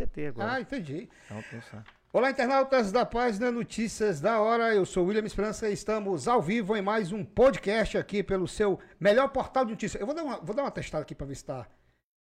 SBT 0.00 0.28
agora. 0.28 0.52
Ah, 0.52 0.60
entendi. 0.60 1.08
Então, 1.26 1.42
pensar. 1.50 1.84
Olá, 2.12 2.28
internautas 2.30 2.90
da 2.90 3.06
página 3.06 3.52
Notícias 3.52 4.18
da 4.20 4.40
Hora. 4.40 4.74
Eu 4.74 4.86
sou 4.86 5.04
William 5.04 5.26
Esperança 5.26 5.68
e 5.68 5.74
estamos 5.74 6.26
ao 6.26 6.40
vivo 6.40 6.74
em 6.76 6.82
mais 6.82 7.12
um 7.12 7.22
podcast 7.24 7.98
aqui 7.98 8.22
pelo 8.22 8.48
seu 8.48 8.80
melhor 8.98 9.28
portal 9.28 9.66
de 9.66 9.72
notícias. 9.72 10.00
Eu 10.00 10.06
vou 10.06 10.14
dar 10.14 10.24
uma, 10.24 10.38
vou 10.38 10.56
dar 10.56 10.62
uma 10.62 10.70
testada 10.70 11.02
aqui 11.02 11.14
para 11.14 11.26
ver 11.26 11.34
se, 11.34 11.44
tá, 11.44 11.68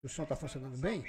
se 0.00 0.06
o 0.06 0.08
som 0.08 0.24
está 0.24 0.34
funcionando 0.34 0.76
bem. 0.78 1.04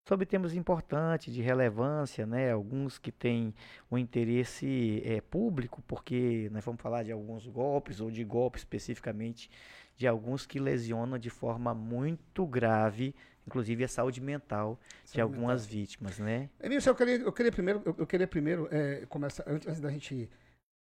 sobre 0.06 0.26
temas 0.26 0.54
importantes, 0.54 1.34
de 1.34 1.42
relevância, 1.42 2.26
né? 2.26 2.52
Alguns 2.52 2.98
que 2.98 3.12
têm 3.12 3.54
um 3.90 3.98
interesse 3.98 5.02
é, 5.06 5.22
público, 5.22 5.82
porque 5.88 6.50
nós 6.52 6.64
vamos 6.64 6.82
falar 6.82 7.04
de 7.04 7.12
alguns 7.12 7.48
golpes, 7.48 8.02
ou 8.02 8.12
de 8.12 8.24
golpes 8.24 8.62
especificamente, 8.62 9.50
de 9.96 10.08
alguns 10.08 10.46
que 10.46 10.60
lesionam 10.60 11.18
de 11.18 11.30
forma 11.30 11.74
muito 11.74 12.46
grave, 12.46 13.16
inclusive 13.48 13.84
a 13.84 13.88
saúde 13.88 14.20
mental 14.20 14.80
saúde 15.06 15.14
de 15.14 15.22
algumas 15.22 15.62
mental. 15.62 15.80
vítimas, 15.80 16.20
né? 16.20 16.50
Emílio, 16.62 16.84
eu 16.86 16.96
queria, 16.96 17.16
eu 17.16 17.32
queria 17.32 17.52
primeiro, 17.52 17.82
eu, 17.86 17.96
eu 18.00 18.08
queria 18.08 18.28
primeiro 18.28 18.68
é, 18.72 19.06
começar, 19.08 19.44
antes 19.48 19.80
da 19.80 19.90
gente 19.90 20.30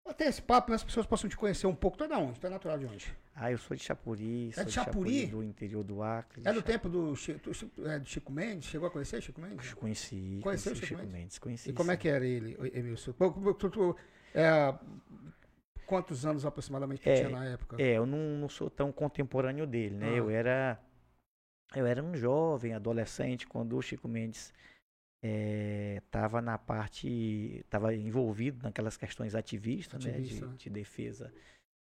até 0.06 0.28
esse 0.28 0.42
papo, 0.42 0.70
né, 0.70 0.76
as 0.76 0.84
pessoas 0.84 1.06
possam 1.06 1.30
te 1.30 1.38
conhecer 1.38 1.66
um 1.66 1.76
pouco. 1.76 1.98
Tu 1.98 2.04
é 2.04 2.08
da 2.08 2.18
onde? 2.18 2.40
Tu 2.40 2.48
é 2.48 2.50
natural 2.50 2.78
de 2.78 2.86
onde? 2.86 3.16
Ah, 3.36 3.52
eu 3.52 3.58
sou 3.58 3.76
de 3.76 3.84
Chapuri. 3.84 4.52
É 4.56 4.64
de 4.64 4.72
Chapuri? 4.72 5.22
Chapuri? 5.22 5.26
Do 5.28 5.44
interior 5.44 5.84
do 5.84 6.04
Acre. 6.04 6.42
É 6.45 6.54
do 6.54 6.62
tempo 6.62 6.88
do, 6.90 7.14
do, 7.14 7.90
é, 7.90 8.00
do 8.00 8.08
Chico 8.08 8.32
Mendes? 8.32 8.70
Chegou 8.70 8.88
a 8.88 8.92
conhecer 8.92 9.22
Chico 9.22 9.42
Mendes? 9.42 9.73
Conheci. 9.73 10.40
Conheceu 10.44 10.73
o 10.73 10.76
Chico, 10.76 10.88
Chico 10.88 11.00
Mendes? 11.02 11.14
Mendes? 11.14 11.40
Conheci. 11.40 11.70
E 11.70 11.73
como 11.73 11.92
é 11.92 11.98
que 11.98 12.08
era 12.08 12.26
ele, 12.26 12.58
Emilson? 12.73 13.14
É, 14.36 14.73
quantos 15.86 16.26
anos 16.26 16.45
aproximadamente 16.45 17.02
tu 17.02 17.10
é, 17.10 17.16
tinha 17.16 17.30
na 17.30 17.45
época? 17.45 17.82
É, 17.82 17.94
eu 17.94 18.06
não, 18.06 18.38
não 18.38 18.50
sou 18.50 18.70
tão 18.70 18.92
contemporâneo 18.92 19.66
dele, 19.66 19.95
né? 19.95 20.10
Ah. 20.10 20.17
Eu 20.17 20.30
era... 20.30 20.80
Eu 21.76 21.88
era 21.88 22.04
um 22.04 22.16
jovem, 22.16 22.73
adolescente, 22.76 23.48
quando 23.48 23.76
o 23.76 23.82
Chico 23.82 24.08
Mendes 24.08 24.54
estava 25.23 26.39
é, 26.39 26.42
na 26.42 26.58
parte, 26.58 27.61
estava 27.61 27.95
envolvido 27.95 28.64
naquelas 28.64 28.98
questões 28.98 29.36
ativistas, 29.36 30.06
Ativista. 30.06 30.45
né, 30.45 30.52
de, 30.54 30.64
de, 30.64 30.70
defesa 30.70 31.34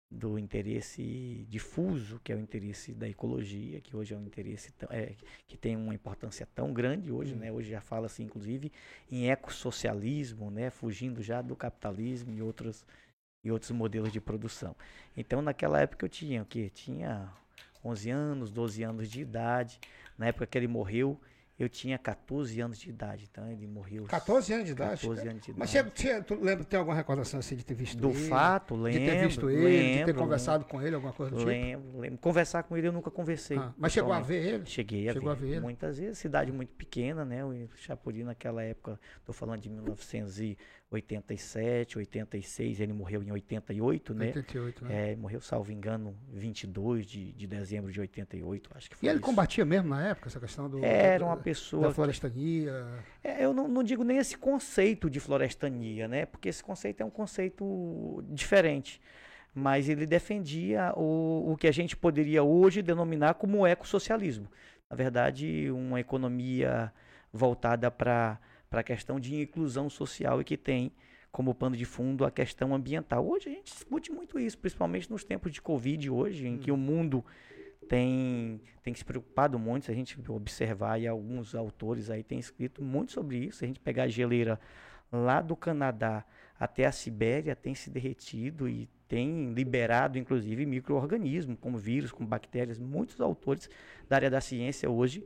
do 0.09 0.40
interesse 0.40 1.45
difuso, 1.50 2.22
que 2.24 2.31
é 2.31 2.35
o 2.35 2.40
interesse 2.40 2.94
da 2.94 3.09
ecologia, 3.09 3.81
que 3.81 3.95
hoje 3.95 4.13
é 4.13 4.18
um 4.18 4.25
interesse 4.25 4.74
é, 4.90 5.16
que 5.47 5.57
tem 5.57 5.75
uma 5.75 5.94
importância 5.94 6.47
tão 6.56 6.72
grande 6.72 7.12
hoje, 7.12 7.35
né? 7.35 7.51
Hoje 7.51 7.72
já 7.72 7.81
fala-se, 7.81 8.24
inclusive, 8.24 8.72
em 9.12 9.29
ecossocialismo, 9.29 10.50
né? 10.50 10.69
Fugindo 10.69 11.22
já 11.22 11.41
do 11.41 11.56
capitalismo 11.56 12.34
e 12.34 12.41
outros, 12.41 12.85
e 13.44 13.51
outros 13.51 13.72
modelos 13.72 14.13
de 14.13 14.22
produção. 14.22 14.75
Então, 15.18 15.41
naquela 15.41 15.81
época 15.81 16.06
eu 16.06 16.09
tinha 16.09 16.44
o 16.44 16.45
quê? 16.45 16.69
Tinha 16.69 17.29
11 17.84 18.09
anos, 18.09 18.51
12 18.51 18.84
anos 18.84 19.09
de 19.09 19.22
idade. 19.22 19.79
Na 20.18 20.28
época 20.28 20.47
que 20.47 20.57
ele 20.57 20.68
morreu, 20.68 21.19
eu 21.57 21.69
tinha 21.69 21.97
14 21.97 22.59
anos 22.59 22.77
de 22.77 22.89
idade, 22.89 23.27
então 23.31 23.49
ele 23.49 23.66
morreu. 23.66 24.03
14 24.05 24.53
anos 24.53 24.66
de 24.66 24.71
idade? 24.73 25.01
14 25.01 25.27
anos 25.27 25.41
de 25.41 25.51
idade. 25.51 25.59
Mas 25.59 25.69
você, 25.69 25.83
você, 25.83 26.35
lembra, 26.35 26.66
tem 26.66 26.77
alguma 26.77 26.95
recordação 26.95 27.39
assim 27.39 27.55
de 27.55 27.63
ter 27.63 27.73
visto 27.73 27.97
do 27.97 28.09
ele? 28.09 28.19
Do 28.19 28.27
fato, 28.27 28.75
lembro. 28.75 28.99
De 28.99 29.05
ter 29.05 29.27
visto 29.27 29.49
ele, 29.49 29.63
lembro, 29.63 29.99
de 29.99 30.05
ter 30.05 30.15
conversado 30.15 30.57
lembro, 30.63 30.69
com 30.69 30.81
ele, 30.81 30.95
alguma 30.95 31.13
coisa 31.13 31.31
do 31.31 31.38
tipo? 31.38 31.49
Lembro, 31.49 31.99
lembro. 31.99 32.17
Conversar 32.19 32.63
com 32.63 32.75
ele 32.75 32.88
eu 32.88 32.91
nunca 32.91 33.09
conversei. 33.09 33.57
Ah, 33.57 33.73
mas 33.77 33.94
chegou 33.94 34.11
a 34.11 34.19
ver 34.19 34.45
ele? 34.45 34.65
Cheguei 34.65 35.07
a, 35.07 35.13
chegou 35.13 35.29
ver, 35.29 35.38
a 35.38 35.39
ver 35.39 35.51
ele. 35.53 35.59
Muitas 35.61 35.97
vezes, 35.97 36.17
cidade 36.17 36.51
muito 36.51 36.73
pequena, 36.73 37.23
né? 37.23 37.45
O 37.45 37.69
Chapuri 37.77 38.25
naquela 38.25 38.61
época, 38.61 38.99
estou 39.19 39.33
falando 39.33 39.61
de 39.61 39.69
1987, 40.91 41.97
86, 41.97 42.79
ele 42.79 42.94
morreu 42.94 43.23
em 43.23 43.31
88, 43.31 44.13
né? 44.13 44.25
88, 44.28 44.85
né? 44.85 45.12
É, 45.12 45.16
morreu, 45.16 45.41
salvo 45.41 45.72
engano, 45.72 46.16
22 46.31 47.06
de, 47.06 47.34
de 47.34 47.47
dezembro 47.47 47.91
de 47.91 48.00
88, 48.00 48.69
acho 48.75 48.90
que 48.90 48.95
foi 48.95 49.07
E 49.07 49.09
ele 49.09 49.18
isso. 49.18 49.25
combatia 49.25 49.66
mesmo 49.66 49.90
na 49.90 50.09
época 50.09 50.28
essa 50.28 50.40
questão 50.40 50.69
do... 50.69 50.84
Era 50.85 51.25
uma 51.25 51.38
pessoa... 51.38 51.88
Da 51.88 51.94
floresta 51.94 52.29
florestania. 52.29 52.85
É, 53.24 53.44
eu 53.44 53.53
não, 53.53 53.68
não, 53.68 53.84
digo 53.84 54.03
nem 54.03 54.18
esse 54.18 54.38
conceito 54.38 55.09
de 55.09 55.19
florestania, 55.19 56.07
né? 56.07 56.25
Porque 56.25 56.50
esse 56.50 56.63
conceito 56.63 57.01
é 57.01 57.06
um 57.06 57.09
conceito 57.09 58.24
diferente. 58.29 59.01
Mas 59.53 59.90
ele 59.90 60.06
defendia 60.06 60.94
o, 60.95 61.51
o 61.51 61.57
que 61.57 61.68
a 61.68 61.72
gente 61.72 61.95
poderia 61.95 62.44
hoje 62.44 62.81
denominar 62.81 63.35
como 63.35 63.66
ecossocialismo. 63.66 64.50
Na 64.90 64.95
verdade, 64.95 65.72
uma 65.72 66.00
economia 66.00 66.94
voltada 67.34 67.90
para 67.90 68.40
a 68.71 68.83
questão 68.83 69.19
de 69.19 69.35
inclusão 69.35 69.89
social 69.89 70.41
e 70.41 70.43
que 70.43 70.57
tem 70.57 70.91
como 71.31 71.53
pano 71.53 71.75
de 71.75 71.83
fundo 71.85 72.23
a 72.23 72.31
questão 72.31 72.73
ambiental. 72.73 73.27
Hoje 73.27 73.49
a 73.49 73.51
gente 73.51 73.73
discute 73.73 74.11
muito 74.11 74.39
isso, 74.39 74.57
principalmente 74.57 75.11
nos 75.11 75.23
tempos 75.23 75.51
de 75.51 75.61
Covid 75.61 76.09
hoje, 76.09 76.47
em 76.47 76.57
que 76.57 76.71
o 76.71 76.77
mundo 76.77 77.23
tem, 77.89 78.61
tem 78.81 78.93
se 78.93 79.03
preocupado 79.03 79.59
muito, 79.59 79.85
se 79.85 79.91
a 79.91 79.93
gente 79.93 80.17
observar, 80.31 80.99
e 80.99 81.07
alguns 81.07 81.53
autores 81.53 82.09
aí 82.09 82.23
têm 82.23 82.39
escrito 82.39 82.81
muito 82.81 83.11
sobre 83.11 83.37
isso, 83.37 83.59
se 83.59 83.65
a 83.65 83.67
gente 83.67 83.79
pegar 83.79 84.03
a 84.03 84.07
geleira 84.07 84.59
lá 85.11 85.41
do 85.41 85.55
Canadá 85.55 86.25
até 86.59 86.85
a 86.85 86.91
Sibéria, 86.91 87.55
tem 87.55 87.75
se 87.75 87.89
derretido 87.89 88.67
e 88.69 88.87
tem 89.07 89.53
liberado, 89.53 90.17
inclusive, 90.17 90.65
micro-organismos, 90.65 91.57
como 91.59 91.77
vírus, 91.77 92.11
como 92.11 92.27
bactérias. 92.27 92.79
Muitos 92.79 93.19
autores 93.21 93.69
da 94.07 94.15
área 94.15 94.29
da 94.29 94.41
ciência 94.41 94.89
hoje 94.89 95.23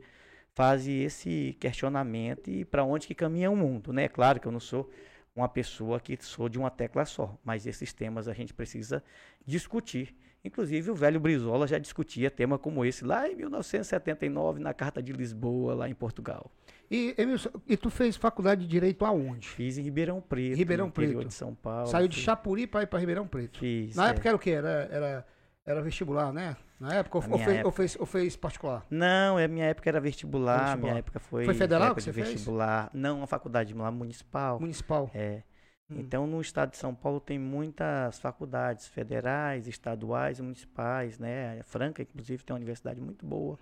fazem 0.60 1.02
esse 1.02 1.56
questionamento 1.58 2.50
e 2.50 2.66
para 2.66 2.84
onde 2.84 3.06
que 3.06 3.14
caminha 3.14 3.50
o 3.50 3.56
mundo. 3.56 3.94
Né? 3.94 4.04
É 4.04 4.08
claro 4.08 4.38
que 4.38 4.46
eu 4.46 4.52
não 4.52 4.60
sou 4.60 4.90
uma 5.34 5.48
pessoa 5.48 5.98
que 5.98 6.18
sou 6.20 6.50
de 6.50 6.58
uma 6.58 6.70
tecla 6.70 7.06
só, 7.06 7.38
mas 7.42 7.66
esses 7.66 7.94
temas 7.94 8.28
a 8.28 8.34
gente 8.34 8.52
precisa 8.52 9.02
discutir 9.46 10.14
Inclusive, 10.42 10.90
o 10.90 10.94
velho 10.94 11.20
Brizola 11.20 11.66
já 11.66 11.78
discutia 11.78 12.30
tema 12.30 12.58
como 12.58 12.82
esse 12.82 13.04
lá 13.04 13.28
em 13.28 13.36
1979, 13.36 14.58
na 14.58 14.72
Carta 14.72 15.02
de 15.02 15.12
Lisboa, 15.12 15.74
lá 15.74 15.86
em 15.86 15.94
Portugal. 15.94 16.50
E, 16.90 17.14
Emilson, 17.18 17.50
e 17.68 17.76
tu 17.76 17.90
fez 17.90 18.16
faculdade 18.16 18.62
de 18.62 18.66
Direito 18.66 19.04
aonde? 19.04 19.46
Fiz 19.46 19.76
em 19.76 19.82
Ribeirão 19.82 20.18
Preto, 20.20 20.56
Ribeirão 20.56 20.90
Preto. 20.90 21.26
de 21.26 21.34
São 21.34 21.54
Paulo. 21.54 21.88
Saiu 21.88 22.08
de 22.08 22.16
Chapuri 22.16 22.66
para 22.66 22.82
ir 22.82 22.86
para 22.86 22.98
Ribeirão 22.98 23.26
Preto. 23.26 23.58
Fiz. 23.58 23.94
Na 23.94 24.06
é. 24.06 24.10
época 24.12 24.28
era 24.30 24.36
o 24.36 24.38
quê? 24.38 24.50
Era, 24.52 24.88
era, 24.90 25.26
era 25.66 25.82
vestibular, 25.82 26.32
né? 26.32 26.56
Na 26.80 26.94
época 26.94 27.18
ou, 27.18 27.22
fez, 27.22 27.40
época... 27.40 27.66
ou, 27.66 27.72
fez, 27.72 27.96
ou 28.00 28.06
fez 28.06 28.36
particular? 28.36 28.86
Não, 28.88 29.36
a 29.36 29.46
minha 29.46 29.66
época 29.66 29.90
era 29.90 30.00
vestibular, 30.00 30.60
vestibular. 30.60 30.76
minha 30.78 30.98
época 30.98 31.20
foi... 31.20 31.44
Foi 31.44 31.52
federal 31.54 31.94
que 31.94 32.00
você 32.00 32.10
vestibular. 32.10 32.90
Fez? 32.90 33.02
Não, 33.02 33.22
a 33.22 33.26
faculdade 33.26 33.74
lá 33.74 33.90
municipal. 33.90 34.58
Municipal. 34.58 35.10
É. 35.14 35.42
Hum. 35.90 36.00
Então, 36.00 36.26
no 36.26 36.40
estado 36.40 36.70
de 36.70 36.78
São 36.78 36.94
Paulo 36.94 37.20
tem 37.20 37.38
muitas 37.38 38.18
faculdades 38.18 38.88
federais, 38.88 39.66
estaduais, 39.68 40.40
municipais, 40.40 41.18
né? 41.18 41.60
A 41.60 41.64
Franca, 41.64 42.00
inclusive, 42.00 42.42
tem 42.42 42.54
uma 42.54 42.58
universidade 42.58 42.98
muito 42.98 43.26
boa 43.26 43.58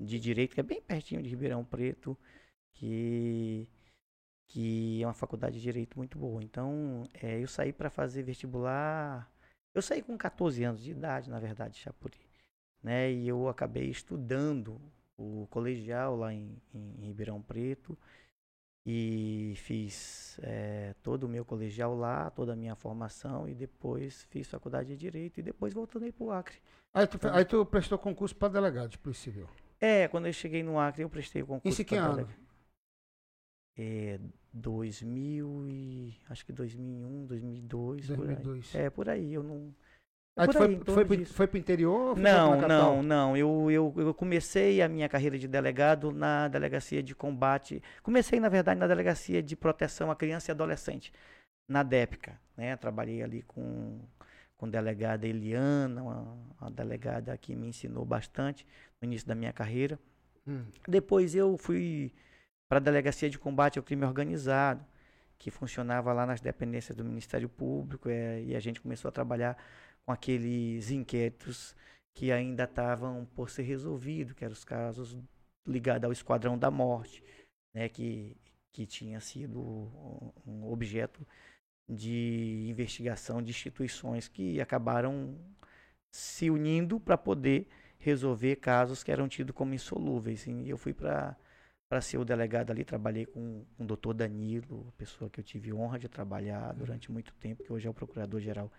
de 0.00 0.18
direito, 0.18 0.54
que 0.54 0.60
é 0.60 0.62
bem 0.62 0.80
pertinho 0.80 1.22
de 1.22 1.28
Ribeirão 1.28 1.62
Preto, 1.64 2.16
que, 2.72 3.68
que 4.48 5.02
é 5.02 5.06
uma 5.06 5.12
faculdade 5.12 5.56
de 5.56 5.62
direito 5.62 5.98
muito 5.98 6.16
boa. 6.16 6.42
Então, 6.42 7.06
é, 7.12 7.42
eu 7.42 7.46
saí 7.46 7.74
para 7.74 7.90
fazer 7.90 8.22
vestibular. 8.22 9.30
Eu 9.74 9.82
saí 9.82 10.00
com 10.00 10.16
14 10.16 10.64
anos 10.64 10.82
de 10.82 10.92
idade, 10.92 11.28
na 11.28 11.38
verdade, 11.38 11.78
Chapuri. 11.78 12.18
Né? 12.84 13.10
E 13.10 13.26
eu 13.26 13.48
acabei 13.48 13.88
estudando 13.88 14.78
o 15.16 15.48
colegial 15.50 16.14
lá 16.16 16.34
em, 16.34 16.54
em 16.74 17.06
Ribeirão 17.06 17.40
Preto 17.40 17.98
e 18.86 19.54
fiz 19.56 20.38
é, 20.42 20.94
todo 21.02 21.24
o 21.24 21.28
meu 21.28 21.46
colegial 21.46 21.96
lá, 21.96 22.30
toda 22.30 22.52
a 22.52 22.56
minha 22.56 22.74
formação 22.74 23.48
e 23.48 23.54
depois 23.54 24.24
fiz 24.24 24.46
faculdade 24.46 24.90
de 24.90 24.96
Direito 24.96 25.40
e 25.40 25.42
depois 25.42 25.72
voltei 25.72 26.12
para 26.12 26.24
o 26.24 26.30
Acre. 26.30 26.58
Aí 26.92 27.06
tu, 27.06 27.16
então, 27.16 27.34
aí 27.34 27.44
tu 27.46 27.64
prestou 27.64 27.98
concurso 27.98 28.36
para 28.36 28.52
delegado 28.52 28.90
de 28.90 28.98
Polícia 28.98 29.32
Civil? 29.32 29.48
É, 29.80 30.06
quando 30.08 30.26
eu 30.26 30.32
cheguei 30.32 30.62
no 30.62 30.78
Acre 30.78 31.02
eu 31.02 31.08
prestei 31.08 31.42
o 31.42 31.46
concurso. 31.46 31.80
Isso 31.80 31.84
que 31.88 31.96
ano? 31.96 32.28
é, 33.76 34.20
2000 34.52 35.66
e 35.68 36.20
acho 36.28 36.44
que 36.44 36.52
2001, 36.52 37.26
2002, 37.26 38.06
2002. 38.08 38.70
Por 38.70 38.76
aí. 38.76 38.84
É 38.84 38.90
por 38.90 39.08
aí, 39.08 39.32
eu 39.32 39.42
não 39.42 39.74
ah, 40.36 40.52
foi, 40.52 40.66
aí, 40.66 40.80
foi, 40.84 41.04
pro, 41.04 41.26
foi 41.26 41.46
pro 41.46 41.58
interior? 41.58 42.18
não, 42.18 42.60
não, 42.60 43.02
não. 43.02 43.36
Eu, 43.36 43.70
eu, 43.70 43.94
eu 43.96 44.14
comecei 44.14 44.82
a 44.82 44.88
minha 44.88 45.08
carreira 45.08 45.38
de 45.38 45.46
delegado 45.46 46.10
na 46.10 46.48
delegacia 46.48 47.02
de 47.02 47.14
combate. 47.14 47.80
Comecei, 48.02 48.40
na 48.40 48.48
verdade, 48.48 48.80
na 48.80 48.88
delegacia 48.88 49.40
de 49.40 49.54
proteção 49.54 50.10
à 50.10 50.16
criança 50.16 50.50
e 50.50 50.52
adolescente, 50.52 51.12
na 51.68 51.84
DEPCA. 51.84 52.36
Né? 52.56 52.76
Trabalhei 52.76 53.22
ali 53.22 53.42
com, 53.42 54.00
com 54.56 54.66
a 54.66 54.68
delegada 54.68 55.24
Eliana, 55.24 56.02
uma, 56.02 56.36
uma 56.60 56.70
delegada 56.70 57.36
que 57.38 57.54
me 57.54 57.68
ensinou 57.68 58.04
bastante 58.04 58.66
no 59.00 59.06
início 59.06 59.28
da 59.28 59.36
minha 59.36 59.52
carreira. 59.52 60.00
Hum. 60.48 60.64
Depois 60.88 61.36
eu 61.36 61.56
fui 61.56 62.12
para 62.68 62.78
a 62.78 62.80
delegacia 62.80 63.30
de 63.30 63.38
combate 63.38 63.78
ao 63.78 63.84
crime 63.84 64.04
organizado, 64.04 64.84
que 65.38 65.48
funcionava 65.48 66.12
lá 66.12 66.26
nas 66.26 66.40
dependências 66.40 66.96
do 66.96 67.04
Ministério 67.04 67.48
Público, 67.48 68.08
é, 68.08 68.42
e 68.42 68.56
a 68.56 68.60
gente 68.60 68.80
começou 68.80 69.08
a 69.08 69.12
trabalhar 69.12 69.56
com 70.04 70.12
aqueles 70.12 70.90
inquéritos 70.90 71.74
que 72.14 72.30
ainda 72.30 72.64
estavam 72.64 73.24
por 73.34 73.50
ser 73.50 73.62
resolvidos, 73.62 74.34
que 74.34 74.44
eram 74.44 74.52
os 74.52 74.64
casos 74.64 75.16
ligados 75.66 76.04
ao 76.04 76.12
Esquadrão 76.12 76.56
da 76.58 76.70
Morte, 76.70 77.22
né, 77.74 77.88
que, 77.88 78.36
que 78.72 78.86
tinha 78.86 79.20
sido 79.20 79.60
um 80.46 80.70
objeto 80.70 81.26
de 81.88 82.66
investigação 82.68 83.42
de 83.42 83.50
instituições 83.50 84.28
que 84.28 84.60
acabaram 84.60 85.38
se 86.12 86.50
unindo 86.50 87.00
para 87.00 87.18
poder 87.18 87.66
resolver 87.98 88.56
casos 88.56 89.02
que 89.02 89.10
eram 89.10 89.28
tidos 89.28 89.54
como 89.54 89.74
insolúveis. 89.74 90.46
E 90.46 90.68
eu 90.68 90.78
fui 90.78 90.94
para 90.94 91.36
para 91.88 92.00
ser 92.00 92.18
o 92.18 92.24
delegado 92.24 92.70
ali, 92.70 92.84
trabalhei 92.84 93.26
com, 93.26 93.64
com 93.76 93.84
o 93.84 93.86
doutor 93.86 94.14
Danilo, 94.14 94.92
pessoa 94.96 95.30
que 95.30 95.38
eu 95.38 95.44
tive 95.44 95.72
honra 95.72 95.98
de 95.98 96.08
trabalhar 96.08 96.72
durante 96.72 97.12
muito 97.12 97.32
tempo, 97.34 97.62
que 97.62 97.72
hoje 97.72 97.86
é 97.86 97.90
o 97.90 97.94
procurador-geral 97.94 98.72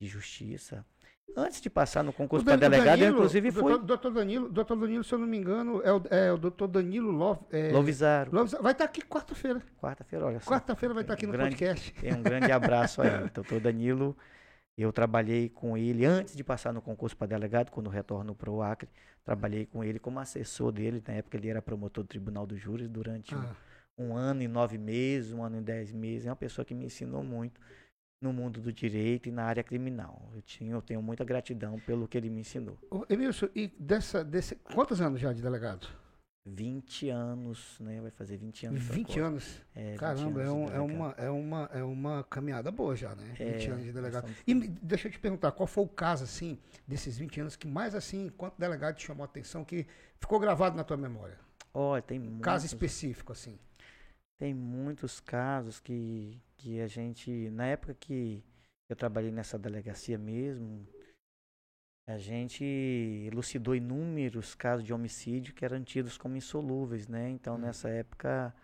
de 0.00 0.06
Justiça. 0.06 0.84
Antes 1.36 1.60
de 1.60 1.68
passar 1.68 2.02
no 2.02 2.12
concurso 2.12 2.44
para 2.44 2.56
delegado, 2.56 2.86
Danilo, 2.86 3.08
eu 3.08 3.12
inclusive 3.14 3.50
fui. 3.50 3.78
Doutor 3.80 4.12
Danilo, 4.12 4.48
doutor 4.48 4.76
Danilo, 4.76 5.04
se 5.04 5.12
eu 5.12 5.18
não 5.18 5.26
me 5.26 5.36
engano, 5.36 5.82
é 5.82 5.92
o, 5.92 6.02
é 6.08 6.32
o 6.32 6.38
doutor 6.38 6.68
Danilo 6.68 7.10
Love, 7.10 7.40
é, 7.50 7.72
Lovizaro. 7.72 8.30
Vai 8.30 8.44
estar 8.44 8.74
tá 8.74 8.84
aqui 8.84 9.02
quarta-feira. 9.02 9.60
Quarta-feira, 9.78 10.24
olha 10.24 10.40
só. 10.40 10.50
Quarta-feira 10.50 10.94
vai 10.94 11.02
estar 11.02 11.14
tá 11.14 11.18
aqui 11.18 11.26
no 11.26 11.32
grande, 11.32 11.50
podcast. 11.50 11.92
Tem 11.94 12.14
um 12.14 12.22
grande 12.22 12.50
abraço 12.52 13.02
aí. 13.02 13.10
doutor 13.34 13.60
Danilo, 13.60 14.16
eu 14.78 14.92
trabalhei 14.92 15.48
com 15.48 15.76
ele 15.76 16.06
antes 16.06 16.34
de 16.36 16.44
passar 16.44 16.72
no 16.72 16.80
concurso 16.80 17.16
para 17.16 17.26
delegado, 17.26 17.70
quando 17.70 17.90
retorno 17.90 18.34
para 18.34 18.50
o 18.50 18.62
Acre. 18.62 18.88
Trabalhei 19.24 19.66
com 19.66 19.82
ele 19.82 19.98
como 19.98 20.20
assessor 20.20 20.70
dele. 20.72 21.02
Na 21.06 21.14
época 21.14 21.36
ele 21.36 21.48
era 21.48 21.60
promotor 21.60 22.04
do 22.04 22.08
Tribunal 22.08 22.46
dos 22.46 22.60
Júris 22.60 22.88
durante 22.88 23.34
ah. 23.34 23.54
um, 23.98 24.10
um 24.10 24.16
ano 24.16 24.42
e 24.42 24.48
nove 24.48 24.78
meses, 24.78 25.32
um 25.32 25.42
ano 25.42 25.58
e 25.58 25.60
dez 25.60 25.92
meses. 25.92 26.26
É 26.26 26.30
uma 26.30 26.36
pessoa 26.36 26.64
que 26.64 26.72
me 26.72 26.86
ensinou 26.86 27.22
muito 27.22 27.60
no 28.20 28.32
mundo 28.32 28.60
do 28.60 28.72
direito 28.72 29.28
e 29.28 29.32
na 29.32 29.44
área 29.44 29.62
criminal. 29.62 30.30
Eu, 30.34 30.42
tinha, 30.42 30.72
eu 30.72 30.82
tenho 30.82 31.02
muita 31.02 31.24
gratidão 31.24 31.78
pelo 31.80 32.08
que 32.08 32.16
ele 32.16 32.30
me 32.30 32.40
ensinou. 32.40 32.78
Emilson, 33.08 33.48
e 33.54 33.68
dessa, 33.78 34.24
desse, 34.24 34.56
quantos 34.56 35.00
anos 35.00 35.20
já 35.20 35.32
de 35.32 35.42
delegado? 35.42 35.86
20 36.46 37.08
anos, 37.10 37.76
né? 37.80 38.00
Vai 38.00 38.12
fazer 38.12 38.36
20 38.36 38.66
anos. 38.66 38.80
20 38.80 39.18
anos? 39.18 39.62
É, 39.74 39.96
Caramba, 39.96 40.44
20 40.44 40.48
anos 40.48 40.48
é, 40.48 40.52
um, 40.52 40.76
é, 40.76 40.80
uma, 40.80 41.14
é, 41.18 41.30
uma, 41.30 41.70
é 41.74 41.82
uma 41.82 42.24
caminhada 42.24 42.70
boa 42.70 42.94
já, 42.94 43.14
né? 43.16 43.34
É, 43.38 43.52
20 43.52 43.70
anos 43.70 43.84
de 43.84 43.92
delegado. 43.92 44.30
E 44.46 44.54
deixa 44.54 45.08
eu 45.08 45.12
te 45.12 45.18
perguntar, 45.18 45.50
qual 45.50 45.66
foi 45.66 45.84
o 45.84 45.88
caso, 45.88 46.22
assim, 46.22 46.56
desses 46.86 47.18
20 47.18 47.40
anos 47.40 47.56
que 47.56 47.66
mais, 47.66 47.96
assim, 47.96 48.26
enquanto 48.26 48.56
delegado 48.56 48.94
te 48.94 49.04
chamou 49.04 49.24
a 49.24 49.26
atenção, 49.26 49.64
que 49.64 49.86
ficou 50.20 50.38
gravado 50.38 50.76
na 50.76 50.84
tua 50.84 50.96
memória? 50.96 51.36
Olha, 51.74 52.00
tem 52.00 52.18
muitos, 52.18 52.42
Caso 52.42 52.64
específico, 52.64 53.32
assim. 53.32 53.58
Tem 54.38 54.52
muitos 54.52 55.18
casos 55.20 55.80
que, 55.80 56.40
que 56.56 56.80
a 56.80 56.86
gente, 56.86 57.50
na 57.50 57.66
época 57.66 57.94
que 57.94 58.44
eu 58.88 58.94
trabalhei 58.94 59.30
nessa 59.30 59.58
delegacia 59.58 60.18
mesmo, 60.18 60.86
a 62.06 62.18
gente 62.18 62.64
elucidou 63.26 63.74
inúmeros 63.74 64.54
casos 64.54 64.84
de 64.84 64.92
homicídio 64.92 65.54
que 65.54 65.64
eram 65.64 65.82
tidos 65.82 66.16
como 66.16 66.36
insolúveis, 66.36 67.08
né? 67.08 67.30
Então, 67.30 67.56
hum. 67.56 67.58
nessa 67.58 67.88
época, 67.88 68.54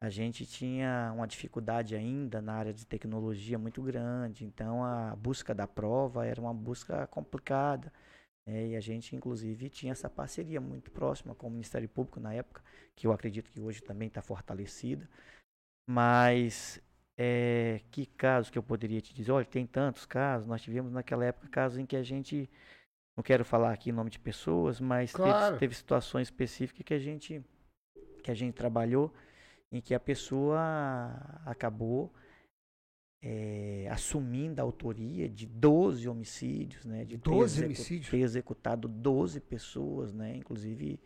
a 0.00 0.08
gente 0.08 0.46
tinha 0.46 1.12
uma 1.14 1.26
dificuldade 1.26 1.94
ainda 1.94 2.40
na 2.40 2.54
área 2.54 2.72
de 2.72 2.86
tecnologia 2.86 3.58
muito 3.58 3.82
grande. 3.82 4.44
Então, 4.44 4.84
a 4.84 5.14
busca 5.16 5.54
da 5.54 5.66
prova 5.66 6.26
era 6.26 6.40
uma 6.40 6.54
busca 6.54 7.06
complicada. 7.08 7.92
Né? 8.46 8.68
E 8.68 8.76
a 8.76 8.80
gente, 8.80 9.14
inclusive, 9.14 9.68
tinha 9.68 9.92
essa 9.92 10.08
parceria 10.08 10.60
muito 10.60 10.90
próxima 10.90 11.34
com 11.34 11.48
o 11.48 11.50
Ministério 11.50 11.88
Público 11.88 12.18
na 12.18 12.32
época, 12.32 12.62
que 12.98 13.06
eu 13.06 13.12
acredito 13.12 13.48
que 13.52 13.60
hoje 13.60 13.80
também 13.80 14.08
está 14.08 14.20
fortalecida. 14.20 15.08
Mas 15.88 16.82
é, 17.16 17.80
que 17.92 18.04
casos 18.04 18.50
que 18.50 18.58
eu 18.58 18.62
poderia 18.62 19.00
te 19.00 19.14
dizer? 19.14 19.30
Olha, 19.30 19.46
tem 19.46 19.64
tantos 19.64 20.04
casos. 20.04 20.48
Nós 20.48 20.60
tivemos 20.60 20.92
naquela 20.92 21.24
época 21.24 21.48
casos 21.48 21.78
em 21.78 21.86
que 21.86 21.94
a 21.94 22.02
gente, 22.02 22.50
não 23.16 23.22
quero 23.22 23.44
falar 23.44 23.72
aqui 23.72 23.90
em 23.90 23.92
nome 23.92 24.10
de 24.10 24.18
pessoas, 24.18 24.80
mas 24.80 25.12
claro. 25.12 25.46
teve, 25.46 25.58
teve, 25.60 25.74
situações 25.76 26.26
específicas 26.26 26.84
que 26.84 26.94
a 26.94 26.98
gente 26.98 27.42
que 28.22 28.32
a 28.32 28.34
gente 28.34 28.54
trabalhou 28.54 29.14
em 29.70 29.80
que 29.80 29.94
a 29.94 30.00
pessoa 30.00 30.58
acabou 31.46 32.12
é, 33.22 33.88
assumindo 33.90 34.60
a 34.60 34.64
autoria 34.64 35.28
de 35.28 35.46
12 35.46 36.08
homicídios, 36.08 36.84
né? 36.84 37.04
De 37.04 37.16
12 37.16 37.60
ter 37.60 37.66
homicídios? 37.66 38.10
Ter 38.10 38.18
executado 38.18 38.88
12 38.88 39.40
pessoas, 39.40 40.12
né? 40.12 40.36
Inclusive 40.36 41.00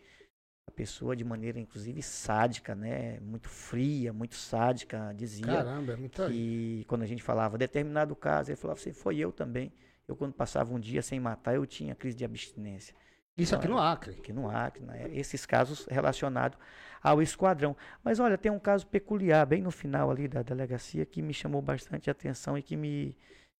a 0.67 0.71
pessoa 0.71 1.15
de 1.15 1.23
maneira 1.23 1.59
inclusive 1.59 2.01
sádica, 2.01 2.73
né, 2.73 3.19
muito 3.19 3.49
fria, 3.49 4.13
muito 4.13 4.35
sádica, 4.35 5.13
dizia 5.15 5.45
Caramba, 5.45 5.93
é 5.93 5.95
muito 5.95 6.25
que 6.27 6.85
quando 6.87 7.03
a 7.03 7.05
gente 7.05 7.21
falava 7.21 7.57
determinado 7.57 8.15
caso, 8.15 8.51
ele 8.51 8.55
falava 8.55 8.79
assim, 8.79 8.93
foi 8.93 9.17
eu 9.17 9.31
também. 9.31 9.71
Eu 10.07 10.15
quando 10.15 10.33
passava 10.33 10.73
um 10.73 10.79
dia 10.79 11.01
sem 11.01 11.19
matar, 11.19 11.55
eu 11.55 11.65
tinha 11.65 11.95
crise 11.95 12.17
de 12.17 12.25
abstinência. 12.25 12.93
Isso 13.37 13.55
aqui 13.55 13.67
no 13.67 13.79
Acre. 13.79 14.11
Aqui 14.11 14.31
no 14.31 14.49
Acre, 14.49 14.83
né? 14.83 15.09
esses 15.11 15.45
casos 15.45 15.85
relacionados 15.89 16.57
ao 17.01 17.21
esquadrão. 17.21 17.75
Mas 18.03 18.19
olha, 18.19 18.37
tem 18.37 18.51
um 18.51 18.59
caso 18.59 18.85
peculiar 18.85 19.45
bem 19.45 19.61
no 19.61 19.71
final 19.71 20.11
ali 20.11 20.27
da 20.27 20.43
delegacia 20.43 21.05
que 21.05 21.21
me 21.21 21.33
chamou 21.33 21.61
bastante 21.61 22.09
atenção 22.09 22.57
e 22.57 22.61
que 22.61 22.75
me 22.75 23.15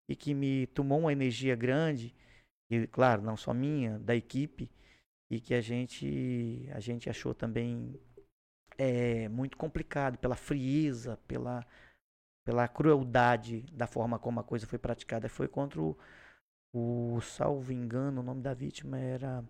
e 0.07 0.15
que 0.15 0.33
me 0.33 0.67
tomou 0.67 1.00
uma 1.00 1.13
energia 1.13 1.55
grande, 1.55 2.13
e 2.69 2.86
claro, 2.88 3.22
não 3.22 3.38
só 3.38 3.53
minha, 3.53 3.98
da 4.00 4.13
equipe, 4.13 4.69
e 5.34 5.42
que 5.42 5.56
a 5.56 5.62
gente, 5.62 6.70
a 6.74 6.80
gente 6.80 7.10
achou 7.10 7.34
também 7.34 8.00
é, 8.78 9.28
muito 9.30 9.58
complicado 9.58 10.18
pela 10.20 10.36
frieza, 10.36 11.18
pela, 11.28 11.66
pela 12.46 12.68
crueldade 12.68 13.62
da 13.74 13.88
forma 13.88 14.20
como 14.20 14.40
a 14.40 14.44
coisa 14.44 14.68
foi 14.68 14.78
praticada. 14.78 15.28
Foi 15.28 15.48
contra 15.48 15.82
o, 15.82 15.98
o 16.72 17.20
salvo 17.22 17.72
engano, 17.74 18.22
o 18.22 18.24
nome 18.24 18.44
da 18.44 18.54
vítima 18.54 19.00
era 19.00 19.44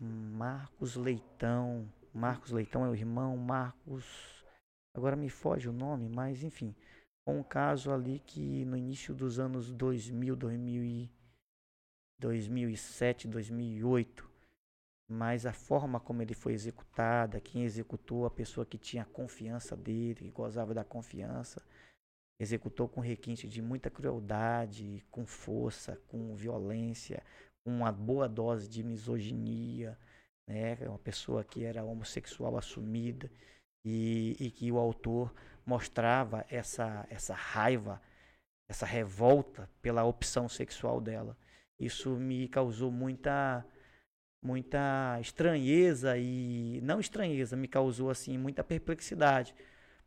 Marcos 0.00 0.96
Leitão. 0.96 1.86
Marcos 2.14 2.50
Leitão 2.50 2.86
é 2.86 2.88
o 2.88 2.94
irmão, 2.94 3.36
Marcos. 3.36 4.42
Agora 4.94 5.16
me 5.16 5.28
foge 5.28 5.68
o 5.68 5.72
nome, 5.72 6.08
mas 6.08 6.42
enfim. 6.42 6.74
Um 7.26 7.42
caso 7.42 7.92
ali 7.92 8.20
que 8.20 8.64
no 8.64 8.76
início 8.76 9.14
dos 9.14 9.38
anos 9.38 9.70
2000, 9.70 10.34
2000 10.34 10.82
e 10.82 11.10
2007, 12.18 13.28
2008, 13.28 14.31
mas 15.12 15.44
a 15.44 15.52
forma 15.52 16.00
como 16.00 16.22
ele 16.22 16.34
foi 16.34 16.54
executada, 16.54 17.40
quem 17.40 17.64
executou, 17.64 18.24
a 18.24 18.30
pessoa 18.30 18.64
que 18.64 18.78
tinha 18.78 19.04
confiança 19.04 19.76
dele, 19.76 20.14
que 20.14 20.30
gozava 20.30 20.72
da 20.72 20.82
confiança, 20.82 21.62
executou 22.40 22.88
com 22.88 23.00
requinte 23.00 23.46
de 23.46 23.60
muita 23.60 23.90
crueldade, 23.90 25.04
com 25.10 25.26
força, 25.26 26.00
com 26.08 26.34
violência, 26.34 27.22
com 27.62 27.70
uma 27.70 27.92
boa 27.92 28.28
dose 28.28 28.68
de 28.68 28.82
misoginia, 28.82 29.98
né? 30.48 30.76
Uma 30.88 30.98
pessoa 30.98 31.44
que 31.44 31.62
era 31.62 31.84
homossexual 31.84 32.56
assumida 32.56 33.30
e, 33.84 34.36
e 34.40 34.50
que 34.50 34.72
o 34.72 34.78
autor 34.78 35.32
mostrava 35.64 36.44
essa, 36.48 37.06
essa 37.10 37.34
raiva, 37.34 38.00
essa 38.68 38.86
revolta 38.86 39.68
pela 39.80 40.04
opção 40.04 40.48
sexual 40.48 41.00
dela. 41.00 41.36
Isso 41.78 42.10
me 42.10 42.48
causou 42.48 42.90
muita 42.90 43.64
muita 44.42 45.18
estranheza 45.20 46.18
e 46.18 46.80
não 46.82 46.98
estranheza, 46.98 47.56
me 47.56 47.68
causou 47.68 48.10
assim 48.10 48.36
muita 48.36 48.64
perplexidade, 48.64 49.54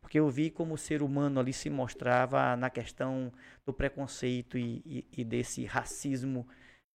porque 0.00 0.18
eu 0.18 0.28
vi 0.28 0.50
como 0.50 0.74
o 0.74 0.78
ser 0.78 1.02
humano 1.02 1.40
ali 1.40 1.52
se 1.52 1.70
mostrava 1.70 2.54
na 2.56 2.68
questão 2.68 3.32
do 3.64 3.72
preconceito 3.72 4.58
e, 4.58 4.82
e, 4.84 5.08
e 5.18 5.24
desse 5.24 5.64
racismo, 5.64 6.46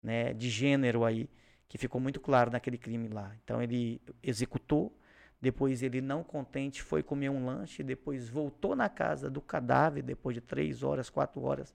né, 0.03 0.35
de 0.35 0.51
gênero 0.51 1.05
aí, 1.05 1.29
que 1.67 1.79
ficou 1.79 2.01
muito 2.01 2.21
claro 2.21 2.51
naquele 2.51 2.77
crime 2.77 3.09
lá. 3.09 3.35
Então 3.43 3.63
ele 3.63 4.01
executou, 4.23 4.97
depois 5.41 5.83
ele 5.83 6.01
não 6.01 6.23
contente 6.23 6.83
foi 6.83 7.03
comer 7.03 7.31
um 7.31 7.47
lanche, 7.47 7.83
depois 7.83 8.29
voltou 8.29 8.77
na 8.77 8.89
casa 8.89 9.31
do 9.31 9.41
cadáver 9.41 10.03
depois 10.03 10.35
de 10.35 10.41
três 10.41 10.83
horas, 10.83 11.09
quatro 11.09 11.43
horas 11.43 11.75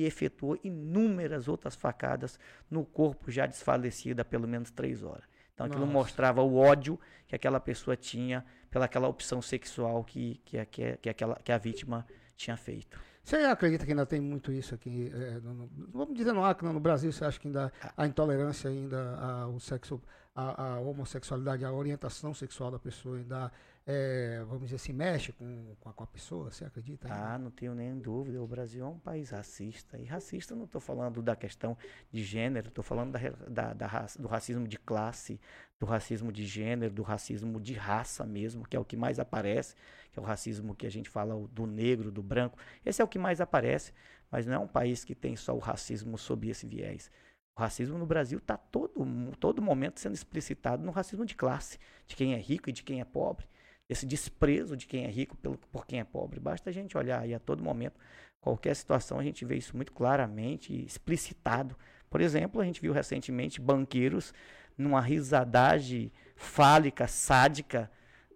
e 0.00 0.04
efetuou 0.04 0.58
inúmeras 0.62 1.48
outras 1.48 1.74
facadas 1.74 2.38
no 2.70 2.84
corpo 2.84 3.30
já 3.30 3.46
desfalecido 3.46 4.20
há 4.22 4.24
pelo 4.24 4.46
menos 4.46 4.70
três 4.70 5.02
horas. 5.02 5.24
Então 5.54 5.66
aquilo 5.66 5.80
Nossa. 5.82 5.92
mostrava 5.92 6.42
o 6.42 6.56
ódio 6.56 6.98
que 7.26 7.34
aquela 7.34 7.58
pessoa 7.58 7.96
tinha 7.96 8.44
pelaquela 8.70 9.08
opção 9.08 9.42
sexual 9.42 10.04
que, 10.04 10.40
que, 10.44 10.56
a- 10.58 10.64
que, 10.66 10.96
que, 10.98 11.08
aquela, 11.08 11.34
que 11.36 11.50
a 11.50 11.58
vítima 11.58 12.06
tinha 12.36 12.56
feito. 12.56 12.98
Você 13.24 13.36
acredita 13.38 13.84
que 13.84 13.90
ainda 13.90 14.06
tem 14.06 14.20
muito 14.20 14.52
isso 14.52 14.74
aqui? 14.74 15.10
é, 15.12 15.40
no- 15.40 15.54
no- 15.54 15.70
vamos 15.92 16.14
dizer 16.14 16.32
no 16.32 16.44
Acre, 16.44 16.66
no 16.68 16.78
Brasil, 16.80 17.10
você 17.12 17.24
acha 17.24 17.38
que 17.40 17.48
ainda 17.48 17.72
a 17.96 18.06
intolerância, 18.06 18.70
ainda 18.70 19.16
a, 19.18 19.48
o 19.48 19.58
sexo, 19.58 20.00
a 20.34 20.78
homossexualidade, 20.78 21.64
a 21.64 21.72
orientação 21.72 22.32
sexual 22.32 22.70
da 22.70 22.78
pessoa 22.78 23.16
ainda, 23.18 23.50
é, 23.90 24.44
vamos 24.44 24.64
dizer 24.64 24.76
assim, 24.76 24.92
mexe 24.92 25.32
com, 25.32 25.74
com, 25.80 25.88
a, 25.88 25.92
com 25.94 26.04
a 26.04 26.06
pessoa? 26.06 26.50
Você 26.50 26.62
acredita? 26.62 27.08
Ah, 27.10 27.38
não 27.38 27.50
tenho 27.50 27.74
nem 27.74 27.98
dúvida. 27.98 28.42
O 28.42 28.46
Brasil 28.46 28.84
é 28.84 28.88
um 28.88 28.98
país 28.98 29.30
racista. 29.30 29.96
E 29.98 30.04
racista 30.04 30.54
não 30.54 30.64
estou 30.64 30.78
falando 30.78 31.22
da 31.22 31.34
questão 31.34 31.74
de 32.12 32.22
gênero, 32.22 32.68
estou 32.68 32.84
falando 32.84 33.12
da, 33.12 33.18
da- 33.48 33.72
da 33.72 34.06
do 34.18 34.28
racismo 34.28 34.68
de 34.68 34.78
classe, 34.78 35.40
do 35.80 35.86
racismo 35.86 36.30
de 36.30 36.44
gênero, 36.44 36.92
do 36.92 37.02
racismo 37.02 37.58
de 37.58 37.72
raça 37.72 38.26
mesmo, 38.26 38.68
que 38.68 38.76
é 38.76 38.80
o 38.80 38.84
que 38.84 38.94
mais 38.96 39.18
aparece, 39.18 39.74
que 40.12 40.18
é 40.18 40.22
o 40.22 40.24
racismo 40.24 40.74
que 40.74 40.86
a 40.86 40.90
gente 40.90 41.08
fala 41.08 41.34
do 41.48 41.66
negro, 41.66 42.10
do 42.12 42.22
branco. 42.22 42.58
Esse 42.84 43.00
é 43.00 43.04
o 43.04 43.08
que 43.08 43.18
mais 43.18 43.40
aparece, 43.40 43.94
mas 44.30 44.44
não 44.44 44.52
é 44.54 44.58
um 44.58 44.68
país 44.68 45.02
que 45.02 45.14
tem 45.14 45.34
só 45.34 45.54
o 45.56 45.58
racismo 45.58 46.18
sob 46.18 46.46
esse 46.50 46.66
viés. 46.66 47.10
O 47.56 47.60
racismo 47.60 47.96
no 47.96 48.04
Brasil 48.06 48.38
está 48.38 48.56
todo, 48.58 48.92
todo 49.40 49.62
momento 49.62 49.98
sendo 49.98 50.14
explicitado 50.14 50.84
no 50.84 50.92
racismo 50.92 51.24
de 51.24 51.34
classe, 51.34 51.78
de 52.06 52.14
quem 52.14 52.34
é 52.34 52.38
rico 52.38 52.68
e 52.68 52.72
de 52.72 52.82
quem 52.82 53.00
é 53.00 53.04
pobre 53.04 53.46
esse 53.88 54.04
desprezo 54.04 54.76
de 54.76 54.86
quem 54.86 55.04
é 55.04 55.08
rico 55.08 55.36
pelo, 55.36 55.56
por 55.72 55.86
quem 55.86 56.00
é 56.00 56.04
pobre. 56.04 56.38
Basta 56.38 56.70
a 56.70 56.72
gente 56.72 56.96
olhar 56.96 57.20
aí 57.20 57.34
a 57.34 57.38
todo 57.38 57.62
momento, 57.62 57.98
qualquer 58.40 58.74
situação, 58.76 59.18
a 59.18 59.22
gente 59.22 59.44
vê 59.44 59.56
isso 59.56 59.74
muito 59.74 59.92
claramente 59.92 60.84
explicitado. 60.84 61.76
Por 62.10 62.20
exemplo, 62.20 62.60
a 62.60 62.64
gente 62.64 62.80
viu 62.80 62.92
recentemente 62.92 63.60
banqueiros 63.60 64.32
numa 64.76 65.00
risadagem 65.00 66.12
fálica, 66.36 67.06
sádica, 67.06 67.90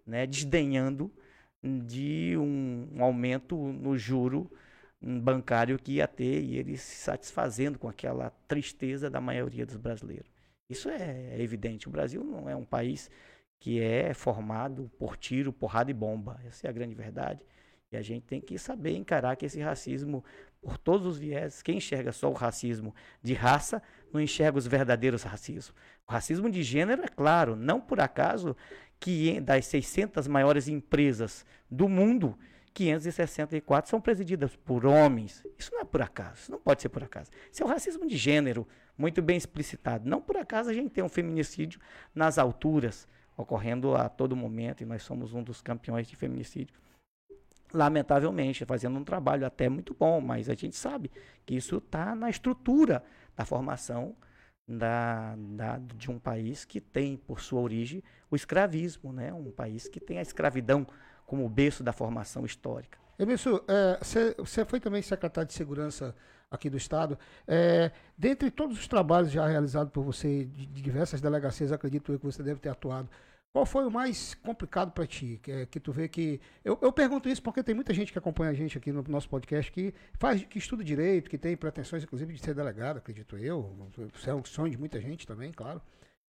né, 0.05 0.27
desdenhando 0.27 1.11
de 1.63 2.35
um, 2.37 2.89
um 2.93 3.03
aumento 3.03 3.55
no 3.55 3.97
juro 3.97 4.51
bancário 5.01 5.77
que 5.77 5.93
ia 5.93 6.07
ter 6.07 6.41
e 6.41 6.57
eles 6.57 6.81
se 6.81 6.95
satisfazendo 6.95 7.77
com 7.77 7.87
aquela 7.87 8.29
tristeza 8.47 9.09
da 9.09 9.21
maioria 9.21 9.65
dos 9.65 9.77
brasileiros. 9.77 10.31
Isso 10.69 10.89
é 10.89 11.39
evidente. 11.39 11.87
O 11.87 11.91
Brasil 11.91 12.23
não 12.23 12.49
é 12.49 12.55
um 12.55 12.65
país 12.65 13.09
que 13.63 13.79
é 13.79 14.13
formado 14.13 14.91
por 14.99 15.15
tiro, 15.15 15.53
porrada 15.53 15.89
e 15.89 15.93
bomba. 15.93 16.37
Essa 16.45 16.67
é 16.67 16.69
a 16.69 16.73
grande 16.73 16.93
verdade. 16.93 17.39
E 17.89 17.95
a 17.95 18.01
gente 18.01 18.25
tem 18.25 18.41
que 18.41 18.57
saber 18.59 18.93
encarar 18.97 19.37
que 19.37 19.45
esse 19.45 19.61
racismo, 19.61 20.21
por 20.61 20.77
todos 20.77 21.07
os 21.07 21.17
viés, 21.17 21.61
quem 21.61 21.77
enxerga 21.77 22.11
só 22.11 22.29
o 22.29 22.33
racismo 22.33 22.93
de 23.21 23.33
raça, 23.33 23.81
não 24.11 24.19
enxerga 24.19 24.57
os 24.57 24.67
verdadeiros 24.67 25.23
racismos. 25.23 25.73
O 26.05 26.11
racismo 26.11 26.49
de 26.49 26.61
gênero, 26.61 27.03
é 27.03 27.07
claro, 27.07 27.55
não 27.55 27.79
por 27.79 28.01
acaso 28.01 28.53
que 28.99 29.39
das 29.39 29.65
600 29.67 30.27
maiores 30.27 30.67
empresas 30.67 31.45
do 31.71 31.87
mundo, 31.87 32.37
564 32.73 33.89
são 33.89 34.01
presididas 34.01 34.57
por 34.57 34.85
homens. 34.85 35.41
Isso 35.57 35.71
não 35.71 35.79
é 35.79 35.85
por 35.85 36.01
acaso, 36.01 36.35
isso 36.41 36.51
não 36.51 36.59
pode 36.59 36.81
ser 36.81 36.89
por 36.89 37.01
acaso. 37.01 37.31
Isso 37.49 37.63
é 37.63 37.65
o 37.65 37.69
racismo 37.69 38.05
de 38.05 38.17
gênero, 38.17 38.67
muito 38.97 39.21
bem 39.21 39.37
explicitado. 39.37 40.09
Não 40.09 40.19
por 40.19 40.35
acaso 40.35 40.69
a 40.69 40.73
gente 40.73 40.89
tem 40.89 41.01
um 41.01 41.07
feminicídio 41.07 41.79
nas 42.13 42.37
alturas, 42.37 43.07
ocorrendo 43.35 43.95
a 43.95 44.07
todo 44.09 44.35
momento, 44.35 44.81
e 44.81 44.85
nós 44.85 45.03
somos 45.03 45.33
um 45.33 45.43
dos 45.43 45.61
campeões 45.61 46.07
de 46.07 46.15
feminicídio. 46.15 46.75
Lamentavelmente, 47.73 48.65
fazendo 48.65 48.99
um 48.99 49.03
trabalho 49.03 49.45
até 49.47 49.67
muito 49.67 49.95
bom, 49.95 50.21
mas 50.21 50.47
a 50.47 50.53
gente 50.53 50.75
sabe 50.75 51.09
que 51.45 51.55
isso 51.55 51.77
está 51.77 52.13
na 52.15 52.29
estrutura 52.29 53.03
da 53.35 53.43
formação 53.45 54.15
da, 54.67 55.35
da- 55.35 55.79
de 55.79 56.09
um 56.11 56.19
país 56.19 56.65
que 56.65 56.79
tem 56.79 57.17
por 57.17 57.41
sua 57.41 57.59
origem 57.61 58.03
o 58.29 58.35
escravismo, 58.35 59.11
né? 59.11 59.33
um 59.33 59.51
país 59.51 59.87
que 59.87 59.99
tem 59.99 60.19
a 60.19 60.21
escravidão 60.21 60.85
como 61.25 61.49
berço 61.49 61.83
da 61.83 61.91
formação 61.91 62.45
histórica. 62.45 62.99
Emerson, 63.23 63.59
é, 63.67 63.99
você 64.37 64.65
foi 64.65 64.79
também 64.79 65.01
secretário 65.01 65.47
de 65.47 65.53
Segurança 65.53 66.15
aqui 66.51 66.69
do 66.69 66.77
Estado. 66.77 67.17
É, 67.47 67.91
dentre 68.17 68.51
todos 68.51 68.77
os 68.79 68.87
trabalhos 68.87 69.31
já 69.31 69.47
realizados 69.47 69.91
por 69.91 70.03
você 70.03 70.45
de, 70.45 70.65
de 70.67 70.81
diversas 70.81 71.19
delegacias, 71.21 71.71
acredito 71.71 72.11
eu 72.11 72.19
que 72.19 72.25
você 72.25 72.43
deve 72.43 72.59
ter 72.59 72.69
atuado. 72.69 73.09
Qual 73.51 73.65
foi 73.67 73.85
o 73.85 73.91
mais 73.91 74.33
complicado 74.33 74.91
para 74.91 75.05
ti? 75.05 75.39
Que, 75.43 75.51
é- 75.51 75.65
que 75.67 75.79
tu 75.79 75.91
vê 75.91 76.07
que. 76.07 76.41
Eu, 76.65 76.77
eu 76.81 76.91
pergunto 76.91 77.29
isso 77.29 77.41
porque 77.41 77.61
tem 77.63 77.75
muita 77.75 77.93
gente 77.93 78.11
que 78.11 78.17
acompanha 78.17 78.49
a 78.51 78.53
gente 78.53 78.77
aqui 78.77 78.91
no 78.91 79.03
nosso 79.03 79.29
podcast 79.29 79.71
que 79.71 79.93
faz, 80.19 80.43
que 80.43 80.57
estuda 80.57 80.83
direito, 80.83 81.29
que 81.29 81.37
tem 81.37 81.55
pretensões, 81.55 82.03
inclusive, 82.03 82.33
de 82.33 82.41
ser 82.43 82.55
delegado, 82.55 82.97
acredito 82.97 83.37
eu. 83.37 83.75
Isso 84.15 84.27
é 84.29 84.33
o 84.33 84.43
sonho 84.45 84.71
de 84.71 84.77
muita 84.77 84.99
gente 84.99 85.27
também, 85.27 85.51
claro. 85.51 85.79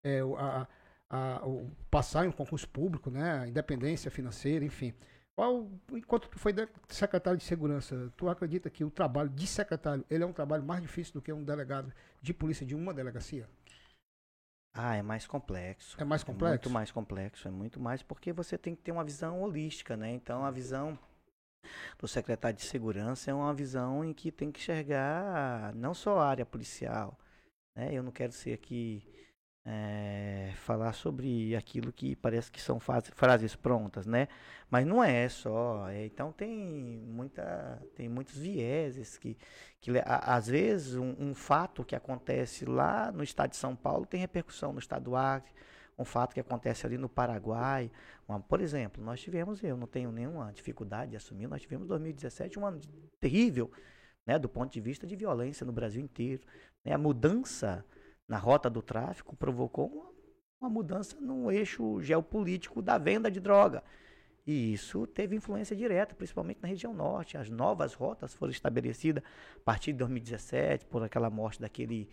É, 0.04 0.22
a, 0.38 0.68
a- 1.12 1.42
o 1.48 1.70
passar 1.92 2.26
em 2.26 2.30
um 2.30 2.32
concurso 2.32 2.68
público, 2.68 3.12
né? 3.12 3.48
Independência 3.48 4.10
financeira, 4.10 4.66
enfim. 4.66 4.92
Qual, 5.36 5.70
enquanto 5.92 6.28
tu 6.28 6.38
foi 6.38 6.54
secretário 6.90 7.38
de 7.38 7.44
segurança, 7.44 8.12
tu 8.18 8.30
acredita 8.30 8.70
que 8.70 8.84
o 8.84 8.92
trabalho 8.92 9.30
de 9.30 9.48
secretário 9.48 10.06
ele 10.10 10.24
é 10.24 10.28
um 10.28 10.34
trabalho 10.34 10.64
mais 10.64 10.82
difícil 10.82 11.14
do 11.14 11.22
que 11.22 11.32
um 11.32 11.44
delegado 11.44 11.92
de 12.22 12.34
polícia 12.34 12.66
de 12.66 12.76
uma 12.76 12.94
delegacia? 12.94 13.48
Ah, 14.74 14.96
é 14.96 15.02
mais 15.02 15.28
complexo. 15.28 16.00
É 16.00 16.04
mais 16.04 16.24
complexo? 16.24 16.52
muito 16.52 16.70
mais 16.70 16.92
complexo, 16.92 17.48
é 17.48 17.52
muito 17.52 17.80
mais 17.80 18.02
porque 18.02 18.32
você 18.32 18.58
tem 18.58 18.76
que 18.76 18.82
ter 18.82 18.92
uma 18.92 19.04
visão 19.04 19.42
holística, 19.42 19.98
né? 19.98 20.12
Então 20.12 20.46
a 20.46 20.52
visão 20.52 20.98
do 21.98 22.08
secretário 22.08 22.58
de 22.58 22.64
segurança 22.64 23.32
é 23.32 23.34
uma 23.34 23.54
visão 23.54 24.04
em 24.04 24.14
que 24.14 24.32
tem 24.32 24.52
que 24.52 24.60
enxergar 24.60 25.74
não 25.76 25.94
só 25.94 26.20
a 26.20 26.28
área 26.28 26.46
policial, 26.46 27.18
né? 27.76 27.90
Eu 27.92 28.04
não 28.04 28.12
quero 28.12 28.32
ser 28.32 28.54
aqui 28.54 29.04
eh, 29.66 30.52
falar 30.56 30.94
sobre 30.94 31.56
aquilo 31.56 31.94
que 31.94 32.16
parece 32.16 32.52
que 32.52 32.60
são 32.62 32.80
frases 32.80 33.56
prontas, 33.56 34.06
né? 34.08 34.28
Mas 34.70 34.86
não 34.86 35.04
é 35.04 35.28
só. 35.30 35.88
é, 35.90 36.06
então 36.06 36.32
tem 36.32 36.50
muita, 37.08 37.82
tem 37.96 38.10
muitos 38.10 38.36
vieses 38.38 39.18
que, 39.18 39.38
que 39.80 39.92
a- 40.00 40.36
às 40.36 40.48
vezes 40.48 40.96
um, 40.96 41.16
um 41.20 41.34
fato 41.36 41.84
que 41.84 41.96
acontece 41.96 42.66
lá 42.66 43.12
no 43.12 43.24
estado 43.24 43.52
de 43.52 43.58
São 43.58 43.76
Paulo 43.76 44.06
tem 44.06 44.20
repercussão 44.20 44.74
no 44.74 44.80
estado 44.80 45.04
do 45.06 45.16
Acre. 45.16 45.52
Um 45.98 46.06
fato 46.06 46.34
que 46.34 46.40
acontece 46.40 46.86
ali 46.86 46.98
no 46.98 47.10
Paraguai. 47.10 47.92
uma- 48.28 48.40
por 48.40 48.62
exemplo, 48.62 49.04
nós 49.04 49.22
tivemos, 49.22 49.62
eu 49.64 49.78
não 49.78 49.88
tenho 49.88 50.12
nenhuma 50.12 50.52
dificuldade 50.54 51.12
de 51.12 51.18
assumir, 51.18 51.48
nós 51.48 51.62
tivemos 51.62 51.88
2017 51.88 52.58
um 52.58 52.66
ano 52.66 52.80
terrível, 53.20 53.70
né, 54.26 54.40
do 54.40 54.48
ponto 54.50 54.72
de 54.72 54.80
vista 54.82 55.06
de 55.08 55.16
violência 55.16 55.66
no 55.66 55.72
Brasil 55.74 56.02
inteiro. 56.02 56.42
né? 56.84 56.94
A 56.94 56.98
mudança 56.98 57.86
na 58.32 58.38
rota 58.38 58.70
do 58.70 58.82
tráfico 58.82 59.36
provocou 59.36 59.88
uma, 59.88 60.10
uma 60.62 60.70
mudança 60.70 61.20
no 61.20 61.52
eixo 61.52 62.02
geopolítico 62.02 62.82
da 62.82 62.98
venda 62.98 63.30
de 63.30 63.42
droga. 63.42 63.84
E 64.48 64.72
isso 64.72 65.06
teve 65.06 65.36
influência 65.36 65.76
direta, 65.76 66.16
principalmente 66.16 66.62
na 66.62 66.70
região 66.70 66.94
norte. 66.94 67.38
As 67.38 67.50
novas 67.50 67.94
rotas 67.94 68.34
foram 68.34 68.50
estabelecidas 68.50 69.22
a 69.58 69.60
partir 69.66 69.92
de 69.92 69.98
2017, 69.98 70.86
por 70.86 71.04
aquela 71.04 71.30
morte 71.30 71.60
daquele 71.60 72.10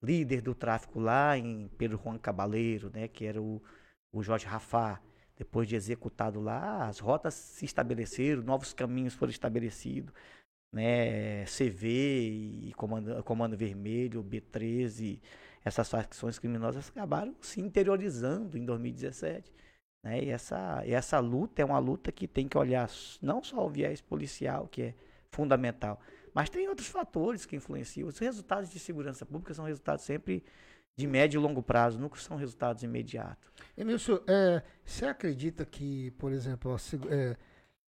líder 0.00 0.40
do 0.40 0.54
tráfico 0.54 1.00
lá 1.00 1.36
em 1.36 1.66
Pedro 1.76 2.00
Juan 2.00 2.16
Cabaleiro, 2.16 2.88
né, 2.94 3.08
que 3.08 3.24
era 3.24 3.42
o, 3.42 3.60
o 4.12 4.22
Jorge 4.22 4.46
Rafá. 4.46 5.00
Depois 5.36 5.66
de 5.66 5.74
executado 5.74 6.40
lá, 6.40 6.86
as 6.86 7.00
rotas 7.00 7.34
se 7.34 7.64
estabeleceram, 7.64 8.40
novos 8.40 8.72
caminhos 8.72 9.14
foram 9.14 9.32
estabelecidos. 9.32 10.14
Né, 10.72 11.44
CV 11.46 12.68
e 12.68 12.72
Comando, 12.76 13.20
Comando 13.24 13.56
Vermelho, 13.56 14.22
B13, 14.22 15.20
essas 15.66 15.90
facções 15.90 16.38
criminosas 16.38 16.88
acabaram 16.90 17.34
se 17.40 17.60
interiorizando 17.60 18.56
em 18.56 18.64
2017. 18.64 19.52
Né? 20.04 20.22
E 20.22 20.30
essa, 20.30 20.80
essa 20.86 21.18
luta 21.18 21.60
é 21.60 21.64
uma 21.64 21.80
luta 21.80 22.12
que 22.12 22.28
tem 22.28 22.46
que 22.46 22.56
olhar 22.56 22.88
não 23.20 23.42
só 23.42 23.66
o 23.66 23.68
viés 23.68 24.00
policial, 24.00 24.68
que 24.68 24.82
é 24.82 24.94
fundamental, 25.32 26.00
mas 26.32 26.48
tem 26.48 26.68
outros 26.68 26.86
fatores 26.86 27.44
que 27.44 27.56
influenciam. 27.56 28.06
Os 28.06 28.16
resultados 28.16 28.70
de 28.70 28.78
segurança 28.78 29.26
pública 29.26 29.52
são 29.54 29.64
resultados 29.64 30.04
sempre 30.04 30.44
de 30.96 31.04
médio 31.04 31.40
e 31.40 31.42
longo 31.42 31.60
prazo, 31.60 31.98
nunca 31.98 32.16
são 32.20 32.36
resultados 32.36 32.84
imediatos. 32.84 33.50
Emilson, 33.76 34.20
é, 34.28 34.62
você 34.84 35.06
acredita 35.06 35.66
que, 35.66 36.12
por 36.12 36.30
exemplo, 36.30 36.76
é, 37.10 37.36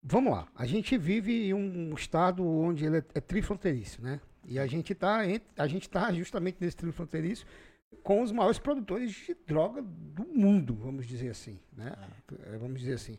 vamos 0.01 0.33
lá, 0.33 0.47
a 0.55 0.65
gente 0.65 0.97
vive 0.97 1.49
em 1.49 1.55
um 1.55 1.93
estado 1.93 2.47
onde 2.47 2.85
ele 2.85 2.99
é, 2.99 3.05
é 3.15 3.21
trifronteiriço, 3.21 4.01
né? 4.01 4.21
E 4.47 4.59
a 4.59 4.67
gente 4.67 4.93
está 4.93 5.23
a 5.57 5.67
gente 5.67 5.89
tá 5.89 6.13
justamente 6.13 6.59
nesse 6.61 6.77
trifronteiriço 6.77 7.47
com 8.03 8.23
os 8.23 8.33
maiores 8.33 8.59
produtores 8.59 9.13
de 9.13 9.35
droga 9.47 9.83
do 9.83 10.25
mundo, 10.27 10.75
vamos 10.75 11.07
dizer 11.07 11.31
assim, 11.31 11.59
né? 11.73 11.95
É, 12.47 12.59
vamos 12.59 12.81
dizer 12.81 12.95
assim. 12.95 13.17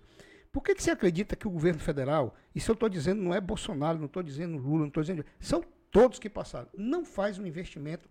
Por 0.51 0.61
que, 0.63 0.75
que 0.75 0.83
você 0.83 0.91
acredita 0.91 1.35
que 1.35 1.47
o 1.47 1.51
governo 1.51 1.79
federal, 1.79 2.35
isso 2.53 2.71
eu 2.71 2.73
estou 2.73 2.87
dizendo 2.87 3.21
não 3.21 3.33
é 3.33 3.41
Bolsonaro, 3.41 3.97
não 3.97 4.05
estou 4.05 4.23
dizendo 4.23 4.57
Lula, 4.57 4.81
não 4.81 4.87
estou 4.87 5.03
dizendo. 5.03 5.25
São 5.39 5.63
todos 5.91 6.19
que 6.19 6.29
passaram. 6.29 6.69
Não 6.77 7.03
faz 7.03 7.37
um 7.37 7.45
investimento 7.45 8.07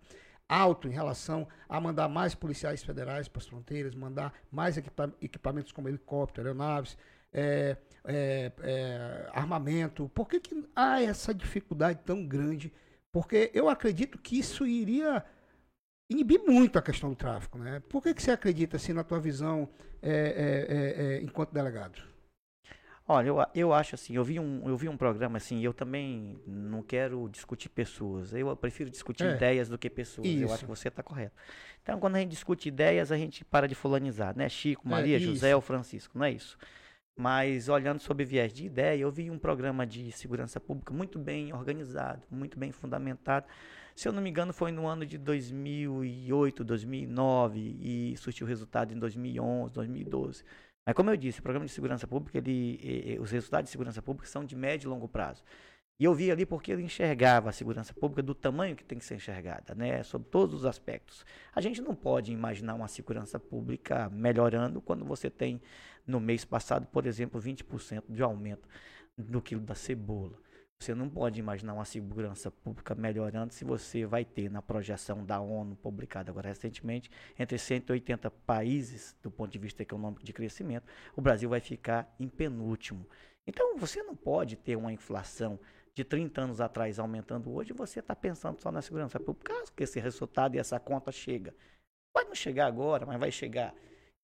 alto 0.47 0.87
em 0.87 0.91
relação 0.91 1.47
a 1.67 1.81
mandar 1.81 2.07
mais 2.07 2.35
policiais 2.35 2.83
federais 2.83 3.27
para 3.27 3.39
as 3.39 3.47
fronteiras, 3.47 3.95
mandar 3.95 4.33
mais 4.51 4.77
equipa- 4.77 5.13
equipamentos 5.21 5.71
como 5.71 5.89
helicóptero, 5.89 6.47
aeronaves, 6.47 6.97
é, 7.33 7.77
é, 8.03 8.51
é, 8.61 9.29
armamento. 9.33 10.09
Por 10.13 10.27
que, 10.27 10.39
que 10.39 10.63
há 10.75 11.01
essa 11.01 11.33
dificuldade 11.33 11.99
tão 12.05 12.25
grande? 12.25 12.71
Porque 13.15 13.49
eu 13.53 13.69
acredito 13.69 14.17
que 14.17 14.37
isso 14.37 14.67
iria 14.67 15.23
inibir 16.09 16.43
muito 16.45 16.77
a 16.77 16.81
questão 16.81 17.11
do 17.11 17.15
tráfico, 17.15 17.57
né? 17.57 17.81
Por 17.87 18.03
que, 18.03 18.13
que 18.13 18.21
você 18.21 18.31
acredita, 18.31 18.75
assim, 18.75 18.91
na 18.91 19.05
tua 19.05 19.21
visão, 19.21 19.69
é, 20.01 20.11
é, 20.11 21.05
é, 21.05 21.21
enquanto 21.21 21.53
delegado? 21.53 22.01
Olha, 23.07 23.27
eu, 23.29 23.37
eu 23.55 23.73
acho 23.73 23.95
assim, 23.95 24.17
eu 24.17 24.23
vi, 24.25 24.37
um, 24.37 24.67
eu 24.67 24.75
vi 24.75 24.89
um 24.89 24.97
programa 24.97 25.37
assim, 25.37 25.63
eu 25.63 25.73
também 25.73 26.37
não 26.45 26.83
quero 26.83 27.29
discutir 27.29 27.69
pessoas, 27.69 28.33
eu 28.33 28.53
prefiro 28.57 28.89
discutir 28.89 29.23
é. 29.23 29.35
ideias 29.35 29.69
do 29.69 29.77
que 29.77 29.89
pessoas, 29.89 30.27
isso. 30.27 30.43
eu 30.43 30.51
acho 30.53 30.65
que 30.65 30.69
você 30.69 30.89
está 30.89 31.01
correto. 31.01 31.37
Então, 31.83 32.01
quando 32.01 32.17
a 32.17 32.19
gente 32.19 32.31
discute 32.31 32.67
ideias, 32.67 33.13
a 33.13 33.17
gente 33.17 33.45
para 33.45 33.65
de 33.65 33.75
fulanizar, 33.75 34.35
né? 34.35 34.49
Chico, 34.49 34.85
é, 34.85 34.91
Maria, 34.91 35.15
é, 35.15 35.19
José 35.19 35.55
ou 35.55 35.61
Francisco, 35.61 36.17
não 36.17 36.25
é 36.25 36.31
isso? 36.31 36.57
Mas 37.17 37.69
olhando 37.69 37.99
sobre 37.99 38.25
viés 38.25 38.51
de 38.51 38.65
ideia, 38.65 38.99
eu 38.99 39.09
vi 39.09 39.31
um 39.31 39.39
programa 39.39 39.85
de 39.87 40.11
segurança 40.11 40.59
pública 40.59 40.93
muito 40.93 41.17
bem 41.17 41.53
organizado, 41.53 42.21
muito 42.29 42.59
bem 42.59 42.73
fundamentado. 42.73 43.47
Se 43.95 44.07
eu 44.07 44.11
não 44.11 44.21
me 44.21 44.29
engano, 44.29 44.51
foi 44.51 44.71
no 44.71 44.85
ano 44.85 45.05
de 45.05 45.17
2008, 45.17 46.63
2009 46.63 47.77
e 47.79 48.17
surtiu 48.17 48.45
resultado 48.45 48.93
em 48.93 48.99
2011, 48.99 49.73
2012. 49.73 50.43
Mas 50.85 50.93
como 50.93 51.09
eu 51.09 51.15
disse, 51.15 51.39
o 51.39 51.43
programa 51.43 51.65
de 51.65 51.71
segurança 51.71 52.05
pública, 52.05 52.37
ele, 52.37 53.17
os 53.21 53.31
resultados 53.31 53.69
de 53.69 53.71
segurança 53.71 54.01
pública 54.01 54.27
são 54.27 54.43
de 54.43 54.55
médio 54.55 54.89
e 54.89 54.89
longo 54.89 55.07
prazo. 55.07 55.41
E 55.97 56.03
eu 56.03 56.13
vi 56.13 56.29
ali 56.29 56.45
porque 56.45 56.73
ele 56.73 56.83
enxergava 56.83 57.49
a 57.49 57.53
segurança 57.53 57.93
pública 57.93 58.21
do 58.21 58.35
tamanho 58.35 58.75
que 58.75 58.83
tem 58.83 58.97
que 58.97 59.05
ser 59.05 59.15
enxergada, 59.15 59.73
né, 59.73 60.03
sobre 60.03 60.27
todos 60.27 60.53
os 60.53 60.65
aspectos. 60.65 61.25
A 61.53 61.61
gente 61.61 61.81
não 61.81 61.95
pode 61.95 62.33
imaginar 62.33 62.73
uma 62.75 62.89
segurança 62.89 63.39
pública 63.39 64.09
melhorando 64.09 64.81
quando 64.81 65.05
você 65.05 65.29
tem, 65.29 65.61
no 66.05 66.19
mês 66.19 66.45
passado, 66.45 66.87
por 66.87 67.05
exemplo, 67.05 67.41
20% 67.41 68.03
de 68.09 68.21
aumento 68.21 68.67
do 69.17 69.41
quilo 69.41 69.61
da 69.61 69.75
cebola. 69.75 70.37
Você 70.79 70.93
não 70.93 71.09
pode 71.09 71.39
imaginar 71.39 71.73
uma 71.73 71.85
segurança 71.85 72.51
pública 72.51 72.93
melhorando 72.93 73.53
se 73.53 73.63
você 73.63 74.05
vai 74.05 74.25
ter 74.25 74.49
na 74.51 74.61
projeção 74.61 75.25
da 75.25 75.39
ONU, 75.39 75.75
publicada 75.77 76.31
agora 76.31 76.49
recentemente, 76.49 77.09
entre 77.39 77.57
180 77.57 78.29
países 78.29 79.15
do 79.23 79.31
ponto 79.31 79.51
de 79.51 79.57
vista 79.57 79.81
econômico 79.81 80.23
de 80.23 80.33
crescimento, 80.33 80.85
o 81.15 81.21
Brasil 81.21 81.49
vai 81.49 81.61
ficar 81.61 82.13
em 82.19 82.27
penúltimo. 82.27 83.07
Então 83.47 83.77
você 83.77 84.03
não 84.03 84.15
pode 84.15 84.57
ter 84.57 84.75
uma 84.75 84.91
inflação 84.91 85.59
de 85.93 86.03
30 86.03 86.41
anos 86.41 86.59
atrás 86.59 86.99
aumentando 86.99 87.53
hoje, 87.53 87.71
você 87.71 88.01
está 88.01 88.13
pensando 88.13 88.61
só 88.61 88.69
na 88.69 88.81
segurança 88.81 89.17
pública, 89.17 89.53
caso 89.53 89.71
que 89.73 89.83
esse 89.83 89.97
resultado 89.99 90.55
e 90.55 90.59
essa 90.59 90.77
conta 90.77 91.09
chega. 91.09 91.55
Pode 92.13 92.27
não 92.27 92.35
chegar 92.35 92.67
agora, 92.67 93.05
mas 93.05 93.17
vai 93.17 93.31
chegar. 93.31 93.73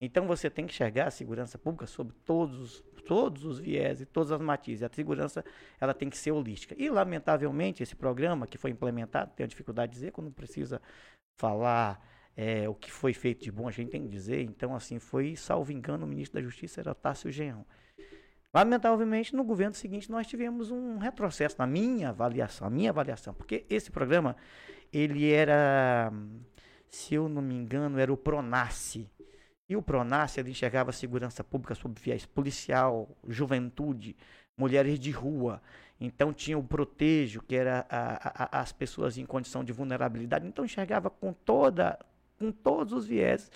Então 0.02 0.26
você 0.26 0.50
tem 0.50 0.66
que 0.66 0.74
enxergar 0.74 1.08
a 1.08 1.12
segurança 1.12 1.60
pública 1.60 1.86
sobre 1.86 2.16
todos, 2.26 2.84
todos 3.06 3.46
os 3.46 3.60
viés 3.60 4.02
e 4.02 4.06
todas 4.06 4.32
as 4.32 4.42
matizes. 4.42 4.82
A 4.82 4.90
segurança 4.92 5.46
ela 5.80 5.94
tem 5.94 6.10
que 6.10 6.18
ser 6.18 6.32
holística. 6.32 6.76
E 6.76 6.90
lamentavelmente 6.90 7.84
esse 7.84 7.96
programa 7.96 8.48
que 8.48 8.58
foi 8.58 8.72
implementado, 8.72 9.32
tenho 9.36 9.48
dificuldade 9.48 9.92
de 9.92 10.00
dizer 10.00 10.12
quando 10.12 10.32
precisa 10.32 10.82
falar 11.40 12.04
é, 12.36 12.68
o 12.68 12.74
que 12.74 12.92
foi 12.92 13.14
feito 13.14 13.44
de 13.44 13.52
bom, 13.52 13.68
a 13.68 13.72
gente 13.72 13.92
tem 13.92 14.02
que 14.02 14.10
dizer. 14.10 14.42
Então 14.42 14.74
assim 14.74 14.98
foi, 14.98 15.36
salvo 15.36 15.72
engano, 15.72 16.06
o 16.06 16.10
ministro 16.10 16.40
da 16.40 16.44
Justiça 16.44 16.82
era 16.82 16.96
Tássio 16.96 17.32
Genrão. 17.32 17.66
Lamentavelmente, 18.54 19.34
no 19.34 19.46
governo 19.46 19.74
seguinte, 19.74 20.12
nós 20.12 20.28
tivemos 20.28 20.72
um 20.72 20.98
retrocesso 20.98 21.56
na 21.58 21.66
minha 21.66 22.10
avaliação, 22.10 22.68
a 22.68 22.70
minha 22.70 22.90
avaliação, 22.90 23.34
porque 23.34 23.66
esse 23.70 23.90
programa, 23.90 24.36
ele 24.92 25.32
era, 25.32 26.12
se 26.90 27.16
eu 27.16 27.30
não 27.30 27.42
me 27.42 27.56
engano, 27.56 27.98
era 27.98 28.12
o 28.12 28.18
Pronace. 28.18 29.10
E 29.72 29.76
o 29.78 29.82
Pronace, 29.82 30.38
ele 30.38 30.52
enxergava 30.52 30.92
segurança 30.92 31.46
pública 31.46 31.74
sob 31.74 31.98
viés 31.98 32.26
policial, 32.26 33.08
juventude, 33.26 34.18
mulheres 34.58 35.00
de 35.00 35.12
rua. 35.12 35.62
Então 35.98 36.34
tinha 36.34 36.58
o 36.58 36.64
Protejo, 36.64 37.42
que 37.42 37.56
era 37.56 37.86
a, 37.90 38.58
a, 38.58 38.60
as 38.60 38.74
pessoas 38.74 39.18
em 39.18 39.26
condição 39.26 39.64
de 39.64 39.72
vulnerabilidade. 39.72 40.46
Então 40.46 40.66
enxergava 40.66 41.10
com 41.10 41.32
toda, 41.32 41.98
com 42.38 42.52
todos 42.52 42.92
os 42.92 43.06
viés 43.06 43.50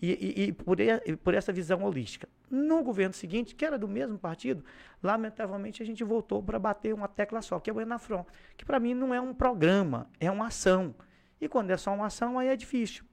e, 0.00 0.12
e, 0.12 0.44
e 0.44 0.52
por, 0.54 0.80
e, 0.80 1.16
por 1.18 1.34
essa 1.34 1.52
visão 1.52 1.82
holística. 1.82 2.26
No 2.50 2.82
governo 2.82 3.12
seguinte, 3.12 3.54
que 3.54 3.62
era 3.62 3.78
do 3.78 3.86
mesmo 3.86 4.18
partido, 4.18 4.64
lamentavelmente 5.02 5.82
a 5.82 5.84
gente 5.84 6.02
voltou 6.02 6.42
para 6.42 6.58
bater 6.58 6.94
uma 6.94 7.08
tecla 7.08 7.42
só, 7.42 7.60
que 7.60 7.68
é 7.68 7.74
o 7.74 7.78
Enafron, 7.78 8.24
que 8.56 8.64
para 8.64 8.80
mim 8.80 8.94
não 8.94 9.12
é 9.12 9.20
um 9.20 9.34
programa, 9.34 10.08
é 10.18 10.30
uma 10.30 10.46
ação. 10.46 10.94
E 11.38 11.46
quando 11.46 11.72
é 11.72 11.76
só 11.76 11.92
uma 11.92 12.06
ação, 12.06 12.38
aí 12.38 12.48
é 12.48 12.56
difícil 12.56 13.04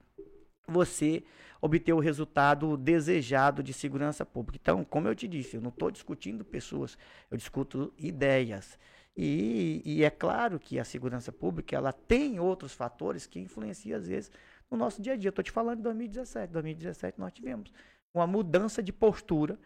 você 0.68 1.24
obter 1.62 1.94
o 1.94 2.00
resultado 2.00 2.78
desejado 2.78 3.64
de 3.64 3.74
segurança 3.74 4.26
pública. 4.26 4.60
Então, 4.62 4.84
como 4.84 5.08
eu 5.08 5.16
te 5.16 5.28
disse, 5.28 5.56
eu 5.56 5.62
não 5.62 5.70
estou 5.70 5.90
discutindo 5.92 6.44
pessoas, 6.44 6.98
eu 7.30 7.38
discuto 7.38 7.94
ideias. 7.98 8.78
E, 9.18 9.82
e, 9.86 10.04
é 10.04 10.10
claro 10.10 10.60
que 10.60 10.78
a 10.78 10.84
segurança 10.84 11.32
pública 11.32 11.76
ela 11.76 11.94
tem 11.94 12.40
outros 12.40 12.74
fatores 12.74 13.26
que 13.26 13.40
influenciam, 13.40 13.98
às 13.98 14.08
vezes, 14.08 14.32
no 14.70 14.78
nosso 14.78 15.02
dia 15.02 15.14
a 15.14 15.16
dia. 15.16 15.30
Estou 15.30 15.44
te 15.44 15.52
falando 15.52 15.78
de 15.78 15.84
2017. 15.84 16.52
2017 16.52 17.20
nós 17.20 17.32
tivemos 17.32 17.72
uma 18.14 18.28
mudança 18.28 18.84
de 18.84 18.92
postura 18.92 19.58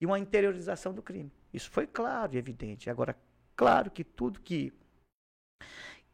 e 0.00 0.06
uma 0.06 0.18
interiorização 0.18 0.94
do 0.94 1.02
crime. 1.02 1.32
Isso 1.52 1.70
foi 1.70 1.86
claro 1.86 2.34
e 2.34 2.38
evidente. 2.38 2.88
Agora, 2.88 3.16
claro 3.56 3.90
que 3.90 4.04
tudo 4.04 4.40
que 4.40 4.72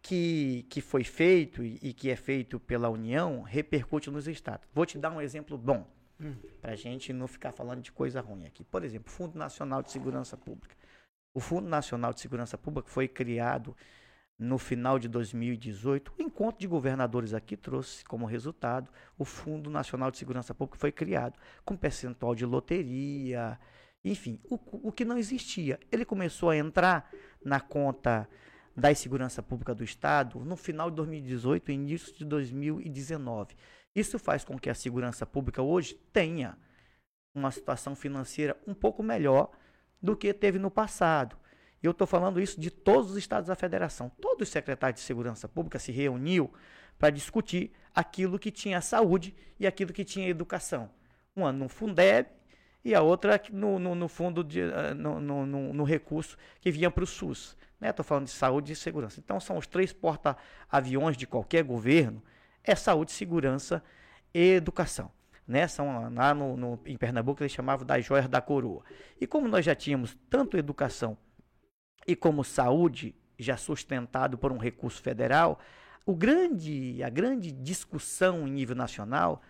que, 0.08 0.64
que 0.70 0.80
foi 0.80 1.04
feito 1.04 1.62
e, 1.62 1.78
e 1.82 1.92
que 1.92 2.08
é 2.08 2.16
feito 2.16 2.58
pela 2.58 2.88
União 2.88 3.42
repercute 3.42 4.10
nos 4.10 4.26
estados. 4.26 4.66
Vou 4.72 4.86
te 4.86 4.96
dar 4.96 5.10
um 5.10 5.20
exemplo 5.20 5.58
bom, 5.58 5.86
hum. 6.18 6.34
para 6.62 6.72
a 6.72 6.76
gente 6.76 7.12
não 7.12 7.28
ficar 7.28 7.52
falando 7.52 7.82
de 7.82 7.92
coisa 7.92 8.22
ruim 8.22 8.46
aqui. 8.46 8.64
Por 8.64 8.82
exemplo, 8.82 9.12
Fundo 9.12 9.38
Nacional 9.38 9.82
de 9.82 9.90
Segurança 9.92 10.34
Pública. 10.34 10.74
O 11.34 11.40
Fundo 11.40 11.68
Nacional 11.68 12.14
de 12.14 12.22
Segurança 12.22 12.56
Pública 12.56 12.88
foi 12.88 13.06
criado 13.06 13.76
no 14.38 14.56
final 14.56 14.98
de 14.98 15.08
2018, 15.08 16.14
o 16.16 16.22
encontro 16.22 16.60
de 16.60 16.66
governadores 16.66 17.34
aqui 17.34 17.56
trouxe 17.56 18.04
como 18.04 18.24
resultado 18.24 18.88
o 19.18 19.24
Fundo 19.24 19.68
Nacional 19.68 20.12
de 20.12 20.16
Segurança 20.16 20.54
Pública 20.54 20.78
foi 20.78 20.92
criado 20.92 21.36
com 21.64 21.76
percentual 21.76 22.36
de 22.36 22.46
loteria, 22.46 23.58
enfim, 24.02 24.40
o, 24.44 24.88
o 24.88 24.92
que 24.92 25.04
não 25.04 25.18
existia. 25.18 25.78
Ele 25.90 26.04
começou 26.04 26.50
a 26.50 26.56
entrar 26.56 27.10
na 27.44 27.60
conta 27.60 28.28
da 28.78 28.94
segurança 28.94 29.42
pública 29.42 29.74
do 29.74 29.82
Estado 29.82 30.38
no 30.38 30.56
final 30.56 30.88
de 30.88 30.96
2018 30.96 31.70
e 31.70 31.74
início 31.74 32.14
de 32.14 32.24
2019. 32.24 33.56
Isso 33.92 34.20
faz 34.20 34.44
com 34.44 34.56
que 34.56 34.70
a 34.70 34.74
segurança 34.74 35.26
pública 35.26 35.60
hoje 35.60 35.94
tenha 36.12 36.56
uma 37.34 37.50
situação 37.50 37.96
financeira 37.96 38.56
um 38.68 38.74
pouco 38.74 39.02
melhor 39.02 39.50
do 40.00 40.16
que 40.16 40.32
teve 40.32 40.60
no 40.60 40.70
passado. 40.70 41.36
E 41.82 41.86
eu 41.86 41.90
estou 41.90 42.06
falando 42.06 42.40
isso 42.40 42.60
de 42.60 42.70
todos 42.70 43.10
os 43.10 43.16
estados 43.16 43.48
da 43.48 43.56
federação. 43.56 44.10
Todos 44.20 44.46
os 44.46 44.52
secretários 44.52 45.00
de 45.00 45.06
segurança 45.06 45.48
pública 45.48 45.80
se 45.80 45.90
reuniu 45.90 46.52
para 46.96 47.10
discutir 47.10 47.72
aquilo 47.92 48.38
que 48.38 48.50
tinha 48.50 48.80
saúde 48.80 49.34
e 49.58 49.66
aquilo 49.66 49.92
que 49.92 50.04
tinha 50.04 50.28
educação. 50.28 50.88
Uma 51.34 51.52
no 51.52 51.68
Fundeb 51.68 52.28
e 52.84 52.94
a 52.94 53.02
outra 53.02 53.40
no, 53.50 53.78
no, 53.78 53.94
no 53.96 54.08
fundo 54.08 54.44
de, 54.44 54.60
eh, 54.60 54.94
no, 54.94 55.20
no, 55.20 55.46
no, 55.46 55.84
recurso 55.84 56.36
que 56.60 56.70
vinha 56.70 56.90
para 56.90 57.04
o 57.04 57.06
SUS. 57.06 57.56
Estou 57.80 58.02
né? 58.02 58.08
falando 58.08 58.24
de 58.24 58.32
saúde 58.32 58.72
e 58.72 58.76
segurança. 58.76 59.20
Então 59.20 59.38
são 59.38 59.56
os 59.56 59.66
três 59.66 59.92
porta-aviões 59.92 61.16
de 61.16 61.26
qualquer 61.26 61.62
governo: 61.62 62.22
é 62.64 62.74
saúde, 62.74 63.12
segurança 63.12 63.82
e 64.34 64.54
educação. 64.54 65.10
Né? 65.46 65.66
São 65.68 66.12
lá 66.14 66.34
no, 66.34 66.56
no, 66.56 66.80
em 66.84 66.96
Pernambuco 66.96 67.42
eles 67.42 67.52
chamavam 67.52 67.86
das 67.86 68.04
joias 68.04 68.28
da 68.28 68.40
coroa. 68.40 68.82
E 69.20 69.26
como 69.26 69.48
nós 69.48 69.64
já 69.64 69.74
tínhamos 69.74 70.16
tanto 70.28 70.58
educação 70.58 71.16
e 72.06 72.16
como 72.16 72.42
saúde 72.44 73.14
já 73.38 73.56
sustentado 73.56 74.36
por 74.36 74.50
um 74.50 74.58
recurso 74.58 75.00
federal, 75.00 75.60
o 76.04 76.14
grande, 76.14 77.02
a 77.02 77.08
grande 77.08 77.52
discussão 77.52 78.48
em 78.48 78.50
nível 78.50 78.74
nacional, 78.74 79.40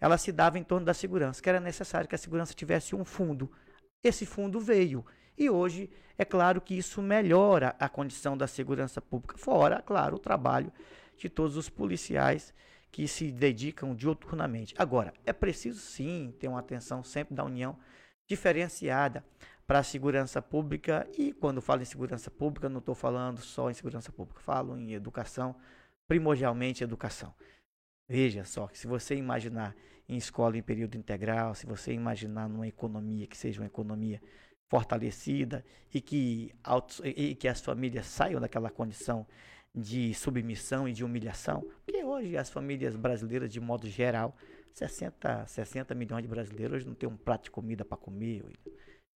ela 0.00 0.16
se 0.16 0.32
dava 0.32 0.58
em 0.58 0.62
torno 0.62 0.86
da 0.86 0.94
segurança, 0.94 1.42
que 1.42 1.48
era 1.48 1.60
necessário 1.60 2.08
que 2.08 2.14
a 2.14 2.18
segurança 2.18 2.54
tivesse 2.54 2.94
um 2.94 3.04
fundo. 3.04 3.50
Esse 4.04 4.26
fundo 4.26 4.60
veio 4.60 5.04
e 5.36 5.48
hoje 5.48 5.90
é 6.18 6.24
claro 6.24 6.60
que 6.60 6.76
isso 6.76 7.00
melhora 7.00 7.74
a 7.78 7.88
condição 7.88 8.36
da 8.36 8.46
segurança 8.46 9.00
pública, 9.00 9.38
fora, 9.38 9.82
claro, 9.82 10.16
o 10.16 10.18
trabalho 10.18 10.70
de 11.16 11.30
todos 11.30 11.56
os 11.56 11.70
policiais 11.70 12.52
que 12.92 13.08
se 13.08 13.32
dedicam 13.32 13.94
diuturnamente. 13.94 14.74
Agora, 14.78 15.12
é 15.24 15.32
preciso 15.32 15.80
sim 15.80 16.32
ter 16.38 16.46
uma 16.46 16.60
atenção 16.60 17.02
sempre 17.02 17.34
da 17.34 17.42
União 17.42 17.76
diferenciada 18.28 19.24
para 19.66 19.80
a 19.80 19.82
segurança 19.82 20.40
pública. 20.40 21.08
E 21.18 21.32
quando 21.32 21.60
falo 21.60 21.82
em 21.82 21.86
segurança 21.86 22.30
pública, 22.30 22.68
não 22.68 22.78
estou 22.78 22.94
falando 22.94 23.40
só 23.40 23.70
em 23.70 23.74
segurança 23.74 24.12
pública, 24.12 24.40
falo 24.40 24.76
em 24.76 24.92
educação, 24.92 25.56
primordialmente 26.06 26.84
educação. 26.84 27.34
Veja 28.08 28.44
só, 28.44 28.66
que 28.68 28.78
se 28.78 28.86
você 28.86 29.16
imaginar 29.16 29.74
em 30.08 30.16
escola 30.16 30.56
em 30.56 30.62
período 30.62 30.96
integral, 30.96 31.54
se 31.54 31.66
você 31.66 31.92
imaginar 31.92 32.48
numa 32.48 32.66
economia 32.66 33.26
que 33.26 33.36
seja 33.36 33.60
uma 33.60 33.66
economia 33.66 34.20
fortalecida 34.68 35.64
e 35.92 36.00
que, 36.00 36.54
e 37.04 37.34
que 37.34 37.48
as 37.48 37.60
famílias 37.60 38.06
saiam 38.06 38.40
daquela 38.40 38.70
condição 38.70 39.26
de 39.74 40.14
submissão 40.14 40.88
e 40.88 40.92
de 40.92 41.04
humilhação, 41.04 41.62
porque 41.84 42.04
hoje 42.04 42.36
as 42.36 42.48
famílias 42.48 42.94
brasileiras, 42.94 43.52
de 43.52 43.60
modo 43.60 43.88
geral, 43.88 44.36
60, 44.72 45.46
60 45.46 45.94
milhões 45.94 46.22
de 46.22 46.28
brasileiros 46.28 46.76
hoje 46.76 46.86
não 46.86 46.94
tem 46.94 47.08
um 47.08 47.16
prato 47.16 47.44
de 47.44 47.50
comida 47.50 47.84
para 47.84 47.96
comer. 47.96 48.44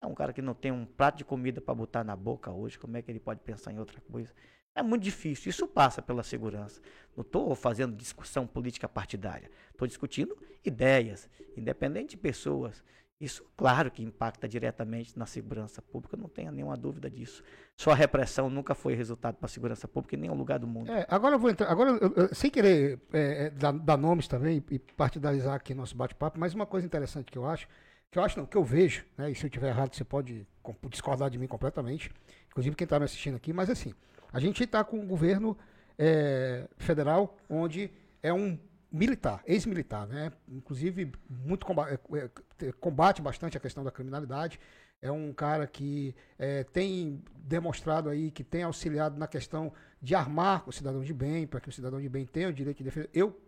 É 0.01 0.05
um 0.05 0.13
cara 0.13 0.31
que 0.33 0.41
não 0.41 0.53
tem 0.53 0.71
um 0.71 0.85
prato 0.85 1.17
de 1.17 1.25
comida 1.25 1.59
para 1.59 1.73
botar 1.73 2.03
na 2.03 2.15
boca 2.15 2.51
hoje, 2.51 2.77
como 2.77 2.95
é 2.95 3.01
que 3.01 3.11
ele 3.11 3.19
pode 3.19 3.41
pensar 3.41 3.71
em 3.71 3.79
outra 3.79 3.99
coisa? 4.01 4.33
É 4.75 4.83
muito 4.83 5.03
difícil. 5.03 5.49
Isso 5.49 5.65
passa 5.65 6.01
pela 6.01 6.21
segurança. 6.21 6.81
Não 7.15 7.21
estou 7.21 7.55
fazendo 7.55 7.95
discussão 7.95 8.45
política 8.45 8.89
partidária. 8.89 9.49
Estou 9.71 9.87
discutindo 9.87 10.37
ideias, 10.63 11.29
independente 11.55 12.11
de 12.11 12.17
pessoas. 12.17 12.83
Isso, 13.19 13.45
claro, 13.55 13.89
que 13.89 14.03
impacta 14.03 14.45
diretamente 14.45 15.17
na 15.17 15.25
segurança 15.25 15.81
pública, 15.81 16.17
não 16.17 16.27
tenha 16.27 16.51
nenhuma 16.51 16.75
dúvida 16.75 17.09
disso. 17.09 17.41
Só 17.77 17.91
a 17.91 17.95
repressão 17.95 18.49
nunca 18.49 18.75
foi 18.75 18.93
resultado 18.93 19.35
para 19.35 19.45
a 19.45 19.49
segurança 19.49 19.87
pública 19.87 20.17
em 20.17 20.19
nenhum 20.19 20.35
lugar 20.35 20.59
do 20.59 20.67
mundo. 20.67 20.91
É, 20.91 21.07
agora 21.09 21.35
eu 21.35 21.39
vou 21.39 21.49
entrar, 21.49 21.71
agora, 21.71 21.91
eu, 21.91 22.13
eu, 22.13 22.35
sem 22.35 22.51
querer 22.51 22.99
é, 23.13 23.45
é 23.45 23.49
dar, 23.51 23.71
dar, 23.71 23.95
nomes 23.95 24.27
também 24.27 24.61
e 24.69 24.77
partidarizar 24.77 25.55
aqui 25.55 25.73
nosso 25.73 25.95
bate-papo, 25.95 26.37
mas 26.37 26.53
uma 26.53 26.65
coisa 26.65 26.85
interessante 26.85 27.31
que 27.31 27.37
eu 27.37 27.45
acho, 27.45 27.69
que 28.11 28.19
eu 28.19 28.23
acho 28.23 28.37
não, 28.37 28.45
que 28.45 28.57
eu 28.57 28.63
vejo, 28.65 29.05
né, 29.17 29.31
e 29.31 29.35
se 29.35 29.45
eu 29.45 29.47
estiver 29.47 29.69
errado 29.69 29.95
você 29.95 30.03
pode 30.03 30.45
discordar 30.89 31.29
de 31.29 31.39
mim 31.39 31.47
completamente, 31.47 32.11
inclusive 32.49 32.75
quem 32.75 32.83
está 32.83 32.99
me 32.99 33.05
assistindo 33.05 33.35
aqui, 33.35 33.53
mas 33.53 33.69
assim, 33.69 33.93
a 34.31 34.39
gente 34.39 34.63
está 34.63 34.83
com 34.83 34.99
um 34.99 35.07
governo 35.07 35.57
é, 35.97 36.67
federal 36.77 37.37
onde 37.49 37.91
é 38.21 38.33
um 38.33 38.57
militar, 38.91 39.43
ex-militar, 39.45 40.07
né? 40.07 40.31
Inclusive, 40.47 41.11
muito 41.29 41.65
combate, 41.65 41.99
é, 42.13 42.29
é, 42.65 42.71
combate, 42.73 43.21
bastante 43.21 43.57
a 43.57 43.59
questão 43.59 43.83
da 43.83 43.91
criminalidade. 43.91 44.59
É 45.01 45.11
um 45.11 45.33
cara 45.33 45.67
que 45.67 46.15
é, 46.39 46.63
tem 46.63 47.21
demonstrado 47.35 48.09
aí 48.09 48.31
que 48.31 48.43
tem 48.43 48.63
auxiliado 48.63 49.19
na 49.19 49.27
questão 49.27 49.71
de 50.01 50.15
armar 50.15 50.67
o 50.67 50.71
cidadão 50.71 51.01
de 51.01 51.13
bem, 51.13 51.45
para 51.45 51.59
que 51.59 51.69
o 51.69 51.71
cidadão 51.71 52.01
de 52.01 52.09
bem 52.09 52.25
tenha 52.25 52.49
o 52.49 52.53
direito 52.53 52.77
de 52.77 52.85
defesa. 52.85 53.09
Eu 53.13 53.39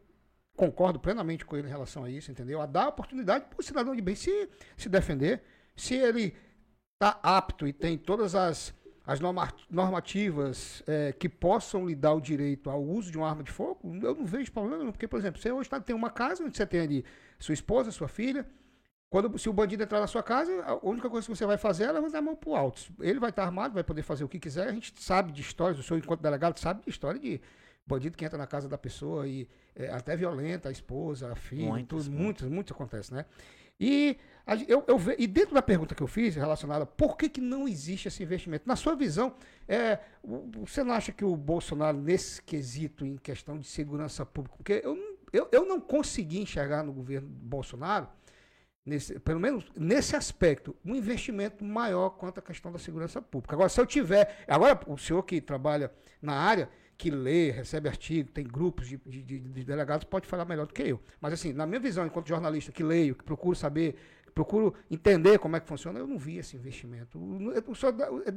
concordo 0.56 1.00
plenamente 1.00 1.46
com 1.46 1.56
ele 1.56 1.68
em 1.68 1.72
relação 1.72 2.04
a 2.04 2.10
isso, 2.10 2.30
entendeu? 2.30 2.62
A 2.62 2.66
dar 2.66 2.90
oportunidade 2.90 3.46
para 3.46 3.60
o 3.60 3.64
cidadão 3.64 3.96
de 3.96 4.02
bem 4.02 4.16
se, 4.16 4.50
se 4.76 4.90
defender. 4.90 5.42
Se 5.76 5.96
ele 5.96 6.36
está 6.96 7.20
apto 7.24 7.68
e 7.68 7.72
tem 7.72 7.98
todas 7.98 8.36
as 8.36 8.74
as 9.08 9.22
normativas 9.22 10.84
é, 10.86 11.14
que 11.14 11.30
possam 11.30 11.88
lhe 11.88 11.96
dar 11.96 12.12
o 12.12 12.20
direito 12.20 12.70
ao 12.70 12.84
uso 12.84 13.10
de 13.10 13.18
uma 13.18 13.30
arma 13.30 13.42
de 13.42 13.50
fogo, 13.50 13.80
eu 14.04 14.14
não 14.14 14.26
vejo 14.26 14.52
problema 14.52 14.80
nenhum. 14.80 14.92
Porque, 14.92 15.08
por 15.08 15.18
exemplo, 15.18 15.42
você 15.42 15.50
hoje 15.50 15.70
tá, 15.70 15.80
tem 15.80 15.96
uma 15.96 16.10
casa 16.10 16.44
onde 16.44 16.58
você 16.58 16.66
tem 16.66 16.82
ali 16.82 17.06
sua 17.40 17.54
esposa, 17.54 17.90
sua 17.90 18.10
filha. 18.10 18.46
Quando, 19.10 19.38
se 19.40 19.48
o 19.48 19.54
bandido 19.54 19.82
entrar 19.82 20.02
na 20.02 20.08
sua 20.08 20.22
casa, 20.22 20.52
a 20.62 20.86
única 20.86 21.10
coisa 21.10 21.26
que 21.26 21.34
você 21.34 21.46
vai 21.46 21.58
fazer 21.58 21.86
é 21.86 21.92
levantar 21.94 22.18
a 22.18 22.22
mão 22.22 22.36
pro 22.36 22.54
alto. 22.54 22.82
Ele 23.00 23.18
vai 23.18 23.30
estar 23.30 23.46
armado, 23.46 23.74
vai 23.74 23.84
poder 23.84 24.02
fazer 24.02 24.26
o 24.26 24.28
que 24.28 24.38
quiser. 24.40 24.68
A 24.68 24.74
gente 24.74 24.94
sabe 25.02 25.32
de 25.32 25.40
histórias, 25.40 25.80
o 25.80 25.84
senhor, 25.84 26.00
enquanto 26.00 26.20
delegado, 26.20 26.60
sabe 26.60 26.84
de 26.84 26.90
história 26.90 27.18
de 27.18 27.40
bandido 27.86 28.18
que 28.18 28.26
entra 28.26 28.38
na 28.38 28.46
casa 28.46 28.68
da 28.68 28.78
pessoa 28.78 29.26
e 29.26 29.48
é, 29.74 29.90
até 29.90 30.18
violenta 30.18 30.68
a 30.68 30.72
esposa, 30.74 31.32
a 31.32 31.36
filha, 31.36 31.70
muito, 31.70 31.96
tudo, 31.96 32.12
muito, 32.12 32.50
muito 32.50 32.74
acontece, 32.74 33.14
né? 33.14 33.24
E, 33.80 34.18
eu, 34.68 34.84
eu, 34.88 35.00
e 35.18 35.28
dentro 35.28 35.54
da 35.54 35.62
pergunta 35.62 35.94
que 35.94 36.02
eu 36.02 36.08
fiz, 36.08 36.36
relacionada 36.36 36.86
por 36.86 37.18
que, 37.18 37.30
que 37.30 37.42
não 37.42 37.68
existe 37.68 38.08
esse 38.08 38.24
investimento, 38.24 38.68
na 38.68 38.76
sua 38.76 38.96
visão, 38.96 39.36
é, 39.68 40.00
você 40.54 40.84
não 40.84 40.94
acha 40.94 41.12
que 41.12 41.24
o 41.24 41.36
Bolsonaro, 41.36 41.98
nesse 41.98 42.42
quesito, 42.42 43.06
em 43.06 43.18
questão 43.18 43.58
de 43.60 43.68
segurança 43.68 44.26
pública, 44.26 44.56
porque 44.58 44.82
eu, 44.84 44.98
eu, 45.34 45.48
eu 45.52 45.66
não 45.66 45.80
consegui 45.80 46.40
enxergar 46.40 46.84
no 46.84 46.94
governo 46.94 47.28
Bolsonaro, 47.28 48.08
nesse, 48.86 49.20
pelo 49.20 49.40
menos 49.40 49.70
nesse 49.76 50.16
aspecto, 50.16 50.76
um 50.84 50.96
investimento 50.96 51.64
maior 51.64 52.12
quanto 52.12 52.40
à 52.40 52.42
questão 52.42 52.72
da 52.72 52.80
segurança 52.80 53.22
pública. 53.22 53.54
Agora, 53.54 53.70
se 53.70 53.80
eu 53.80 53.86
tiver. 53.86 54.46
Agora, 54.48 54.80
o 54.88 54.98
senhor 54.98 55.22
que 55.24 55.42
trabalha 55.42 55.92
na 56.22 56.34
área, 56.34 56.70
que 56.98 57.12
lê, 57.12 57.52
recebe 57.52 57.88
artigo, 57.88 58.32
tem 58.32 58.44
grupos 58.44 58.88
de, 58.88 58.98
de, 59.06 59.22
de, 59.22 59.64
delegados, 59.64 60.04
pode 60.04 60.28
falar 60.28 60.46
melhor 60.46 60.66
do 60.66 60.74
que 60.74 60.82
eu. 60.82 61.00
Mas, 61.22 61.34
assim, 61.34 61.54
na 61.54 61.66
minha 61.66 61.80
visão, 61.80 62.06
enquanto 62.06 62.28
jornalista 62.28 62.72
que 62.72 62.84
leio, 62.84 63.14
que 63.14 63.24
procuro 63.24 63.56
saber, 63.56 63.96
procuro 64.34 64.74
entender 64.90 65.38
como 65.38 65.56
é 65.56 65.60
que 65.60 65.68
funciona, 65.68 66.00
eu 66.00 66.08
não 66.08 66.18
vi 66.18 66.38
esse 66.38 66.56
investimento. 66.56 67.20
Eu, 67.54 67.76
só, 67.76 67.92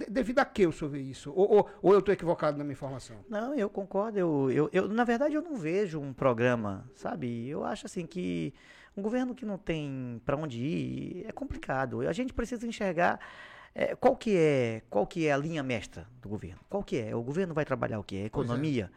devido 0.09 0.41
a 0.41 0.45
que 0.45 0.63
eu 0.63 0.73
senhor 0.73 0.91
vê 0.91 1.01
isso? 1.01 1.33
Ou, 1.35 1.57
ou, 1.57 1.71
ou 1.81 1.93
eu 1.95 2.01
estou 2.01 2.13
equivocado 2.13 2.59
na 2.59 2.65
minha 2.65 2.75
informação? 2.75 3.17
Não, 3.29 3.55
eu 3.55 3.71
concordo. 3.71 4.19
Eu, 4.19 4.51
eu, 4.51 4.71
eu, 4.73 4.89
na 4.89 5.05
verdade, 5.05 5.35
eu 5.35 5.43
não 5.43 5.57
vejo 5.57 5.99
um 5.99 6.13
programa, 6.13 6.91
sabe? 6.95 7.49
Eu 7.49 7.65
acho, 7.65 7.87
assim, 7.87 8.07
que 8.07 8.53
um 8.95 9.01
governo 9.01 9.35
que 9.35 9.47
não 9.47 9.57
tem 9.57 10.21
para 10.25 10.37
onde 10.37 10.59
ir 10.59 11.25
é 11.27 11.33
complicado. 11.33 12.01
A 12.03 12.13
gente 12.13 12.35
precisa 12.35 12.67
enxergar 12.67 13.19
é, 13.75 13.95
qual, 13.95 14.17
que 14.17 14.37
é, 14.37 14.83
qual 14.91 15.07
que 15.07 15.27
é 15.27 15.33
a 15.33 15.37
linha 15.37 15.63
mestra 15.63 16.07
do 16.21 16.29
governo? 16.29 16.61
Qual 16.69 16.83
que 16.83 16.99
é? 16.99 17.15
O 17.15 17.23
governo 17.23 17.55
vai 17.55 17.65
trabalhar 17.65 17.99
o 17.99 18.05
quê? 18.05 18.17
É 18.17 18.25
economia? 18.25 18.91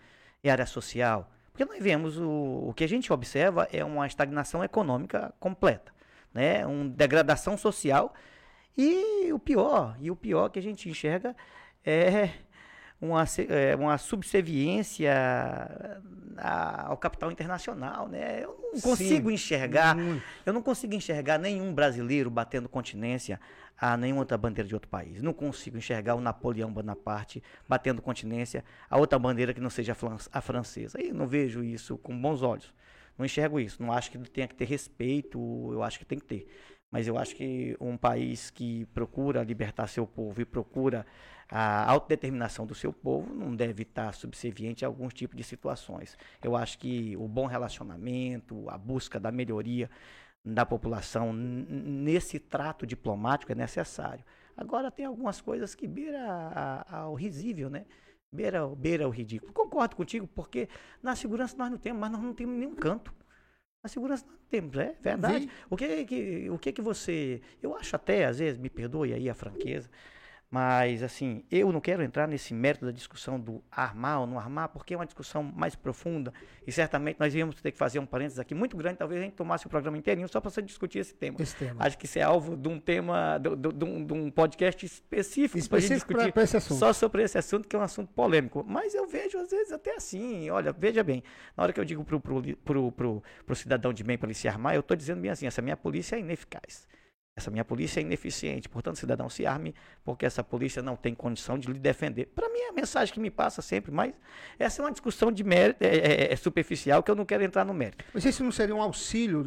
É. 0.44 0.50
é. 0.50 0.52
área 0.52 0.66
social? 0.66 1.30
Porque 1.52 1.66
nós 1.66 1.82
vemos, 1.82 2.18
o, 2.18 2.70
o 2.70 2.74
que 2.76 2.84
a 2.84 2.88
gente 2.88 3.14
observa 3.14 3.68
é 3.72 3.86
uma 3.86 4.08
estagnação 4.08 4.64
econômica 4.64 5.34
completa, 5.40 5.94
né? 6.34 6.66
uma 6.66 6.90
degradação 6.90 7.58
social 7.58 8.14
e 8.76 9.32
o 9.32 9.38
pior, 9.38 9.96
e 10.00 10.10
o 10.10 10.16
pior 10.16 10.50
que 10.50 10.58
a 10.58 10.62
gente 10.62 10.90
enxerga 10.90 11.36
é 11.86 12.30
uma, 13.04 13.26
é, 13.50 13.76
uma 13.76 13.98
subserviência 13.98 15.12
ao 16.86 16.98
capital 16.98 17.32
internacional, 17.32 18.08
né? 18.08 18.44
Eu 18.44 18.58
não 18.74 18.82
consigo 18.82 19.30
Sim, 19.30 19.36
enxergar, 19.36 19.96
eu 20.46 20.54
não 20.54 20.62
consigo 20.62 20.94
enxergar 20.94 21.38
nenhum 21.38 21.74
brasileiro 21.74 22.30
batendo 22.30 22.70
continência 22.70 23.39
a 23.80 23.98
nenhuma 23.98 24.22
outra 24.22 24.38
bandeira 24.38 24.68
de 24.68 24.74
outro 24.74 24.89
país. 24.89 25.22
Não 25.22 25.34
consigo 25.34 25.78
enxergar 25.78 26.16
o 26.16 26.22
Napoleão 26.22 26.72
Bonaparte 26.72 27.44
batendo 27.68 28.02
continência 28.02 28.63
a 28.89 28.98
outra 28.98 29.20
bandeira 29.20 29.54
que 29.54 29.60
não 29.60 29.70
seja 29.70 29.96
a 30.32 30.42
francesa. 30.42 31.02
E 31.02 31.12
não 31.12 31.28
vejo 31.28 31.63
isso 31.63 31.98
com 31.98 32.20
bons 32.20 32.42
olhos. 32.42 32.74
Não 33.18 33.26
enxergo 33.26 33.60
isso. 33.60 33.84
Não 33.84 33.92
acho 33.92 34.10
que 34.10 34.18
tenha 34.30 34.48
que 34.48 34.56
ter 34.56 34.66
respeito, 34.66 35.38
eu 35.72 35.84
acho 35.84 36.00
que 36.00 36.06
tem 36.06 36.18
que 36.18 36.26
ter. 36.26 36.48
Mas 36.94 37.08
eu 37.08 37.18
acho 37.18 37.36
que 37.36 37.76
um 37.82 37.98
país 37.98 38.52
que 38.52 38.86
procura 38.94 39.42
libertar 39.42 39.88
seu 39.88 40.06
povo 40.06 40.40
e 40.40 40.46
procura 40.46 41.08
a 41.50 41.90
autodeterminação 41.92 42.68
do 42.68 42.76
seu 42.76 42.94
povo 42.94 43.34
não 43.34 43.56
deve 43.56 43.82
estar 43.82 44.14
subserviente 44.14 44.86
a 44.86 44.88
alguns 44.88 45.12
tipos 45.12 45.36
de 45.36 45.44
situações. 45.44 46.16
Eu 46.44 46.56
acho 46.56 46.78
que 46.78 47.18
o 47.18 47.28
bom 47.28 47.48
relacionamento, 47.48 48.70
a 48.70 48.78
busca 48.78 49.20
da 49.20 49.32
melhoria 49.32 49.90
da 50.46 50.68
população 50.68 51.34
nesse 51.34 52.38
trato 52.38 52.86
diplomático 52.86 53.52
é 53.52 53.56
necessário. 53.56 54.24
Agora 54.56 54.92
tem 54.92 55.08
algumas 55.08 55.42
coisas 55.42 55.74
que 55.74 55.88
beira 55.88 56.86
ao 56.88 57.16
risível, 57.16 57.72
né? 57.72 57.88
Beira, 58.32 58.68
beira 58.68 59.08
o 59.08 59.12
ridículo. 59.12 59.52
Concordo 59.52 59.96
contigo, 59.96 60.28
porque 60.28 60.70
na 61.02 61.16
segurança 61.16 61.58
nós 61.58 61.72
não 61.72 61.78
temos, 61.80 62.00
mas 62.00 62.12
nós 62.12 62.22
não 62.22 62.36
temos 62.36 62.56
nenhum 62.56 62.76
canto. 62.76 63.12
Na 63.84 63.89
segurança 63.89 64.26
não 64.26 64.38
temos, 64.50 64.78
é 64.78 64.96
verdade. 65.02 65.50
O 65.69 65.76
que 65.76 66.06
que, 66.06 66.50
o 66.50 66.58
que 66.58 66.72
que 66.72 66.82
você. 66.82 67.41
Eu 67.62 67.76
acho 67.76 67.96
até, 67.96 68.24
às 68.26 68.39
vezes, 68.39 68.58
me 68.58 68.69
perdoe 68.69 69.13
aí 69.13 69.30
a 69.30 69.34
franqueza, 69.34 69.89
mas, 70.54 71.02
assim, 71.02 71.44
eu 71.50 71.72
não 71.72 71.82
quero 71.82 72.04
entrar 72.04 72.28
nesse 72.28 72.54
mérito 72.54 72.86
da 72.86 72.92
discussão 72.92 73.39
do 73.39 73.60
armar 73.72 74.20
ou 74.20 74.28
não 74.28 74.38
armar, 74.38 74.70
porque 74.70 74.94
é 74.94 74.98
uma 74.98 75.06
discussão 75.08 75.42
mais 75.42 75.76
profunda 75.76 76.32
e 76.68 76.72
certamente 76.72 77.18
nós 77.20 77.34
íamos 77.34 77.60
ter 77.60 77.72
que 77.72 77.78
fazer 77.80 77.98
um 77.98 78.06
parênteses 78.06 78.38
aqui 78.38 78.54
muito 78.54 78.78
grande. 78.78 79.00
Talvez 79.00 79.20
a 79.20 79.24
gente 79.24 79.34
tomasse 79.34 79.66
o 79.66 79.70
programa 79.70 79.98
inteirinho 79.98 80.28
só 80.28 80.39
para 80.39 80.52
você 80.52 80.62
discutir 80.62 81.00
esse 81.00 81.16
tema. 81.16 81.38
esse 81.42 81.56
tema. 81.56 81.84
Acho 81.84 81.98
que 81.98 82.06
isso 82.06 82.20
é 82.20 82.22
alvo 82.22 82.56
de 82.56 82.70
um 82.70 82.80
tema, 82.80 83.39
de, 83.39 83.50
de, 83.56 83.74
de, 83.74 83.84
um, 83.84 84.06
de 84.06 84.13
um, 84.13 84.30
podcast 84.30 84.86
específico, 84.86 85.58
específico 85.58 86.13
para 86.13 86.20
discutir 86.20 86.34
pra, 86.34 86.44
esse 86.44 86.58
assunto. 86.58 86.78
só 86.78 86.94
sobre 86.94 87.24
esse 87.24 87.36
assunto, 87.36 87.68
que 87.68 87.76
é 87.76 87.80
um 87.80 87.82
assunto 87.82 88.13
polêmico. 88.13 88.63
Mas 88.63 88.94
eu 88.94 89.08
vejo, 89.08 89.39
às 89.39 89.50
vezes, 89.50 89.72
até 89.72 89.96
assim. 89.96 90.52
Olha, 90.52 90.72
veja 90.72 91.04
bem, 91.04 91.24
na 91.58 91.63
hora 91.63 91.74
que 91.74 91.80
eu 91.80 91.86
digo 91.86 92.06
para 92.06 93.08
o 93.08 93.56
cidadão 93.56 93.92
de 93.92 94.04
bem 94.04 94.20
para 94.20 94.28
ele 94.28 94.36
se 94.36 94.48
armar, 94.48 94.76
eu 94.76 94.82
estou 94.82 94.96
dizendo 94.96 95.20
bem 95.20 95.32
assim: 95.32 95.48
essa 95.48 95.63
minha 95.63 95.76
polícia 95.76 96.16
é 96.16 96.20
ineficaz. 96.20 96.88
Essa 97.36 97.50
minha 97.50 97.65
polícia 97.65 98.00
é 98.00 98.04
ineficiente, 98.04 98.69
portanto, 98.69 98.98
cidadão, 98.98 99.28
se 99.28 99.43
arme, 99.43 99.74
porque 100.04 100.24
essa 100.24 100.43
polícia 100.43 100.84
não 100.84 100.96
tem 100.96 101.15
condição 101.15 101.58
de 101.58 101.67
lhe 101.67 101.80
defender. 101.80 102.28
Para 102.28 102.48
mim, 102.48 102.60
é 102.60 102.69
a 102.69 102.74
mensagem 102.74 103.12
que 103.12 103.19
me 103.19 103.32
passa 103.32 103.60
sempre, 103.60 103.91
mas 103.91 104.13
essa 104.60 104.82
é 104.82 104.86
uma 104.86 104.91
discussão 104.91 105.32
de 105.32 105.43
mérito, 105.43 105.84
é, 105.84 105.88
é, 105.88 106.34
é 106.34 106.36
superficial, 106.36 107.02
que 107.02 107.10
eu 107.10 107.15
não 107.15 107.26
quero 107.26 107.43
entrar 107.43 107.65
no 107.65 107.74
mérito. 107.74 108.06
Mas 108.13 108.24
isso 108.24 108.43
não 108.43 108.52
seria 108.52 108.76
um 108.76 108.82
auxílio, 108.82 109.41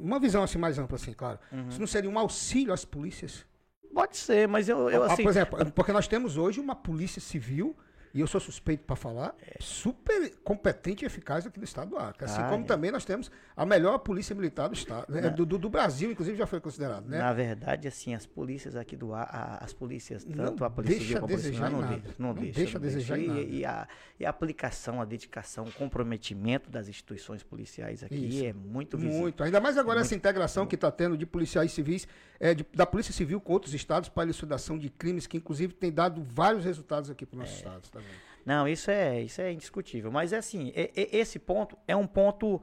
uma 0.00 0.20
visão 0.20 0.44
assim 0.44 0.58
mais 0.58 0.78
ampla, 0.78 0.96
assim, 0.96 1.12
claro. 1.12 1.40
Uhum. 1.50 1.68
Isso 1.68 1.80
não 1.80 1.88
seria 1.88 2.08
um 2.08 2.18
auxílio 2.18 2.72
às 2.72 2.84
polícias? 2.84 3.44
Pode 3.92 4.16
ser, 4.16 4.46
mas 4.46 4.68
eu, 4.68 4.88
eu 4.88 5.02
assim... 5.02 5.24
Por 5.24 5.30
exemplo, 5.30 5.72
porque 5.72 5.90
nós 5.90 6.06
temos 6.06 6.36
hoje 6.36 6.60
uma 6.60 6.76
polícia 6.76 7.20
civil 7.20 7.76
e 8.14 8.20
eu 8.20 8.28
sou 8.28 8.40
suspeito 8.40 8.84
para 8.84 8.94
falar, 8.94 9.34
é. 9.42 9.56
super 9.58 10.32
competente 10.44 11.04
e 11.04 11.06
eficaz 11.06 11.44
aqui 11.44 11.58
no 11.58 11.64
estado 11.64 11.90
do 11.90 11.98
Acre. 11.98 12.24
Assim 12.24 12.40
ah, 12.40 12.48
como 12.48 12.62
é. 12.62 12.66
também 12.66 12.92
nós 12.92 13.04
temos 13.04 13.28
a 13.56 13.66
melhor 13.66 13.98
polícia 13.98 14.36
militar 14.36 14.68
do 14.68 14.74
estado, 14.74 15.12
né? 15.12 15.28
do, 15.30 15.44
do, 15.44 15.58
do, 15.58 15.68
Brasil, 15.68 16.12
inclusive 16.12 16.38
já 16.38 16.46
foi 16.46 16.60
considerado, 16.60 17.08
né? 17.08 17.18
Na 17.18 17.32
verdade, 17.32 17.88
assim, 17.88 18.14
as 18.14 18.24
polícias 18.24 18.76
aqui 18.76 18.96
do 18.96 19.12
Acre, 19.12 19.36
as 19.60 19.72
polícias, 19.72 20.24
tanto 20.24 20.60
não 20.60 20.66
a 20.66 20.70
polícia 20.70 21.00
civil 21.00 21.20
como 21.20 21.24
a 21.24 21.28
polícia 21.28 21.50
militar, 21.50 21.70
não, 21.70 21.80
não, 21.80 21.88
deixa, 21.88 22.14
não, 22.18 22.34
deixa, 22.34 22.52
deixa 22.52 22.78
a 22.78 22.80
desejar 22.80 23.18
e, 23.18 23.26
nada. 23.26 23.40
E 23.40 23.64
a, 23.64 23.88
e 24.20 24.24
a 24.24 24.30
aplicação, 24.30 25.00
a 25.00 25.04
dedicação, 25.04 25.64
o 25.64 25.72
comprometimento 25.72 26.70
das 26.70 26.88
instituições 26.88 27.42
policiais 27.42 28.04
aqui 28.04 28.14
Isso. 28.14 28.44
é 28.44 28.52
muito 28.52 28.96
visível. 28.96 29.22
Muito, 29.22 29.42
ainda 29.42 29.60
mais 29.60 29.76
agora 29.76 29.98
muito, 29.98 30.06
essa 30.06 30.14
integração 30.14 30.62
muito. 30.62 30.70
que 30.70 30.76
está 30.76 30.90
tendo 30.90 31.18
de 31.18 31.26
policiais 31.26 31.72
civis, 31.72 32.06
é, 32.38 32.54
de, 32.54 32.64
da 32.74 32.86
Polícia 32.86 33.12
Civil 33.12 33.40
com 33.40 33.52
outros 33.52 33.74
estados 33.74 34.08
para 34.08 34.22
a 34.22 34.26
elucidação 34.26 34.78
de 34.78 34.88
crimes, 34.88 35.26
que 35.26 35.36
inclusive 35.36 35.72
tem 35.72 35.90
dado 35.90 36.22
vários 36.22 36.64
resultados 36.64 37.10
aqui 37.10 37.24
para 37.26 37.36
o 37.36 37.40
nosso 37.40 37.52
é. 37.52 37.56
estado 37.56 37.88
também. 37.90 38.03
Não, 38.44 38.68
isso 38.68 38.90
é, 38.90 39.22
isso 39.22 39.40
é 39.40 39.52
indiscutível. 39.52 40.10
Mas 40.12 40.32
é 40.32 40.38
assim, 40.38 40.72
é, 40.74 40.90
é, 40.94 41.16
esse 41.16 41.38
ponto 41.38 41.78
é 41.88 41.96
um 41.96 42.06
ponto 42.06 42.60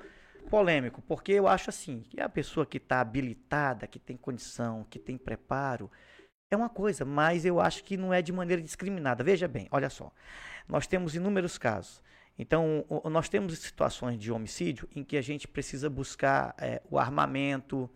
polêmico, 0.49 1.01
porque 1.03 1.31
eu 1.31 1.47
acho 1.47 1.69
assim, 1.69 2.01
que 2.09 2.19
a 2.21 2.29
pessoa 2.29 2.65
que 2.65 2.77
está 2.77 2.99
habilitada, 3.01 3.87
que 3.87 3.99
tem 3.99 4.17
condição, 4.17 4.85
que 4.89 4.99
tem 4.99 5.17
preparo, 5.17 5.89
É 6.51 6.55
uma 6.55 6.69
coisa, 6.69 7.05
mas 7.05 7.45
eu 7.45 7.61
acho 7.61 7.81
que 7.83 7.95
não 7.95 8.13
é 8.13 8.21
de 8.21 8.33
maneira 8.33 8.61
discriminada. 8.61 9.23
Veja 9.23 9.47
bem, 9.47 9.67
olha 9.71 9.89
só. 9.89 10.11
Nós 10.67 10.85
temos 10.85 11.15
inúmeros 11.15 11.57
casos. 11.57 12.03
Então, 12.37 12.85
nós 13.05 13.29
temos 13.29 13.57
situações 13.59 14.19
de 14.19 14.31
homicídio 14.31 14.87
em 14.93 15.03
que 15.03 15.15
a 15.15 15.21
gente 15.21 15.47
precisa 15.47 15.89
buscar 15.89 16.53
é, 16.57 16.81
o 16.89 16.99
armamento, 16.99 17.89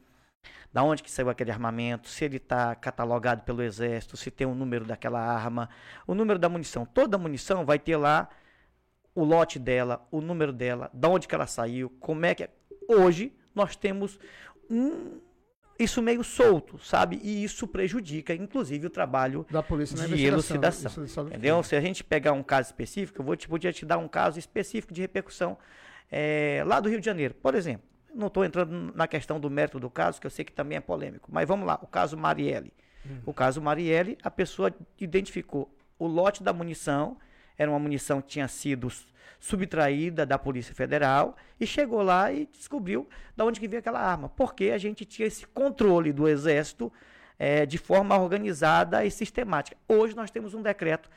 da 0.71 0.83
onde 0.83 1.01
que 1.01 1.09
saiu 1.09 1.29
aquele 1.29 1.51
armamento, 1.51 2.09
se 2.09 2.25
ele 2.25 2.37
está 2.37 2.75
catalogado 2.75 3.43
pelo 3.43 3.61
exército, 3.61 4.17
se 4.17 4.29
tem 4.29 4.45
o 4.45 4.51
um 4.51 4.55
número 4.55 4.85
daquela 4.85 5.19
arma, 5.19 5.69
o 6.05 6.13
número 6.13 6.37
da 6.37 6.49
munição. 6.49 6.85
Toda 6.85 7.17
munição 7.17 7.65
vai 7.65 7.79
ter 7.79 7.97
lá 7.97 8.29
o 9.13 9.23
lote 9.23 9.57
dela, 9.57 10.05
o 10.11 10.19
número 10.19 10.51
dela, 10.51 10.89
da 10.93 11.07
onde 11.07 11.27
que 11.27 11.33
ela 11.33 11.47
saiu, 11.47 11.89
como 11.99 12.25
é 12.25 12.35
que 12.35 12.43
é. 12.43 12.49
Hoje 12.89 13.33
nós 13.55 13.75
temos 13.75 14.19
um 14.69 15.21
isso 15.77 16.01
meio 16.01 16.23
solto, 16.23 16.77
sabe? 16.79 17.19
E 17.21 17.43
isso 17.43 17.67
prejudica, 17.67 18.33
inclusive, 18.33 18.87
o 18.87 18.89
trabalho 18.89 19.45
da 19.49 19.61
polícia 19.61 20.07
de 20.07 20.25
elucidação. 20.25 20.91
Entendeu? 21.25 21.61
Se 21.63 21.75
a 21.75 21.81
gente 21.81 22.03
pegar 22.03 22.31
um 22.31 22.43
caso 22.43 22.69
específico, 22.69 23.21
eu 23.21 23.25
vou 23.25 23.35
te, 23.35 23.47
podia 23.47 23.73
te 23.73 23.85
dar 23.85 23.97
um 23.97 24.07
caso 24.07 24.39
específico 24.39 24.93
de 24.93 25.01
repercussão 25.01 25.57
é, 26.09 26.63
lá 26.65 26.79
do 26.79 26.89
Rio 26.89 26.99
de 26.99 27.05
Janeiro. 27.05 27.33
Por 27.33 27.55
exemplo, 27.55 27.85
não 28.15 28.27
estou 28.27 28.45
entrando 28.45 28.93
na 28.95 29.07
questão 29.07 29.39
do 29.39 29.49
mérito 29.49 29.79
do 29.79 29.89
caso, 29.89 30.19
que 30.19 30.25
eu 30.25 30.31
sei 30.31 30.45
que 30.45 30.51
também 30.51 30.77
é 30.77 30.81
polêmico, 30.81 31.29
mas 31.31 31.47
vamos 31.47 31.67
lá, 31.67 31.77
o 31.81 31.87
caso 31.87 32.17
Marielle. 32.17 32.73
Hum. 33.05 33.19
O 33.25 33.33
caso 33.33 33.61
Marielle, 33.61 34.17
a 34.23 34.31
pessoa 34.31 34.73
identificou 34.99 35.69
o 35.99 36.07
lote 36.07 36.41
da 36.41 36.53
munição, 36.53 37.17
era 37.57 37.69
uma 37.69 37.79
munição 37.79 38.21
que 38.21 38.27
tinha 38.29 38.47
sido 38.47 38.89
subtraída 39.39 40.25
da 40.25 40.39
Polícia 40.39 40.73
Federal 40.73 41.35
e 41.59 41.67
chegou 41.67 42.01
lá 42.01 42.31
e 42.31 42.47
descobriu 42.47 43.07
de 43.35 43.43
onde 43.43 43.59
que 43.59 43.67
veio 43.67 43.79
aquela 43.79 43.99
arma. 43.99 44.29
Porque 44.29 44.71
a 44.71 44.77
gente 44.77 45.05
tinha 45.05 45.27
esse 45.27 45.45
controle 45.47 46.11
do 46.11 46.27
Exército 46.27 46.91
é, 47.37 47.65
de 47.65 47.77
forma 47.77 48.17
organizada 48.17 49.05
e 49.05 49.11
sistemática. 49.11 49.77
Hoje 49.87 50.15
nós 50.15 50.31
temos 50.31 50.53
um 50.53 50.61
decreto 50.61 51.09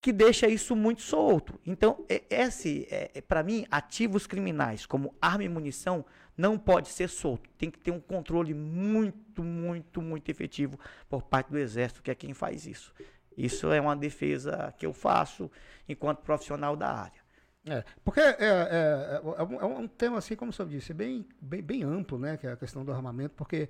que 0.00 0.12
deixa 0.12 0.46
isso 0.46 0.76
muito 0.76 1.02
solto. 1.02 1.58
Então, 1.66 2.04
esse, 2.30 2.86
é, 2.90 3.10
é 3.14 3.20
para 3.20 3.42
mim, 3.42 3.66
ativos 3.70 4.26
criminais 4.26 4.86
como 4.86 5.14
arma 5.20 5.44
e 5.44 5.48
munição 5.48 6.04
não 6.38 6.56
pode 6.56 6.88
ser 6.88 7.08
solto. 7.08 7.50
Tem 7.58 7.68
que 7.68 7.80
ter 7.80 7.90
um 7.90 7.98
controle 7.98 8.54
muito, 8.54 9.42
muito, 9.42 10.00
muito 10.00 10.30
efetivo 10.30 10.78
por 11.10 11.20
parte 11.22 11.50
do 11.50 11.58
Exército, 11.58 12.00
que 12.00 12.12
é 12.12 12.14
quem 12.14 12.32
faz 12.32 12.64
isso. 12.64 12.94
Isso 13.36 13.72
é 13.72 13.80
uma 13.80 13.96
defesa 13.96 14.72
que 14.78 14.86
eu 14.86 14.92
faço 14.92 15.50
enquanto 15.88 16.20
profissional 16.20 16.76
da 16.76 16.88
área. 16.88 17.28
É, 17.66 17.84
porque 18.04 18.20
é, 18.20 18.36
é, 18.40 19.20
é, 19.36 19.42
um, 19.42 19.60
é 19.60 19.64
um 19.64 19.88
tema, 19.88 20.18
assim, 20.18 20.36
como 20.36 20.50
o 20.50 20.54
senhor 20.54 20.68
disse, 20.68 20.94
bem, 20.94 21.26
bem, 21.40 21.60
bem 21.60 21.82
amplo, 21.82 22.18
né? 22.18 22.36
Que 22.36 22.46
é 22.46 22.52
a 22.52 22.56
questão 22.56 22.84
do 22.84 22.92
armamento, 22.92 23.34
porque 23.34 23.68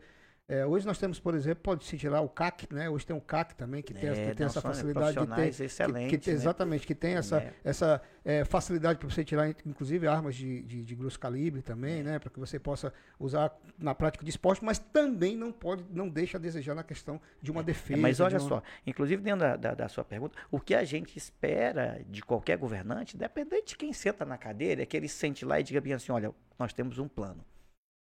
é, 0.51 0.65
hoje 0.65 0.87
nós 0.87 0.97
temos, 0.97 1.21
por 1.21 1.35
exemplo, 1.35 1.63
pode-se 1.63 1.99
tirar 1.99 2.23
o 2.23 2.29
CAC, 2.29 2.73
né? 2.73 2.89
Hoje 2.89 3.05
tem 3.05 3.15
o 3.15 3.21
CAC 3.21 3.55
também, 3.55 3.83
que 3.83 3.93
tem, 3.93 4.09
é, 4.09 4.31
que 4.31 4.35
tem 4.35 4.47
essa 4.47 4.63
facilidade 4.63 5.19
de 5.19 5.35
ter. 5.35 5.65
Excelentes, 5.65 6.11
que, 6.11 6.17
que, 6.17 6.31
né? 6.31 6.37
Exatamente, 6.37 6.87
que 6.87 6.95
tem 6.95 7.17
essa, 7.17 7.37
é. 7.37 7.53
essa 7.63 8.01
é, 8.25 8.47
facilidade 8.47 8.99
para 8.99 9.11
você 9.11 9.23
tirar, 9.23 9.47
inclusive, 9.67 10.07
armas 10.07 10.35
de, 10.35 10.63
de, 10.63 10.83
de 10.87 10.95
grosso 10.95 11.21
calibre 11.21 11.61
também, 11.61 12.03
né? 12.03 12.19
Para 12.19 12.31
que 12.31 12.41
você 12.41 12.59
possa 12.59 12.95
usar 13.21 13.55
na 13.79 13.95
prática 13.95 14.25
de 14.25 14.31
esporte, 14.31 14.65
mas 14.65 14.79
também 14.79 15.37
não 15.37 15.53
pode, 15.53 15.85
não 15.91 16.09
deixa 16.09 16.39
a 16.39 16.41
desejar 16.41 16.75
na 16.75 16.83
questão 16.83 17.21
de 17.43 17.51
uma 17.51 17.61
é, 17.61 17.65
defesa. 17.65 18.01
mas 18.01 18.19
olha 18.19 18.39
uma... 18.39 18.49
só, 18.49 18.63
inclusive 18.87 19.23
dentro 19.23 19.41
da, 19.41 19.55
da, 19.55 19.75
da, 19.75 19.89
sua 19.91 20.03
pergunta, 20.03 20.39
o 20.51 20.59
que 20.59 20.75
a 20.75 20.83
gente 20.83 21.19
espera 21.19 22.03
de 22.09 22.23
qualquer 22.23 22.57
governante, 22.57 23.17
independente 23.17 23.67
de 23.67 23.77
quem 23.77 23.93
senta 23.93 24.25
na 24.25 24.39
cadeira, 24.39 24.83
é 24.83 24.87
que 24.87 24.97
ele 24.97 25.09
sente 25.09 25.45
lá 25.45 25.61
e 25.61 25.63
diga 25.63 25.79
bem 25.79 25.93
assim, 25.93 26.11
olha, 26.11 26.35
nós 26.59 26.73
temos 26.73 26.99
um 26.99 27.07
plano. 27.07 27.45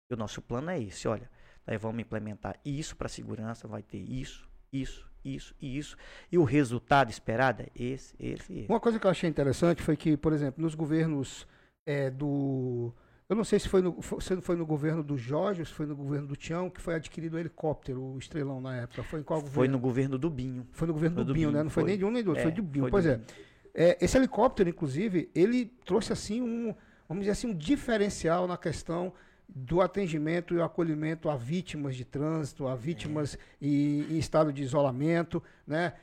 E 0.10 0.16
o 0.16 0.18
nosso 0.18 0.42
plano 0.42 0.72
é 0.72 0.82
esse, 0.82 1.08
olha 1.08 1.30
Nós 1.66 1.82
vamos 1.82 2.02
implementar 2.02 2.60
isso 2.66 2.96
para 2.96 3.08
a 3.08 3.10
segurança, 3.10 3.68
vai 3.68 3.82
ter 3.82 4.00
isso, 4.00 4.48
isso, 4.72 5.10
isso 5.24 5.56
e 5.62 5.78
isso. 5.78 5.96
E 6.32 6.38
o 6.38 6.44
resultado 6.44 7.10
esperado 7.10 7.64
é 7.64 7.70
esse, 7.76 8.16
esse 8.20 8.52
e 8.52 8.60
esse. 8.60 8.72
Uma 8.72 8.80
coisa 8.80 9.00
que 9.00 9.08
eu 9.08 9.12
achei 9.12 9.30
interessante 9.30 9.82
foi 9.82 9.96
que, 9.96 10.18
por 10.18 10.34
exemplo, 10.34 10.62
nos 10.62 10.76
governos 10.76 11.48
é, 11.86 12.10
do. 12.10 12.94
Eu 13.30 13.36
não 13.38 13.44
sei 13.46 13.58
se 13.58 13.70
foi, 13.70 13.82
no, 13.82 13.98
se 14.20 14.42
foi 14.42 14.56
no 14.56 14.66
governo 14.66 15.02
do 15.02 15.18
Jorge 15.18 15.62
ou 15.62 15.66
se 15.66 15.74
foi 15.74 15.86
no 15.86 15.96
governo 15.96 16.28
do 16.28 16.36
Tião 16.36 16.70
que 16.70 16.82
foi 16.82 16.96
adquirido 16.96 17.36
o 17.36 17.40
helicóptero, 17.40 18.02
o 18.02 18.20
Estrelão 18.20 18.60
na 18.60 18.76
época. 18.76 19.02
Foi 19.04 19.22
em 19.22 19.24
qual 19.24 19.40
governo? 19.40 19.56
Foi 19.56 19.68
no 19.68 19.80
governo 19.80 20.18
do 20.18 20.30
Binho. 20.30 20.68
Foi 20.74 20.88
no 20.88 20.94
governo 20.94 21.16
do, 21.18 21.26
do 21.26 21.34
Binho, 21.34 21.48
Binho, 21.48 21.58
né? 21.58 21.64
Não 21.64 21.70
foi, 21.70 21.84
foi, 21.84 21.90
nem 21.90 21.98
de 21.98 22.06
um 22.06 22.12
nem 22.12 22.24
do 22.24 22.30
outro, 22.32 22.42
é, 22.42 22.44
foi 22.44 22.52
do 22.52 22.62
Binho. 22.62 22.84
Foi 22.84 22.92
pois 22.92 23.06
do 23.06 23.12
é. 23.12 23.16
Binho. 23.16 23.28
é. 23.74 23.98
Esse 24.02 24.18
helicóptero, 24.18 24.70
inclusive, 24.70 25.32
ele 25.34 25.66
trouxe 25.86 26.12
assim 26.12 26.42
um, 26.42 26.76
vamos 27.08 27.22
dizer 27.22 27.32
assim, 27.32 27.48
um 27.48 27.56
diferencial 27.56 28.46
na 28.46 28.58
questão 28.58 29.14
do 29.56 29.82
atendimento 29.82 30.54
e 30.54 30.58
o 30.58 30.64
acolhimento 30.64 31.30
a 31.30 31.36
vítimas 31.36 31.96
de 31.96 32.04
trânsito, 32.04 32.68
a 32.68 32.76
vítimas 32.76 33.36
é. 33.36 33.66
em, 33.66 34.02
em, 34.14 34.18
estado 34.18 34.52
de 34.52 34.64
isolamento, 34.64 35.44
né? 35.66 35.94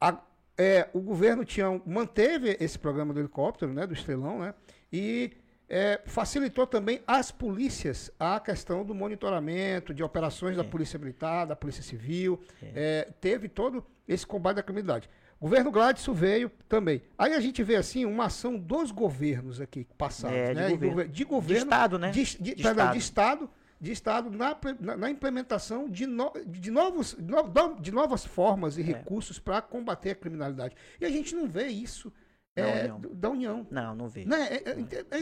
A, 0.00 0.20
é, 0.56 0.88
o 0.92 1.00
governo 1.00 1.44
tinha, 1.44 1.80
manteve 1.86 2.56
esse 2.60 2.78
programa 2.78 3.14
do 3.14 3.20
helicóptero, 3.20 3.72
né, 3.72 3.86
do 3.86 3.94
Estrelão, 3.94 4.40
né, 4.40 4.54
e 4.92 5.32
é, 5.70 6.02
facilitou 6.04 6.66
também 6.66 7.00
as 7.06 7.30
polícias 7.30 8.10
a 8.18 8.38
questão 8.38 8.84
do 8.84 8.94
monitoramento, 8.94 9.94
de 9.94 10.02
operações 10.02 10.54
é. 10.54 10.56
da 10.56 10.64
Polícia 10.64 10.98
Militar, 10.98 11.46
da 11.46 11.56
Polícia 11.56 11.82
Civil, 11.82 12.38
é. 12.62 12.72
É, 12.74 13.12
teve 13.20 13.48
todo 13.48 13.82
esse 14.06 14.26
combate 14.26 14.56
da 14.56 14.62
criminalidade. 14.62 15.08
Governo 15.40 15.70
Gladson 15.70 16.12
veio 16.12 16.50
também. 16.68 17.02
Aí 17.16 17.32
a 17.32 17.40
gente 17.40 17.62
vê 17.62 17.76
assim 17.76 18.04
uma 18.04 18.26
ação 18.26 18.58
dos 18.58 18.90
governos 18.90 19.60
aqui 19.60 19.86
passados, 19.96 20.36
é, 20.36 20.52
né? 20.54 20.68
De 20.68 20.76
governo. 20.76 21.12
de 21.12 21.24
governo. 21.24 21.54
De 21.54 21.64
Estado, 21.64 21.98
né? 21.98 22.10
De, 22.10 22.24
de, 22.24 22.54
de, 22.54 22.60
estado. 22.60 22.92
de 22.92 22.98
Estado. 22.98 23.50
De 23.80 23.92
Estado 23.92 24.30
na, 24.30 24.54
na, 24.78 24.96
na 24.98 25.10
implementação 25.10 25.88
de, 25.88 26.06
no, 26.06 26.30
de, 26.46 26.70
novos, 26.70 27.16
no, 27.16 27.80
de 27.80 27.90
novas 27.90 28.26
formas 28.26 28.76
e 28.76 28.82
é. 28.82 28.84
recursos 28.84 29.38
para 29.38 29.62
combater 29.62 30.10
a 30.10 30.14
criminalidade. 30.14 30.76
E 31.00 31.06
a 31.06 31.10
gente 31.10 31.34
não 31.34 31.48
vê 31.48 31.68
isso 31.68 32.12
é, 32.54 32.92
União. 32.92 33.00
da 33.14 33.30
União. 33.30 33.66
Não, 33.70 33.94
não 33.94 34.08
vê. 34.08 34.26
Né? 34.26 34.60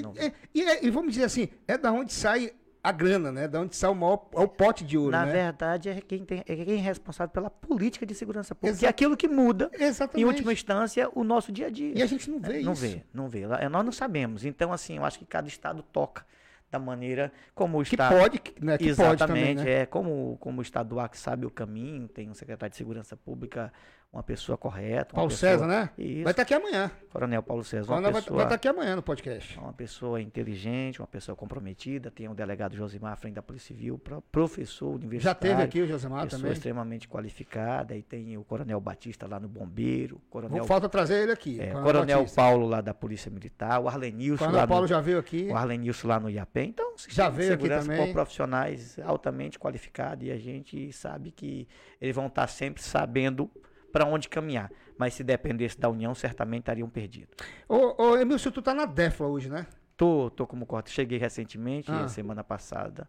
Não 0.02 0.12
e, 0.52 0.86
e, 0.86 0.90
vamos 0.90 1.12
dizer 1.12 1.26
assim, 1.26 1.48
é 1.68 1.78
da 1.78 1.92
onde 1.92 2.12
sai 2.12 2.52
a 2.82 2.92
grana, 2.92 3.32
né? 3.32 3.48
Da 3.48 3.60
onde 3.60 3.76
sai 3.76 3.90
o 3.90 3.94
maior 3.94 4.28
o 4.32 4.48
pote 4.48 4.84
de 4.84 4.96
ouro. 4.96 5.10
Na 5.10 5.26
né? 5.26 5.32
verdade, 5.32 5.88
é 5.88 6.00
quem, 6.00 6.24
tem, 6.24 6.40
é 6.40 6.56
quem 6.64 6.78
é 6.78 6.82
responsável 6.82 7.32
pela 7.32 7.50
política 7.50 8.06
de 8.06 8.14
segurança 8.14 8.54
pública. 8.54 8.78
Que 8.78 8.86
é 8.86 8.88
aquilo 8.88 9.16
que 9.16 9.28
muda, 9.28 9.70
Exatamente. 9.72 10.22
em 10.22 10.24
última 10.24 10.52
instância, 10.52 11.10
o 11.14 11.24
nosso 11.24 11.50
dia 11.52 11.66
a 11.66 11.70
dia. 11.70 11.92
E 11.96 12.02
a 12.02 12.06
gente 12.06 12.30
não 12.30 12.38
vê 12.38 12.54
é, 12.54 12.56
isso. 12.58 12.66
Não 12.66 12.74
vê, 12.74 13.02
não 13.12 13.28
vê. 13.28 13.42
É, 13.60 13.68
nós 13.68 13.84
não 13.84 13.92
sabemos. 13.92 14.44
Então, 14.44 14.72
assim, 14.72 14.96
eu 14.96 15.04
acho 15.04 15.18
que 15.18 15.26
cada 15.26 15.48
estado 15.48 15.82
toca 15.82 16.24
da 16.70 16.78
maneira 16.78 17.32
como 17.54 17.78
o 17.78 17.82
Estado. 17.82 18.14
Que 18.14 18.20
pode, 18.20 18.42
né? 18.60 18.78
Que 18.78 18.88
Exatamente, 18.88 19.18
pode 19.18 19.32
também, 19.32 19.54
né? 19.54 19.70
é 19.82 19.86
como, 19.86 20.36
como 20.38 20.58
o 20.58 20.62
Estado 20.62 20.90
do 20.90 21.00
Acre 21.00 21.18
sabe 21.18 21.46
o 21.46 21.50
caminho, 21.50 22.06
tem 22.08 22.28
um 22.28 22.34
secretário 22.34 22.70
de 22.70 22.76
Segurança 22.76 23.16
Pública 23.16 23.72
uma 24.10 24.22
pessoa 24.22 24.56
correta. 24.56 25.12
Uma 25.12 25.16
Paulo 25.16 25.30
pessoa, 25.30 25.52
César, 25.52 25.66
né? 25.66 25.90
Isso. 25.98 26.24
Vai 26.24 26.32
estar 26.32 26.42
aqui 26.42 26.54
amanhã. 26.54 26.90
Coronel 27.10 27.42
Paulo 27.42 27.62
César. 27.62 27.86
Coronel 27.86 28.12
pessoa, 28.12 28.36
vai, 28.36 28.46
estar 28.46 28.54
aqui 28.54 28.68
amanhã 28.68 28.96
no 28.96 29.02
podcast. 29.02 29.58
Uma 29.58 29.72
pessoa 29.72 30.20
inteligente, 30.20 31.00
uma 31.00 31.06
pessoa 31.06 31.36
comprometida. 31.36 32.10
Tem 32.10 32.26
o 32.26 32.34
delegado 32.34 32.74
Josimar 32.74 33.12
à 33.12 33.16
frente 33.16 33.34
da 33.34 33.42
Polícia 33.42 33.74
Civil, 33.74 34.00
professor 34.32 34.94
universitário. 34.94 35.22
Já 35.22 35.34
teve 35.34 35.62
aqui 35.62 35.82
o 35.82 35.86
Josimar 35.86 36.24
pessoa 36.24 36.40
também. 36.40 36.52
extremamente 36.52 37.06
qualificada. 37.06 37.94
E 37.94 38.02
tem 38.02 38.36
o 38.38 38.44
Coronel 38.44 38.80
Batista 38.80 39.26
lá 39.26 39.38
no 39.38 39.48
Bombeiro. 39.48 40.20
Coronel, 40.30 40.64
Falta 40.64 40.88
trazer 40.88 41.22
ele 41.22 41.32
aqui. 41.32 41.60
É, 41.60 41.66
Coronel, 41.66 41.92
Coronel 41.92 42.26
Paulo 42.34 42.66
lá 42.66 42.80
da 42.80 42.94
Polícia 42.94 43.30
Militar. 43.30 43.78
O 43.78 43.88
Arlenilson 43.88 44.38
Coronel 44.38 44.60
lá 44.60 44.66
Paulo 44.66 44.82
no, 44.82 44.88
já 44.88 45.00
veio 45.00 45.18
aqui. 45.18 45.48
O 45.50 45.56
Arlenilson 45.56 46.08
lá 46.08 46.18
no 46.18 46.30
IAPEM. 46.30 46.70
Então, 46.70 46.94
já 47.08 47.28
veio 47.28 47.52
aqui 47.52 47.68
também. 47.68 48.06
com 48.06 48.12
profissionais 48.14 48.98
altamente 49.00 49.58
qualificados. 49.58 50.26
E 50.26 50.30
a 50.30 50.38
gente 50.38 50.90
sabe 50.94 51.30
que 51.30 51.68
eles 52.00 52.16
vão 52.16 52.28
estar 52.28 52.46
sempre 52.46 52.82
sabendo 52.82 53.50
para 53.92 54.04
onde 54.04 54.28
caminhar. 54.28 54.70
Mas 54.98 55.14
se 55.14 55.22
dependesse 55.22 55.78
da 55.78 55.88
União, 55.88 56.14
certamente 56.14 56.62
estariam 56.62 56.88
perdidos. 56.88 57.34
Ô, 57.68 58.02
ô 58.02 58.16
Emilson, 58.16 58.50
tu 58.50 58.60
tá 58.60 58.74
na 58.74 58.84
DEFLA 58.84 59.28
hoje, 59.28 59.48
né? 59.48 59.66
Tô, 59.96 60.30
tô 60.30 60.46
como 60.46 60.66
coordenador. 60.66 60.92
Cheguei 60.92 61.18
recentemente, 61.18 61.90
ah. 61.90 62.08
semana 62.08 62.42
passada. 62.42 63.08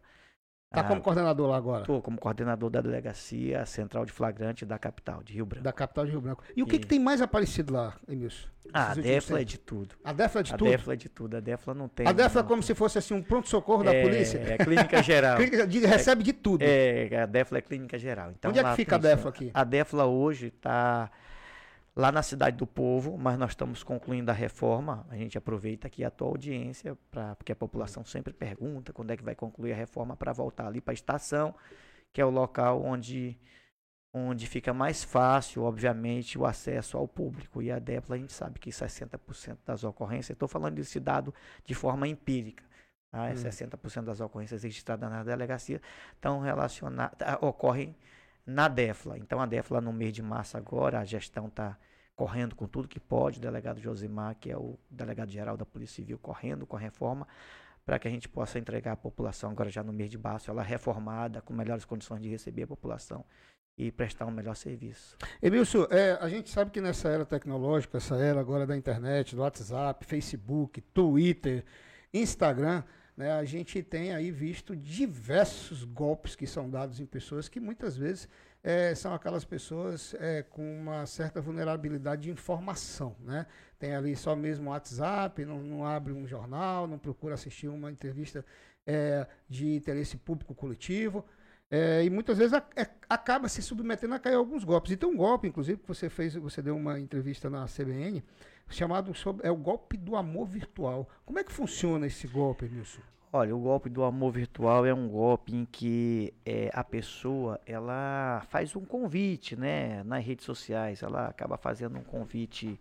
Tá 0.71 0.81
ah, 0.81 0.83
como 0.83 1.01
coordenador 1.01 1.49
lá 1.49 1.57
agora? 1.57 1.83
Tô 1.83 1.99
como 1.99 2.19
coordenador 2.19 2.69
da 2.69 2.79
delegacia 2.79 3.65
central 3.65 4.05
de 4.05 4.11
flagrante 4.11 4.63
da 4.67 4.77
capital, 4.77 5.23
de 5.23 5.33
Rio 5.33 5.43
Branco. 5.43 5.63
Da 5.63 5.73
capital 5.73 6.05
de 6.05 6.11
Rio 6.11 6.21
Branco. 6.21 6.43
E 6.55 6.61
o 6.61 6.67
que, 6.67 6.75
e... 6.75 6.79
que 6.79 6.85
tem 6.85 6.99
mais 6.99 7.23
aparecido 7.23 7.73
lá, 7.73 7.95
Emilson? 8.07 8.47
Ah, 8.71 8.91
a 8.91 8.93
DEFLA 8.93 9.41
é 9.41 9.43
de 9.43 9.57
tudo. 9.57 9.95
A 10.03 10.13
DEFLA 10.13 10.41
é 10.41 10.43
de 10.43 10.53
a 10.53 10.57
tudo? 10.57 10.67
A 10.67 10.71
DEFLA 10.71 10.93
é 10.93 10.95
de 10.95 11.09
tudo. 11.09 11.37
A 11.37 11.39
DEFLA 11.39 11.73
não 11.73 11.87
tem. 11.87 12.07
A 12.07 12.11
DEFLA 12.11 12.41
é 12.41 12.43
como 12.43 12.61
se 12.61 12.75
fosse 12.75 12.99
assim 12.99 13.15
um 13.15 13.23
pronto-socorro 13.23 13.83
da 13.83 13.95
é, 13.95 14.03
polícia? 14.03 14.37
É, 14.37 14.57
clínica 14.59 15.01
geral. 15.03 15.37
clínica, 15.37 15.65
de, 15.65 15.79
recebe 15.79 16.21
de 16.21 16.33
tudo. 16.33 16.61
É, 16.61 17.23
a 17.23 17.25
DEFLA 17.25 17.57
é 17.57 17.61
clínica 17.61 17.97
geral. 17.97 18.29
Então, 18.37 18.51
Onde 18.51 18.59
é 18.59 18.63
que 18.63 18.75
fica 18.75 18.97
a 18.97 18.99
DEFLA 18.99 19.29
aqui? 19.29 19.51
A 19.51 19.63
DEFLA 19.63 20.05
hoje 20.05 20.53
está 20.55 21.09
lá 21.99 22.13
na 22.13 22.23
Cidade 22.23 22.55
do 22.55 22.65
Povo, 22.65 23.17
mas 23.17 23.37
nós 23.37 23.51
estamos 23.51 23.83
concluindo 23.83 24.31
a 24.31 24.33
reforma. 24.33 25.05
A 25.09 25.17
gente 25.17 25.37
aproveita 25.37 25.87
aqui 25.87 26.01
a 26.01 26.09
tua 26.09 26.29
audiência, 26.29 26.97
pra, 27.11 27.35
porque 27.35 27.51
a 27.51 27.55
população 27.55 28.05
sempre 28.05 28.31
pergunta 28.31 28.93
quando 28.93 29.11
é 29.11 29.17
que 29.17 29.23
vai 29.23 29.35
concluir 29.35 29.73
a 29.73 29.75
reforma 29.75 30.15
para 30.15 30.31
voltar 30.31 30.67
ali 30.67 30.79
para 30.79 30.93
a 30.93 30.95
estação, 30.95 31.53
que 32.13 32.21
é 32.21 32.25
o 32.25 32.29
local 32.29 32.81
onde, 32.81 33.37
onde 34.13 34.47
fica 34.47 34.73
mais 34.73 35.03
fácil, 35.03 35.63
obviamente, 35.63 36.39
o 36.39 36.45
acesso 36.45 36.95
ao 36.95 37.05
público. 37.05 37.61
E 37.61 37.69
a 37.69 37.79
DEPLA, 37.79 38.15
a 38.15 38.19
gente 38.19 38.31
sabe 38.31 38.59
que 38.59 38.69
60% 38.69 39.57
das 39.65 39.83
ocorrências, 39.83 40.29
estou 40.29 40.47
falando 40.47 40.75
desse 40.75 41.01
dado 41.01 41.33
de 41.65 41.75
forma 41.75 42.07
empírica, 42.07 42.63
tá? 43.11 43.25
hum. 43.25 43.33
60% 43.33 44.05
das 44.05 44.21
ocorrências 44.21 44.63
registradas 44.63 45.09
na 45.09 45.21
delegacia 45.21 45.81
estão 46.13 46.39
relacionadas, 46.39 47.17
ocorrem 47.41 47.93
na 48.45 48.69
DEFLA. 48.69 49.17
Então 49.17 49.41
a 49.41 49.45
DEFLA 49.45 49.81
no 49.81 49.91
mês 49.91 50.13
de 50.13 50.23
março 50.23 50.55
agora, 50.55 51.01
a 51.01 51.03
gestão 51.03 51.47
está 51.47 51.77
correndo 52.19 52.53
com 52.53 52.67
tudo 52.67 52.85
que 52.85 52.99
pode, 52.99 53.39
o 53.39 53.41
delegado 53.41 53.79
Josimar, 53.79 54.35
que 54.35 54.51
é 54.51 54.57
o 54.57 54.77
delegado 54.89 55.31
geral 55.31 55.55
da 55.55 55.65
Polícia 55.65 55.95
Civil, 55.95 56.19
correndo 56.19 56.67
com 56.67 56.75
a 56.75 56.79
reforma, 56.79 57.25
para 57.85 57.97
que 57.97 58.09
a 58.09 58.11
gente 58.11 58.27
possa 58.27 58.59
entregar 58.59 58.91
à 58.91 58.95
população 58.97 59.51
agora 59.51 59.69
já 59.69 59.81
no 59.81 59.93
mês 59.93 60.11
de 60.11 60.17
março, 60.17 60.51
ela 60.51 60.61
reformada, 60.61 61.41
com 61.41 61.53
melhores 61.53 61.85
condições 61.85 62.21
de 62.21 62.27
receber 62.27 62.63
a 62.63 62.67
população 62.67 63.23
e 63.77 63.89
prestar 63.89 64.25
um 64.25 64.31
melhor 64.31 64.53
serviço. 64.57 65.15
Emilson, 65.41 65.87
é, 65.89 66.17
a 66.19 66.27
gente 66.27 66.49
sabe 66.49 66.71
que 66.71 66.81
nessa 66.81 67.07
era 67.07 67.25
tecnológica, 67.25 67.95
essa 67.95 68.17
era 68.17 68.41
agora 68.41 68.67
da 68.67 68.75
internet, 68.75 69.33
do 69.33 69.41
WhatsApp, 69.41 70.05
Facebook, 70.05 70.81
Twitter, 70.81 71.63
Instagram, 72.13 72.83
né, 73.15 73.31
a 73.31 73.45
gente 73.45 73.81
tem 73.81 74.13
aí 74.13 74.29
visto 74.29 74.75
diversos 74.75 75.85
golpes 75.85 76.35
que 76.35 76.45
são 76.45 76.69
dados 76.69 76.99
em 76.99 77.05
pessoas 77.05 77.47
que 77.47 77.61
muitas 77.61 77.95
vezes 77.95 78.27
é, 78.63 78.93
são 78.93 79.13
aquelas 79.13 79.45
pessoas 79.45 80.13
é, 80.19 80.43
com 80.43 80.79
uma 80.79 81.05
certa 81.05 81.41
vulnerabilidade 81.41 82.23
de 82.23 82.31
informação, 82.31 83.15
né? 83.21 83.45
Tem 83.77 83.95
ali 83.95 84.15
só 84.15 84.35
mesmo 84.35 84.69
WhatsApp, 84.69 85.45
não, 85.45 85.61
não 85.61 85.85
abre 85.85 86.11
um 86.11 86.27
jornal, 86.27 86.85
não 86.85 86.97
procura 86.97 87.35
assistir 87.35 87.69
uma 87.69 87.89
entrevista 87.89 88.45
é, 88.85 89.25
de 89.47 89.73
interesse 89.73 90.17
público 90.17 90.53
coletivo. 90.53 91.25
É, 91.71 92.03
e 92.03 92.09
muitas 92.09 92.37
vezes 92.37 92.53
a, 92.53 92.65
é, 92.75 92.89
acaba 93.07 93.47
se 93.47 93.61
submetendo 93.61 94.15
a 94.15 94.19
cair 94.19 94.35
alguns 94.35 94.63
golpes. 94.63 94.91
E 94.91 94.97
tem 94.97 95.07
um 95.07 95.15
golpe, 95.15 95.47
inclusive, 95.47 95.79
que 95.79 95.87
você 95.87 96.09
fez, 96.09 96.35
você 96.35 96.61
deu 96.61 96.75
uma 96.75 96.99
entrevista 96.99 97.49
na 97.49 97.65
CBN, 97.65 98.23
chamado 98.67 99.13
sobre, 99.13 99.47
é 99.47 99.51
o 99.51 99.55
golpe 99.55 99.95
do 99.95 100.15
amor 100.15 100.47
virtual. 100.47 101.07
Como 101.25 101.39
é 101.39 101.43
que 101.43 101.51
funciona 101.51 102.07
esse 102.07 102.27
golpe, 102.27 102.67
Nilson? 102.67 103.01
Olha, 103.31 103.55
o 103.55 103.59
golpe 103.59 103.89
do 103.89 104.03
amor 104.03 104.31
virtual 104.31 104.87
é 104.87 104.93
um 104.93 105.07
golpe 105.07 105.55
em 105.55 105.63
que 105.63 106.33
é, 106.43 106.71
a 106.73 106.83
pessoa 106.83 107.61
ela 107.63 108.43
faz 108.49 108.75
um 108.75 108.83
convite, 108.83 109.55
né, 109.55 110.01
nas 110.03 110.25
redes 110.25 110.43
sociais. 110.43 111.03
Ela 111.03 111.27
acaba 111.27 111.55
fazendo 111.55 111.99
um 111.99 112.03
convite 112.03 112.79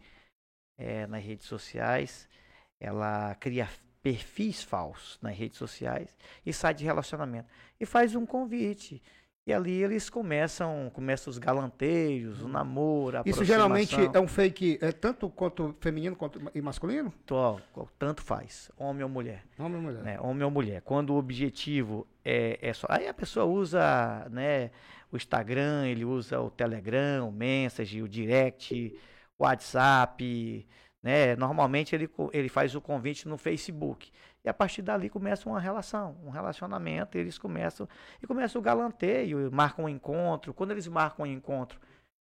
é, 0.78 1.06
nas 1.06 1.22
redes 1.22 1.46
sociais. 1.46 2.26
Ela 2.80 3.34
cria 3.34 3.68
perfis 4.02 4.62
falsos 4.62 5.18
nas 5.20 5.36
redes 5.36 5.58
sociais 5.58 6.16
e 6.46 6.50
sai 6.50 6.72
de 6.72 6.82
relacionamento 6.82 7.48
e 7.78 7.84
faz 7.84 8.14
um 8.14 8.24
convite. 8.24 9.02
E 9.48 9.52
ali 9.54 9.82
eles 9.82 10.10
começam, 10.10 10.90
começam 10.92 11.30
os 11.30 11.38
galanteios, 11.38 12.42
o 12.42 12.48
namoro, 12.48 13.16
a 13.16 13.22
Isso 13.24 13.42
geralmente 13.46 13.96
é 14.12 14.20
um 14.20 14.28
fake, 14.28 14.78
é 14.82 14.92
tanto 14.92 15.30
quanto 15.30 15.74
feminino 15.80 16.14
quanto 16.14 16.38
e 16.54 16.60
masculino? 16.60 17.10
Tanto 17.98 18.20
faz, 18.20 18.70
homem 18.76 19.02
ou 19.02 19.08
mulher. 19.08 19.46
Homem 19.58 19.76
ou 19.76 19.82
mulher. 19.84 20.02
Né? 20.02 20.20
Homem 20.20 20.44
ou 20.44 20.50
mulher. 20.50 20.82
Quando 20.82 21.14
o 21.14 21.16
objetivo 21.16 22.06
é, 22.22 22.58
é 22.60 22.74
só. 22.74 22.86
Aí 22.90 23.08
a 23.08 23.14
pessoa 23.14 23.46
usa 23.46 24.28
né, 24.30 24.70
o 25.10 25.16
Instagram, 25.16 25.86
ele 25.86 26.04
usa 26.04 26.38
o 26.38 26.50
Telegram, 26.50 27.26
o 27.26 27.32
Message, 27.32 28.02
o 28.02 28.08
Direct, 28.08 28.94
o 29.38 29.44
WhatsApp. 29.44 30.68
Né? 31.02 31.36
Normalmente 31.36 31.94
ele, 31.94 32.10
ele 32.34 32.50
faz 32.50 32.74
o 32.74 32.82
convite 32.82 33.26
no 33.26 33.38
Facebook. 33.38 34.12
E 34.48 34.50
a 34.50 34.54
partir 34.54 34.80
dali 34.80 35.10
começa 35.10 35.46
uma 35.46 35.60
relação, 35.60 36.16
um 36.24 36.30
relacionamento, 36.30 37.18
eles 37.18 37.36
começam, 37.36 37.86
e 38.22 38.26
começa 38.26 38.58
o 38.58 38.62
galanteio, 38.62 39.52
marcam 39.52 39.84
um 39.84 39.88
encontro. 39.90 40.54
Quando 40.54 40.70
eles 40.70 40.88
marcam 40.88 41.26
um 41.26 41.28
encontro, 41.28 41.78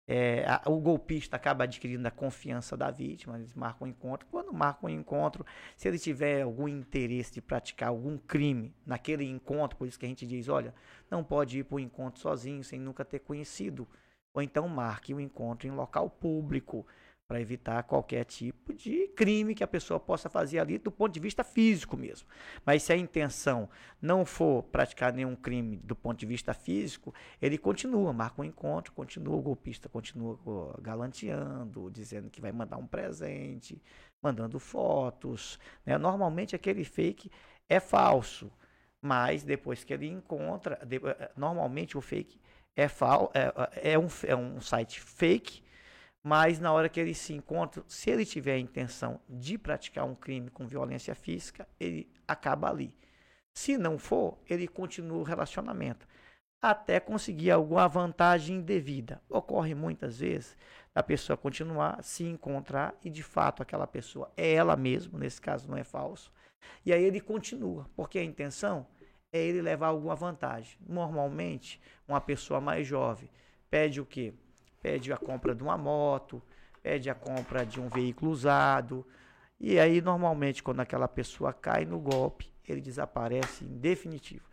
é, 0.06 0.44
a, 0.46 0.62
o 0.70 0.78
golpista 0.78 1.34
acaba 1.34 1.64
adquirindo 1.64 2.06
a 2.06 2.12
confiança 2.12 2.76
da 2.76 2.88
vítima, 2.88 3.36
eles 3.36 3.52
marcam 3.52 3.88
um 3.88 3.90
encontro. 3.90 4.28
Quando 4.30 4.52
marcam 4.52 4.88
um 4.88 4.92
encontro, 4.92 5.44
se 5.76 5.88
ele 5.88 5.98
tiver 5.98 6.42
algum 6.42 6.68
interesse 6.68 7.32
de 7.32 7.42
praticar 7.42 7.88
algum 7.88 8.16
crime 8.16 8.72
naquele 8.86 9.28
encontro, 9.28 9.76
por 9.76 9.88
isso 9.88 9.98
que 9.98 10.06
a 10.06 10.08
gente 10.08 10.24
diz, 10.24 10.48
olha, 10.48 10.72
não 11.10 11.24
pode 11.24 11.58
ir 11.58 11.64
para 11.64 11.74
o 11.74 11.80
encontro 11.80 12.20
sozinho 12.20 12.62
sem 12.62 12.78
nunca 12.78 13.04
ter 13.04 13.18
conhecido. 13.18 13.88
Ou 14.32 14.40
então 14.40 14.68
marque 14.68 15.12
o 15.12 15.16
um 15.16 15.20
encontro 15.20 15.66
em 15.66 15.72
local 15.72 16.08
público, 16.08 16.86
para 17.26 17.40
evitar 17.40 17.82
qualquer 17.84 18.24
tipo 18.24 18.72
de 18.74 19.08
crime 19.08 19.54
que 19.54 19.64
a 19.64 19.66
pessoa 19.66 19.98
possa 19.98 20.28
fazer 20.28 20.58
ali 20.58 20.76
do 20.76 20.90
ponto 20.90 21.12
de 21.12 21.20
vista 21.20 21.42
físico 21.42 21.96
mesmo. 21.96 22.28
Mas 22.66 22.82
se 22.82 22.92
a 22.92 22.96
intenção 22.96 23.68
não 24.00 24.26
for 24.26 24.62
praticar 24.64 25.12
nenhum 25.12 25.34
crime 25.34 25.78
do 25.78 25.96
ponto 25.96 26.18
de 26.18 26.26
vista 26.26 26.52
físico, 26.52 27.14
ele 27.40 27.56
continua, 27.56 28.12
marca 28.12 28.42
um 28.42 28.44
encontro, 28.44 28.92
continua 28.92 29.36
o 29.36 29.42
golpista, 29.42 29.88
continua 29.88 30.38
galanteando, 30.82 31.90
dizendo 31.90 32.28
que 32.28 32.42
vai 32.42 32.52
mandar 32.52 32.76
um 32.76 32.86
presente, 32.86 33.80
mandando 34.22 34.58
fotos. 34.58 35.58
Né? 35.86 35.96
Normalmente 35.96 36.54
aquele 36.54 36.84
fake 36.84 37.30
é 37.70 37.80
falso, 37.80 38.52
mas 39.00 39.42
depois 39.42 39.82
que 39.82 39.94
ele 39.94 40.08
encontra, 40.08 40.78
eh, 40.82 41.30
normalmente 41.34 41.96
o 41.96 42.02
fake 42.02 42.38
é, 42.76 42.86
fal, 42.86 43.32
é, 43.32 43.92
é, 43.92 43.98
um, 43.98 44.08
é 44.26 44.36
um 44.36 44.60
site 44.60 45.00
fake 45.00 45.63
mas 46.24 46.58
na 46.58 46.72
hora 46.72 46.88
que 46.88 46.98
ele 46.98 47.14
se 47.14 47.34
encontra, 47.34 47.84
se 47.86 48.10
ele 48.10 48.24
tiver 48.24 48.54
a 48.54 48.58
intenção 48.58 49.20
de 49.28 49.58
praticar 49.58 50.06
um 50.06 50.14
crime 50.14 50.48
com 50.48 50.66
violência 50.66 51.14
física, 51.14 51.68
ele 51.78 52.10
acaba 52.26 52.70
ali. 52.70 52.96
Se 53.52 53.76
não 53.76 53.98
for, 53.98 54.38
ele 54.48 54.66
continua 54.66 55.18
o 55.18 55.22
relacionamento 55.22 56.08
até 56.62 56.98
conseguir 56.98 57.50
alguma 57.50 57.86
vantagem 57.86 58.62
devida. 58.62 59.20
Ocorre 59.28 59.74
muitas 59.74 60.18
vezes 60.18 60.56
a 60.94 61.02
pessoa 61.02 61.36
continuar, 61.36 62.02
se 62.02 62.24
encontrar 62.24 62.94
e 63.04 63.10
de 63.10 63.22
fato 63.22 63.62
aquela 63.62 63.86
pessoa 63.86 64.32
é 64.34 64.54
ela 64.54 64.74
mesma, 64.74 65.18
nesse 65.18 65.42
caso 65.42 65.68
não 65.68 65.76
é 65.76 65.84
falso. 65.84 66.32
E 66.86 66.90
aí 66.90 67.04
ele 67.04 67.20
continua, 67.20 67.86
porque 67.94 68.18
a 68.18 68.24
intenção 68.24 68.86
é 69.30 69.38
ele 69.38 69.60
levar 69.60 69.88
alguma 69.88 70.16
vantagem. 70.16 70.78
Normalmente, 70.88 71.78
uma 72.08 72.20
pessoa 72.20 72.62
mais 72.62 72.86
jovem 72.86 73.28
pede 73.68 74.00
o 74.00 74.06
quê? 74.06 74.32
Pede 74.84 75.10
a 75.14 75.16
compra 75.16 75.54
de 75.54 75.62
uma 75.62 75.78
moto, 75.78 76.42
pede 76.82 77.08
a 77.08 77.14
compra 77.14 77.64
de 77.64 77.80
um 77.80 77.88
veículo 77.88 78.30
usado. 78.30 79.06
E 79.58 79.78
aí, 79.78 80.02
normalmente, 80.02 80.62
quando 80.62 80.80
aquela 80.80 81.08
pessoa 81.08 81.54
cai 81.54 81.86
no 81.86 81.98
golpe, 81.98 82.52
ele 82.68 82.82
desaparece 82.82 83.64
em 83.64 83.78
definitivo. 83.78 84.44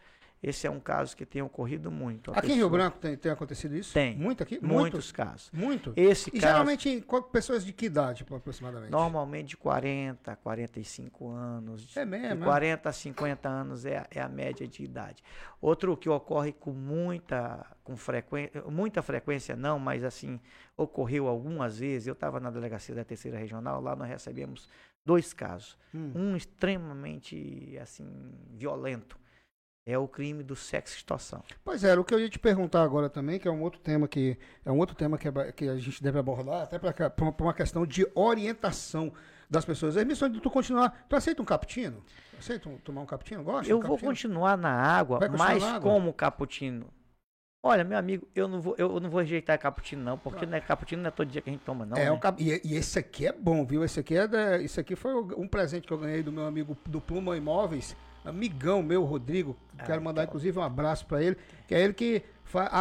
Esse 0.43 0.65
é 0.65 0.71
um 0.71 0.79
caso 0.79 1.15
que 1.15 1.23
tem 1.23 1.39
ocorrido 1.41 1.91
muito. 1.91 2.31
Aqui 2.31 2.41
pessoa... 2.41 2.55
em 2.55 2.57
Rio 2.57 2.69
Branco 2.69 2.97
tem, 2.97 3.15
tem, 3.15 3.31
acontecido 3.31 3.75
isso? 3.75 3.93
Tem. 3.93 4.15
Muito 4.15 4.41
aqui? 4.41 4.55
Muitos, 4.55 4.81
Muitos 4.81 5.11
casos. 5.11 5.51
Muito? 5.53 5.93
Esse 5.95 6.29
e 6.29 6.39
caso, 6.39 6.47
geralmente 6.47 7.05
pessoas 7.31 7.63
de 7.63 7.71
que 7.71 7.85
idade, 7.85 8.25
aproximadamente? 8.27 8.89
Normalmente 8.89 9.49
de 9.49 9.57
40 9.57 10.31
a 10.31 10.35
45 10.35 11.29
anos. 11.29 11.95
É 11.95 12.05
mesmo? 12.05 12.37
De 12.37 12.43
40 12.43 12.89
a 12.89 12.91
50 12.91 13.49
anos 13.49 13.85
é, 13.85 14.03
é 14.09 14.19
a 14.19 14.27
média 14.27 14.67
de 14.67 14.83
idade. 14.83 15.23
Outro 15.61 15.95
que 15.95 16.09
ocorre 16.09 16.53
com 16.53 16.71
muita, 16.71 17.63
com 17.83 17.95
frequência, 17.95 18.63
muita 18.63 19.03
frequência 19.03 19.55
não, 19.55 19.77
mas 19.77 20.03
assim, 20.03 20.39
ocorreu 20.75 21.27
algumas 21.27 21.77
vezes. 21.77 22.07
Eu 22.07 22.13
estava 22.13 22.39
na 22.39 22.49
delegacia 22.49 22.95
da 22.95 23.03
terceira 23.03 23.37
regional, 23.37 23.79
lá 23.79 23.95
nós 23.95 24.09
recebemos 24.09 24.67
dois 25.05 25.33
casos. 25.33 25.77
Hum. 25.93 26.11
Um 26.15 26.35
extremamente, 26.35 27.77
assim, 27.79 28.07
violento 28.55 29.21
é 29.85 29.97
o 29.97 30.07
crime 30.07 30.43
do 30.43 30.55
sexo 30.55 30.95
extorsão. 30.95 31.43
Pois 31.63 31.83
é, 31.83 31.97
o 31.97 32.03
que 32.03 32.13
eu 32.13 32.19
ia 32.19 32.29
te 32.29 32.39
perguntar 32.39 32.83
agora 32.83 33.09
também, 33.09 33.39
que 33.39 33.47
é 33.47 33.51
um 33.51 33.61
outro 33.61 33.79
tema 33.79 34.07
que 34.07 34.37
é 34.63 34.71
um 34.71 34.77
outro 34.77 34.95
tema 34.95 35.17
que, 35.17 35.27
é, 35.27 35.51
que 35.51 35.67
a 35.67 35.77
gente 35.77 36.01
deve 36.03 36.19
abordar, 36.19 36.61
até 36.61 36.77
para 36.77 37.11
uma, 37.39 37.53
questão 37.53 37.85
de 37.85 38.07
orientação 38.13 39.11
das 39.49 39.65
pessoas. 39.65 39.97
A 39.97 40.05
missão 40.05 40.29
de 40.29 40.39
tu 40.39 40.49
continuar, 40.49 41.05
tu 41.09 41.15
aceita 41.15 41.41
um 41.41 41.45
cappuccino? 41.45 42.03
Aceita 42.37 42.69
um, 42.69 42.77
tomar 42.77 43.01
um 43.01 43.05
cappuccino? 43.05 43.43
Gosta? 43.43 43.71
Eu 43.71 43.79
um 43.79 43.81
vou 43.81 43.97
continuar 43.97 44.57
na 44.57 44.71
água, 44.71 45.19
mas 45.37 45.63
como 45.79 46.13
cappuccino. 46.13 46.87
Olha, 47.63 47.83
meu 47.83 47.95
amigo, 47.95 48.27
eu 48.33 48.47
não 48.47 48.59
vou, 48.59 48.73
eu 48.75 48.99
não 48.99 49.07
vou 49.07 49.19
rejeitar 49.19 49.57
cappuccino 49.59 50.03
não, 50.03 50.17
porque 50.17 50.47
não 50.47 50.57
é 50.57 50.61
cappuccino 50.61 51.03
não 51.03 51.09
é 51.09 51.11
todo 51.11 51.29
dia 51.29 51.41
que 51.43 51.49
a 51.49 51.53
gente 51.53 51.63
toma 51.63 51.85
não. 51.85 51.95
É, 51.95 52.09
né? 52.09 52.19
e, 52.39 52.61
e, 52.63 52.75
esse 52.75 52.97
aqui 52.97 53.27
é 53.27 53.31
bom, 53.31 53.63
viu? 53.63 53.83
Esse 53.83 53.99
aqui 53.99 54.15
é 54.15 54.27
da, 54.27 54.59
esse 54.59 54.79
aqui 54.79 54.95
foi 54.95 55.13
um 55.13 55.47
presente 55.47 55.85
que 55.85 55.93
eu 55.93 55.97
ganhei 55.99 56.23
do 56.23 56.31
meu 56.31 56.45
amigo 56.45 56.75
do 56.87 56.99
Pluma 56.99 57.37
Imóveis 57.37 57.95
amigão 58.25 58.81
meu, 58.81 59.03
Rodrigo. 59.03 59.57
Ah, 59.77 59.83
quero 59.83 60.01
mandar, 60.01 60.23
inclusive, 60.23 60.57
um 60.57 60.63
abraço 60.63 61.05
para 61.05 61.21
ele, 61.21 61.37
que 61.67 61.75
é 61.75 61.81
ele 61.81 61.93
que 61.93 62.23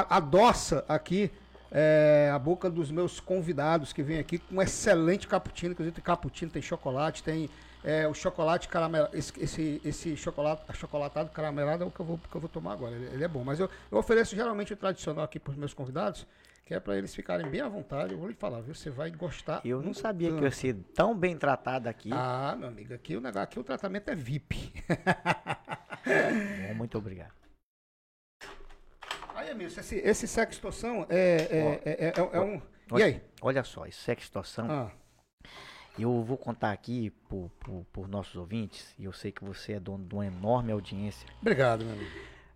adoça 0.08 0.84
aqui 0.88 1.30
é, 1.70 2.30
a 2.32 2.38
boca 2.38 2.68
dos 2.68 2.90
meus 2.90 3.20
convidados 3.20 3.92
que 3.92 4.02
vêm 4.02 4.18
aqui 4.18 4.38
com 4.38 4.56
um 4.56 4.62
excelente 4.62 5.28
cappuccino. 5.28 5.72
Inclusive, 5.72 5.94
tem 5.94 6.04
cappuccino, 6.04 6.50
tem 6.50 6.62
chocolate, 6.62 7.22
tem 7.22 7.48
é, 7.84 8.06
o 8.08 8.14
chocolate 8.14 8.68
caramelado. 8.68 9.16
Esse, 9.16 9.32
esse, 9.38 9.80
esse 9.84 10.16
chocolate 10.16 10.62
achocolatado 10.68 11.30
caramelado 11.30 11.84
é 11.84 11.86
o 11.86 11.90
que 11.90 12.00
eu 12.00 12.06
vou, 12.06 12.18
que 12.18 12.34
eu 12.34 12.40
vou 12.40 12.50
tomar 12.50 12.72
agora. 12.72 12.94
Ele, 12.94 13.06
ele 13.14 13.24
é 13.24 13.28
bom. 13.28 13.44
Mas 13.44 13.60
eu, 13.60 13.70
eu 13.90 13.98
ofereço 13.98 14.34
geralmente 14.34 14.72
o 14.72 14.76
tradicional 14.76 15.24
aqui 15.24 15.38
para 15.38 15.52
os 15.52 15.56
meus 15.56 15.72
convidados 15.72 16.26
que 16.70 16.74
é 16.74 16.78
para 16.78 16.96
eles 16.96 17.12
ficarem 17.12 17.50
bem 17.50 17.60
à 17.60 17.68
vontade. 17.68 18.12
Eu 18.12 18.18
vou 18.20 18.28
lhe 18.28 18.34
falar, 18.34 18.60
viu? 18.60 18.72
Você 18.72 18.90
vai 18.90 19.10
gostar. 19.10 19.60
Eu 19.64 19.82
não 19.82 19.92
sabia 19.92 20.28
tanto. 20.28 20.38
que 20.38 20.44
eu 20.44 20.46
ia 20.46 20.52
ser 20.52 20.74
tão 20.94 21.16
bem 21.18 21.36
tratado 21.36 21.88
aqui. 21.88 22.10
Ah, 22.12 22.54
meu 22.56 22.68
amigo, 22.68 22.94
aqui 22.94 23.16
o 23.16 23.20
negócio, 23.20 23.42
aqui 23.42 23.58
o 23.58 23.64
tratamento 23.64 24.08
é 24.08 24.14
VIP. 24.14 24.72
Bom, 26.68 26.74
muito 26.76 26.96
obrigado. 26.96 27.32
Aí, 29.34 29.50
amigo, 29.50 29.68
esse, 29.68 29.96
esse 29.96 30.28
sextoção 30.28 31.04
é, 31.08 31.48
é, 31.50 31.82
é, 31.84 32.04
é, 32.06 32.12
é 32.16 32.40
um. 32.40 32.62
Olha, 32.92 33.02
e 33.02 33.04
aí? 33.04 33.22
Olha 33.42 33.64
só, 33.64 33.84
esse 33.84 33.98
sextoção. 33.98 34.70
Ah. 34.70 34.92
Eu 35.98 36.22
vou 36.22 36.38
contar 36.38 36.70
aqui 36.70 37.10
por, 37.28 37.50
por, 37.58 37.84
por, 37.92 38.06
nossos 38.06 38.36
ouvintes, 38.36 38.94
e 38.96 39.06
eu 39.06 39.12
sei 39.12 39.32
que 39.32 39.44
você 39.44 39.72
é 39.72 39.80
dono 39.80 40.04
de 40.06 40.14
uma 40.14 40.24
enorme 40.24 40.70
audiência. 40.70 41.28
Obrigado, 41.40 41.84
meu 41.84 41.94
amigo. 41.94 42.10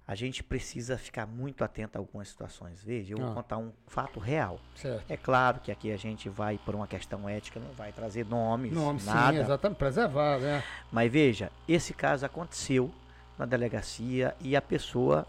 A 0.07 0.15
gente 0.15 0.43
precisa 0.43 0.99
ficar 0.99 1.27
muito 1.27 1.65
atento 1.65 1.97
a 1.97 2.01
algumas 2.01 2.29
situações. 2.29 2.83
Veja, 2.83 3.15
eu 3.15 3.19
vou 3.19 3.31
Ah. 3.31 3.35
contar 3.35 3.57
um 3.59 3.73
fato 3.87 4.21
real. 4.21 4.61
Certo. 4.75 5.05
É 5.11 5.17
claro 5.17 5.61
que 5.61 5.73
aqui 5.73 5.91
a 5.93 5.97
gente 5.97 6.29
vai, 6.29 6.59
por 6.59 6.75
uma 6.75 6.87
questão 6.87 7.27
ética, 7.29 7.59
não 7.59 7.73
vai 7.73 7.91
trazer 7.93 8.27
nomes, 8.27 8.73
Nome, 8.73 9.01
sim, 9.01 9.07
nada. 9.07 9.39
exatamente. 9.39 9.79
Preservar, 9.79 10.39
né? 10.39 10.63
Mas 10.93 11.11
veja, 11.11 11.51
esse 11.67 11.95
caso 11.95 12.27
aconteceu 12.27 12.91
na 13.39 13.47
delegacia 13.47 14.35
e 14.41 14.55
a 14.55 14.63
pessoa 14.63 15.27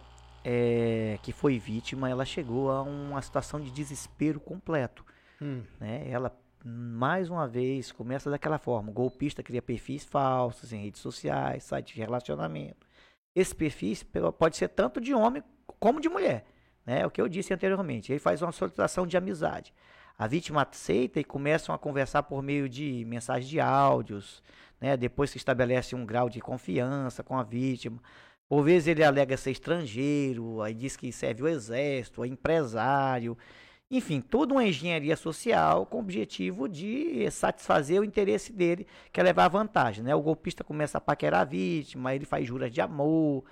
é, 0.47 1.17
que 1.23 1.31
foi 1.31 1.57
vítima, 1.57 2.07
ela 2.09 2.23
chegou 2.23 2.69
a 2.69 2.83
uma 2.83 3.19
situação 3.21 3.59
de 3.59 3.71
desespero 3.71 4.39
completo. 4.39 5.03
Hum. 5.41 5.63
né? 5.79 6.07
Ela, 6.09 6.31
mais 6.63 7.29
uma 7.31 7.47
vez, 7.47 7.91
começa 7.91 8.29
daquela 8.29 8.57
forma. 8.59 8.89
O 8.89 8.93
golpista 8.93 9.41
cria 9.41 9.61
perfis 9.61 10.03
falsos 10.03 10.71
em 10.71 10.83
redes 10.83 11.01
sociais, 11.01 11.63
sites 11.63 11.95
de 11.95 11.99
relacionamento. 12.01 12.84
Esse 13.35 13.53
perfis 13.53 14.01
pe- 14.03 14.31
pode 14.37 14.55
ser 14.55 14.69
tanto 14.69 15.01
de 15.01 15.13
homem 15.13 15.43
como 15.79 15.99
de 15.99 16.07
mulher. 16.07 16.45
Né? 16.85 17.01
É 17.01 17.05
o 17.05 17.11
que 17.11 17.21
eu 17.21 17.27
disse 17.27 17.53
anteriormente. 17.53 18.11
Ele 18.11 18.19
faz 18.19 18.41
uma 18.41 18.51
solicitação 18.51 19.05
de 19.05 19.17
amizade. 19.17 19.73
A 20.17 20.27
vítima 20.27 20.61
aceita 20.61 21.19
e 21.19 21.23
começam 21.23 21.75
a 21.75 21.77
conversar 21.77 22.23
por 22.23 22.41
meio 22.41 22.69
de 22.69 23.03
mensagens 23.05 23.49
de 23.49 23.59
áudios. 23.59 24.41
Né? 24.79 24.95
Depois 24.95 25.29
se 25.29 25.37
estabelece 25.37 25.95
um 25.95 26.05
grau 26.05 26.29
de 26.29 26.39
confiança 26.39 27.21
com 27.23 27.37
a 27.37 27.43
vítima. 27.43 28.01
Por 28.47 28.63
vezes 28.63 28.87
ele 28.87 29.03
alega 29.03 29.35
ser 29.35 29.51
estrangeiro, 29.51 30.61
aí 30.61 30.73
diz 30.73 30.95
que 30.95 31.11
serve 31.11 31.43
o 31.43 31.47
exército, 31.47 32.23
é 32.23 32.27
empresário. 32.27 33.37
Enfim, 33.89 34.19
toda 34.19 34.53
uma 34.53 34.65
engenharia 34.65 35.15
social 35.15 35.85
com 35.85 35.97
o 35.97 35.99
objetivo 35.99 36.67
de 36.67 37.29
satisfazer 37.29 38.01
o 38.01 38.03
interesse 38.03 38.51
dele, 38.51 38.87
que 39.11 39.19
é 39.19 39.23
levar 39.23 39.47
vantagem. 39.47 40.03
Né? 40.03 40.15
O 40.15 40.21
golpista 40.21 40.63
começa 40.63 40.97
a 40.97 41.01
paquerar 41.01 41.41
a 41.41 41.45
vítima, 41.45 42.15
ele 42.15 42.25
faz 42.25 42.47
juras 42.47 42.71
de 42.71 42.81
amor. 42.81 43.43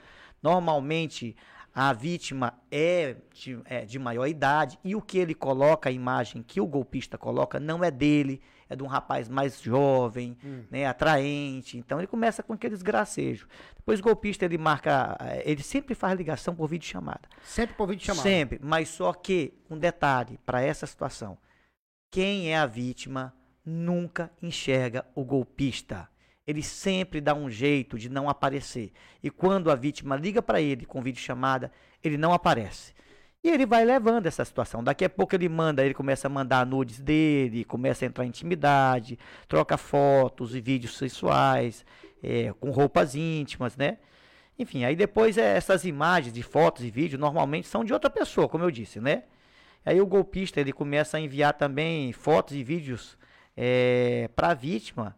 Normalmente 0.41 1.35
a 1.73 1.93
vítima 1.93 2.59
é 2.71 3.15
de, 3.31 3.59
é 3.65 3.85
de 3.85 3.99
maior 3.99 4.25
idade 4.25 4.79
e 4.83 4.95
o 4.95 5.01
que 5.01 5.19
ele 5.19 5.35
coloca, 5.35 5.89
a 5.89 5.91
imagem 5.91 6.41
que 6.41 6.59
o 6.59 6.67
golpista 6.67 7.17
coloca, 7.17 7.59
não 7.59 7.83
é 7.83 7.91
dele, 7.91 8.41
é 8.69 8.75
de 8.75 8.83
um 8.83 8.87
rapaz 8.87 9.29
mais 9.29 9.61
jovem, 9.61 10.37
né, 10.69 10.85
atraente. 10.85 11.77
Então 11.77 11.99
ele 11.99 12.07
começa 12.07 12.41
com 12.43 12.53
aqueles 12.53 12.81
gracejos. 12.81 13.47
Depois 13.75 13.99
o 13.99 14.03
golpista 14.03 14.45
ele 14.45 14.57
marca, 14.57 15.17
eh, 15.19 15.43
ele 15.45 15.63
sempre 15.63 15.95
faz 15.95 16.17
ligação 16.17 16.55
por 16.55 16.67
vídeo 16.67 16.87
chamada. 16.87 17.27
Sempre 17.43 17.75
por 17.75 17.87
vídeo 17.87 18.05
chamado. 18.05 18.23
Sempre, 18.23 18.59
mas 18.61 18.89
só 18.89 19.13
que 19.13 19.53
um 19.69 19.77
detalhe 19.77 20.39
para 20.45 20.61
essa 20.61 20.85
situação: 20.85 21.37
quem 22.11 22.51
é 22.51 22.57
a 22.57 22.65
vítima 22.65 23.33
nunca 23.65 24.31
enxerga 24.41 25.05
o 25.15 25.23
golpista. 25.23 26.09
Ele 26.45 26.61
sempre 26.61 27.21
dá 27.21 27.33
um 27.33 27.49
jeito 27.49 27.97
de 27.97 28.09
não 28.09 28.27
aparecer. 28.27 28.91
E 29.21 29.29
quando 29.29 29.71
a 29.71 29.75
vítima 29.75 30.15
liga 30.15 30.41
para 30.41 30.61
ele 30.61 30.85
com 30.85 31.01
vídeo 31.01 31.21
chamada, 31.21 31.71
ele 32.03 32.17
não 32.17 32.33
aparece. 32.33 32.93
E 33.43 33.49
ele 33.49 33.65
vai 33.65 33.83
levando 33.83 34.25
essa 34.25 34.45
situação. 34.45 34.81
Daqui 34.81 35.03
a 35.03 35.09
pouco 35.09 35.35
ele 35.35 35.49
manda, 35.49 35.83
ele 35.83 35.93
começa 35.93 36.27
a 36.27 36.29
mandar 36.29 36.65
nudes 36.65 36.99
dele, 37.01 37.65
começa 37.65 38.05
a 38.05 38.07
entrar 38.07 38.23
em 38.23 38.29
intimidade, 38.29 39.19
troca 39.49 39.77
fotos 39.77 40.55
e 40.55 40.61
vídeos 40.61 40.97
sexuais, 40.97 41.85
é, 42.23 42.53
com 42.53 42.71
roupas 42.71 43.15
íntimas, 43.15 43.75
né? 43.75 43.97
Enfim, 44.57 44.85
aí 44.85 44.95
depois 44.95 45.37
é, 45.37 45.57
essas 45.57 45.83
imagens 45.83 46.33
de 46.33 46.41
fotos 46.41 46.85
e 46.85 46.89
vídeos 46.89 47.19
normalmente 47.19 47.67
são 47.67 47.83
de 47.83 47.91
outra 47.91 48.09
pessoa, 48.09 48.47
como 48.47 48.63
eu 48.63 48.71
disse, 48.71 49.01
né? 49.01 49.23
Aí 49.85 49.99
o 49.99 50.05
golpista 50.05 50.61
ele 50.61 50.71
começa 50.71 51.17
a 51.17 51.19
enviar 51.19 51.53
também 51.53 52.13
fotos 52.13 52.55
e 52.55 52.63
vídeos 52.63 53.17
para 54.35 54.51
a 54.51 54.53
vítima, 54.53 55.15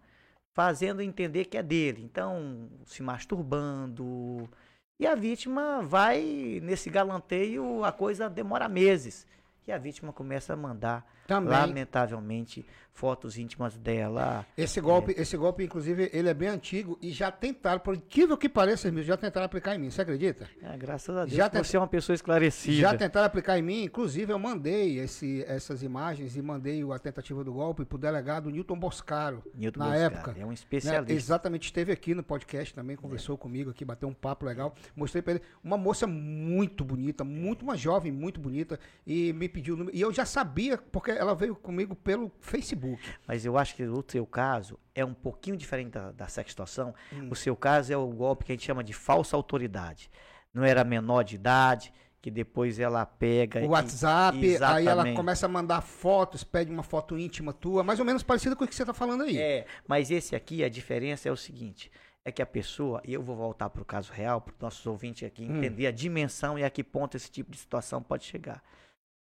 fazendo 0.53 1.01
entender 1.01 1.45
que 1.45 1.57
é 1.57 1.63
dele. 1.63 2.01
Então, 2.03 2.67
se 2.85 3.03
masturbando. 3.03 4.49
E 4.97 5.05
a 5.05 5.13
vítima 5.13 5.81
vai 5.81 6.59
nesse 6.63 6.89
galanteio, 6.89 7.83
a 7.83 7.91
coisa 7.91 8.29
demora 8.29 8.69
meses. 8.69 9.27
E 9.67 9.71
a 9.71 9.77
vítima 9.77 10.13
começa 10.13 10.53
a 10.53 10.55
mandar, 10.55 11.05
Também. 11.27 11.51
lamentavelmente, 11.51 12.65
fotos 12.95 13.37
íntimas 13.37 13.77
dela. 13.77 14.45
Esse 14.57 14.79
golpe, 14.79 15.13
esse 15.17 15.35
golpe, 15.35 15.63
inclusive, 15.63 16.09
ele 16.13 16.29
é 16.29 16.33
bem 16.33 16.47
antigo 16.47 16.97
e 17.01 17.11
já 17.11 17.29
tentaram, 17.29 17.79
por 17.79 17.93
incrível 17.93 18.37
que 18.37 18.47
pareça, 18.47 18.91
já 19.03 19.17
tentaram 19.17 19.45
aplicar 19.45 19.75
em 19.75 19.79
mim, 19.79 19.89
você 19.89 20.01
acredita? 20.01 20.49
Ah, 20.63 20.77
graças 20.77 21.15
a 21.15 21.25
Deus, 21.25 21.35
Já 21.35 21.49
você 21.49 21.75
é 21.75 21.79
uma 21.79 21.87
pessoa 21.87 22.15
esclarecida. 22.15 22.77
Já 22.77 22.95
tentaram 22.95 23.25
aplicar 23.25 23.59
em 23.59 23.61
mim, 23.61 23.83
inclusive 23.83 24.31
eu 24.31 24.39
mandei 24.39 24.97
esse, 24.99 25.43
essas 25.45 25.83
imagens 25.83 26.37
e 26.37 26.41
mandei 26.41 26.81
a 26.89 26.97
tentativa 26.97 27.43
do 27.43 27.51
golpe 27.51 27.83
pro 27.83 27.97
delegado 27.97 28.49
Newton 28.49 28.79
Boscaro, 28.79 29.43
Newton 29.53 29.79
na 29.79 29.85
Boscaro, 29.87 30.15
época. 30.15 30.35
É 30.39 30.45
um 30.45 30.49
né? 30.49 30.53
especialista. 30.53 31.13
Exatamente, 31.13 31.65
esteve 31.65 31.91
aqui 31.91 32.15
no 32.15 32.23
podcast 32.23 32.73
também, 32.73 32.95
conversou 32.95 33.37
comigo 33.37 33.71
aqui, 33.71 33.83
bateu 33.83 34.07
um 34.07 34.13
papo 34.13 34.45
legal. 34.45 34.73
Mostrei 34.95 35.21
pra 35.21 35.33
ele 35.33 35.41
uma 35.61 35.77
moça 35.77 36.07
muito 36.07 36.85
bonita, 36.85 37.25
muito 37.25 37.63
uma 37.63 37.75
jovem, 37.75 38.09
muito 38.09 38.39
bonita, 38.39 38.79
e 39.05 39.33
me 39.33 39.49
pediu 39.49 39.75
o 39.75 39.77
número. 39.77 39.97
E 39.97 39.99
eu 39.99 40.13
já 40.13 40.25
sabia, 40.25 40.77
porque 40.77 41.11
ela 41.15 41.33
veio 41.35 41.55
comigo 41.55 41.95
pelo 41.95 42.31
Facebook. 42.39 43.01
Mas 43.27 43.45
eu 43.45 43.57
acho 43.57 43.75
que 43.75 43.83
o 43.83 44.03
seu 44.07 44.25
caso 44.25 44.79
é 44.93 45.03
um 45.03 45.13
pouquinho 45.13 45.57
diferente 45.57 45.91
da, 45.91 46.11
dessa 46.11 46.43
situação. 46.47 46.93
Hum. 47.11 47.29
O 47.31 47.35
seu 47.35 47.55
caso 47.55 47.91
é 47.91 47.97
o 47.97 48.07
golpe 48.07 48.45
que 48.45 48.51
a 48.51 48.55
gente 48.55 48.65
chama 48.65 48.83
de 48.83 48.93
falsa 48.93 49.35
autoridade. 49.35 50.09
Não 50.53 50.63
era 50.63 50.83
menor 50.83 51.23
de 51.23 51.35
idade, 51.35 51.93
que 52.21 52.31
depois 52.31 52.79
ela 52.79 53.05
pega. 53.05 53.59
O 53.59 53.65
e- 53.65 53.67
WhatsApp, 53.67 54.63
aí 54.63 54.87
ela 54.87 55.13
começa 55.13 55.45
a 55.45 55.49
mandar 55.49 55.81
fotos, 55.81 56.43
pede 56.43 56.71
uma 56.71 56.81
foto 56.83 57.17
íntima 57.19 57.53
tua, 57.53 57.83
mais 57.83 57.99
ou 57.99 58.05
menos 58.05 58.23
parecida 58.23 58.55
com 58.55 58.63
o 58.63 58.67
que 58.67 58.73
você 58.73 58.85
tá 58.85 58.93
falando 58.93 59.23
aí. 59.23 59.37
É, 59.37 59.65
mas 59.87 60.09
esse 60.09 60.35
aqui, 60.35 60.63
a 60.63 60.69
diferença 60.69 61.29
é 61.29 61.31
o 61.31 61.37
seguinte: 61.37 61.91
é 62.23 62.31
que 62.31 62.41
a 62.41 62.45
pessoa, 62.45 62.99
e 63.05 63.13
eu 63.13 63.21
vou 63.21 63.35
voltar 63.35 63.69
para 63.69 63.81
o 63.81 63.85
caso 63.85 64.11
real, 64.11 64.41
para 64.41 64.53
os 64.55 64.59
nossos 64.59 64.85
ouvintes 64.87 65.27
aqui 65.27 65.43
Hum. 65.43 65.57
entender 65.57 65.85
a 65.85 65.91
dimensão 65.91 66.57
e 66.57 66.63
a 66.63 66.69
que 66.69 66.83
ponto 66.83 67.15
esse 67.15 67.29
tipo 67.29 67.51
de 67.51 67.57
situação 67.57 68.01
pode 68.01 68.23
chegar. 68.25 68.63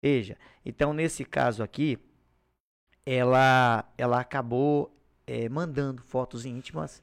Veja, 0.02 0.36
então 0.64 0.92
nesse 0.92 1.24
caso 1.24 1.62
aqui, 1.62 1.98
ela, 3.04 3.90
ela 3.96 4.20
acabou 4.20 4.94
eh, 5.26 5.48
mandando 5.48 6.02
fotos 6.02 6.44
íntimas 6.44 7.02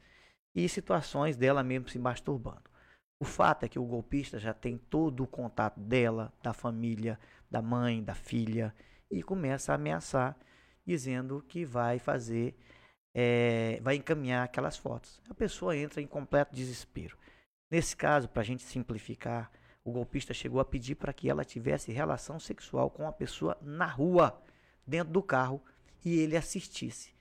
e 0.54 0.70
situações 0.70 1.36
dela 1.36 1.64
mesmo 1.64 1.90
se 1.90 2.00
masturbando. 2.00 2.64
O 3.20 3.26
fato 3.26 3.64
é 3.64 3.70
que 3.70 3.80
o 3.80 3.86
golpista 3.86 4.40
já 4.40 4.54
tem 4.54 4.78
todo 4.78 5.24
o 5.24 5.28
contato 5.28 5.80
dela, 5.80 6.34
da 6.42 6.54
família, 6.54 7.20
da 7.50 7.62
mãe, 7.62 8.04
da 8.04 8.14
filha, 8.14 8.74
e 9.10 9.24
começa 9.24 9.72
a 9.72 9.76
ameaçar, 9.76 10.38
dizendo 10.86 11.44
que 11.48 11.66
vai 11.66 12.00
fazer, 12.00 12.56
eh, 13.14 13.80
vai 13.82 13.96
encaminhar 13.96 14.44
aquelas 14.44 14.78
fotos. 14.78 15.22
A 15.30 15.34
pessoa 15.34 15.76
entra 15.76 16.02
em 16.02 16.08
completo 16.08 16.54
desespero. 16.54 17.18
Nesse 17.72 17.96
caso, 17.96 18.30
para 18.30 18.42
a 18.42 18.46
gente 18.46 18.64
simplificar, 18.64 19.52
o 19.86 19.92
golpista 19.92 20.34
chegou 20.34 20.60
a 20.60 20.66
pedir 20.66 20.96
para 20.96 21.14
que 21.14 21.30
ela 21.30 21.46
tivesse 21.46 21.92
relação 21.92 22.40
sexual 22.40 22.90
com 22.90 23.08
a 23.08 23.12
pessoa 23.12 23.56
na 23.62 23.86
rua, 23.86 24.42
dentro 24.86 25.14
do 25.14 25.22
carro, 25.22 25.62
e 26.04 26.18
ele 26.20 26.36
assistisse. 26.36 27.14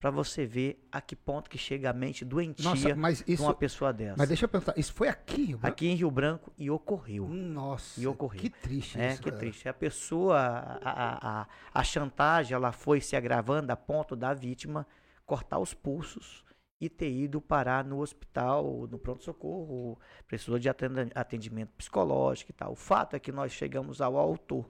Para 0.00 0.10
você 0.10 0.44
ver 0.46 0.86
a 0.92 1.00
que 1.00 1.16
ponto 1.16 1.48
que 1.50 1.56
chega 1.58 1.88
a 1.90 1.92
mente 1.92 2.24
doentia 2.24 2.68
Nossa, 2.70 2.94
mas 2.94 3.22
de 3.22 3.32
isso. 3.32 3.42
uma 3.42 3.54
pessoa 3.54 3.92
dessa. 3.92 4.14
Mas 4.18 4.28
deixa 4.28 4.44
eu 4.44 4.48
perguntar, 4.48 4.78
isso 4.78 4.92
foi 4.92 5.08
aqui? 5.08 5.44
Rio 5.46 5.58
Branco? 5.58 5.66
Aqui 5.66 5.86
em 5.88 5.94
Rio 5.96 6.10
Branco 6.10 6.52
e 6.58 6.70
ocorreu. 6.70 7.26
Nossa, 7.26 8.00
E 8.00 8.06
ocorreu. 8.06 8.40
que 8.40 8.50
triste 8.50 9.00
É, 9.00 9.12
isso. 9.12 9.22
que 9.22 9.30
cara. 9.30 9.40
triste. 9.40 9.68
A 9.68 9.72
pessoa, 9.74 10.38
a, 10.38 10.78
a, 10.90 11.40
a, 11.42 11.46
a 11.72 11.82
chantagem, 11.84 12.54
ela 12.54 12.70
foi 12.70 13.00
se 13.00 13.16
agravando 13.16 13.72
a 13.72 13.76
ponto 13.76 14.14
da 14.14 14.34
vítima 14.34 14.86
cortar 15.26 15.58
os 15.58 15.72
pulsos 15.74 16.43
e 16.80 16.88
ter 16.88 17.10
ido 17.10 17.40
parar 17.40 17.84
no 17.84 18.00
hospital, 18.00 18.86
no 18.88 18.98
pronto-socorro, 18.98 19.98
precisou 20.26 20.58
de 20.58 20.68
atendimento 20.68 21.72
psicológico 21.76 22.50
e 22.50 22.54
tal. 22.54 22.72
O 22.72 22.76
fato 22.76 23.14
é 23.14 23.20
que 23.20 23.32
nós 23.32 23.52
chegamos 23.52 24.00
ao 24.00 24.16
autor. 24.16 24.68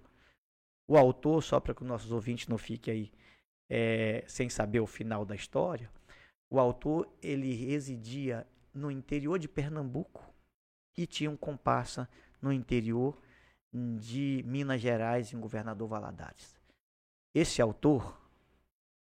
O 0.86 0.96
autor, 0.96 1.42
só 1.42 1.58
para 1.58 1.74
que 1.74 1.82
os 1.82 1.88
nossos 1.88 2.12
ouvintes 2.12 2.46
não 2.46 2.58
fiquem 2.58 2.94
aí 2.94 3.12
é, 3.70 4.24
sem 4.28 4.48
saber 4.48 4.80
o 4.80 4.86
final 4.86 5.24
da 5.24 5.34
história, 5.34 5.90
o 6.50 6.60
autor 6.60 7.08
ele 7.22 7.52
residia 7.54 8.46
no 8.72 8.90
interior 8.90 9.38
de 9.38 9.48
Pernambuco 9.48 10.32
e 10.96 11.06
tinha 11.06 11.30
um 11.30 11.36
comparsa 11.36 12.08
no 12.40 12.52
interior 12.52 13.18
de 13.72 14.44
Minas 14.46 14.80
Gerais, 14.80 15.32
em 15.32 15.40
Governador 15.40 15.88
Valadares. 15.88 16.54
Esse 17.34 17.60
autor 17.60 18.23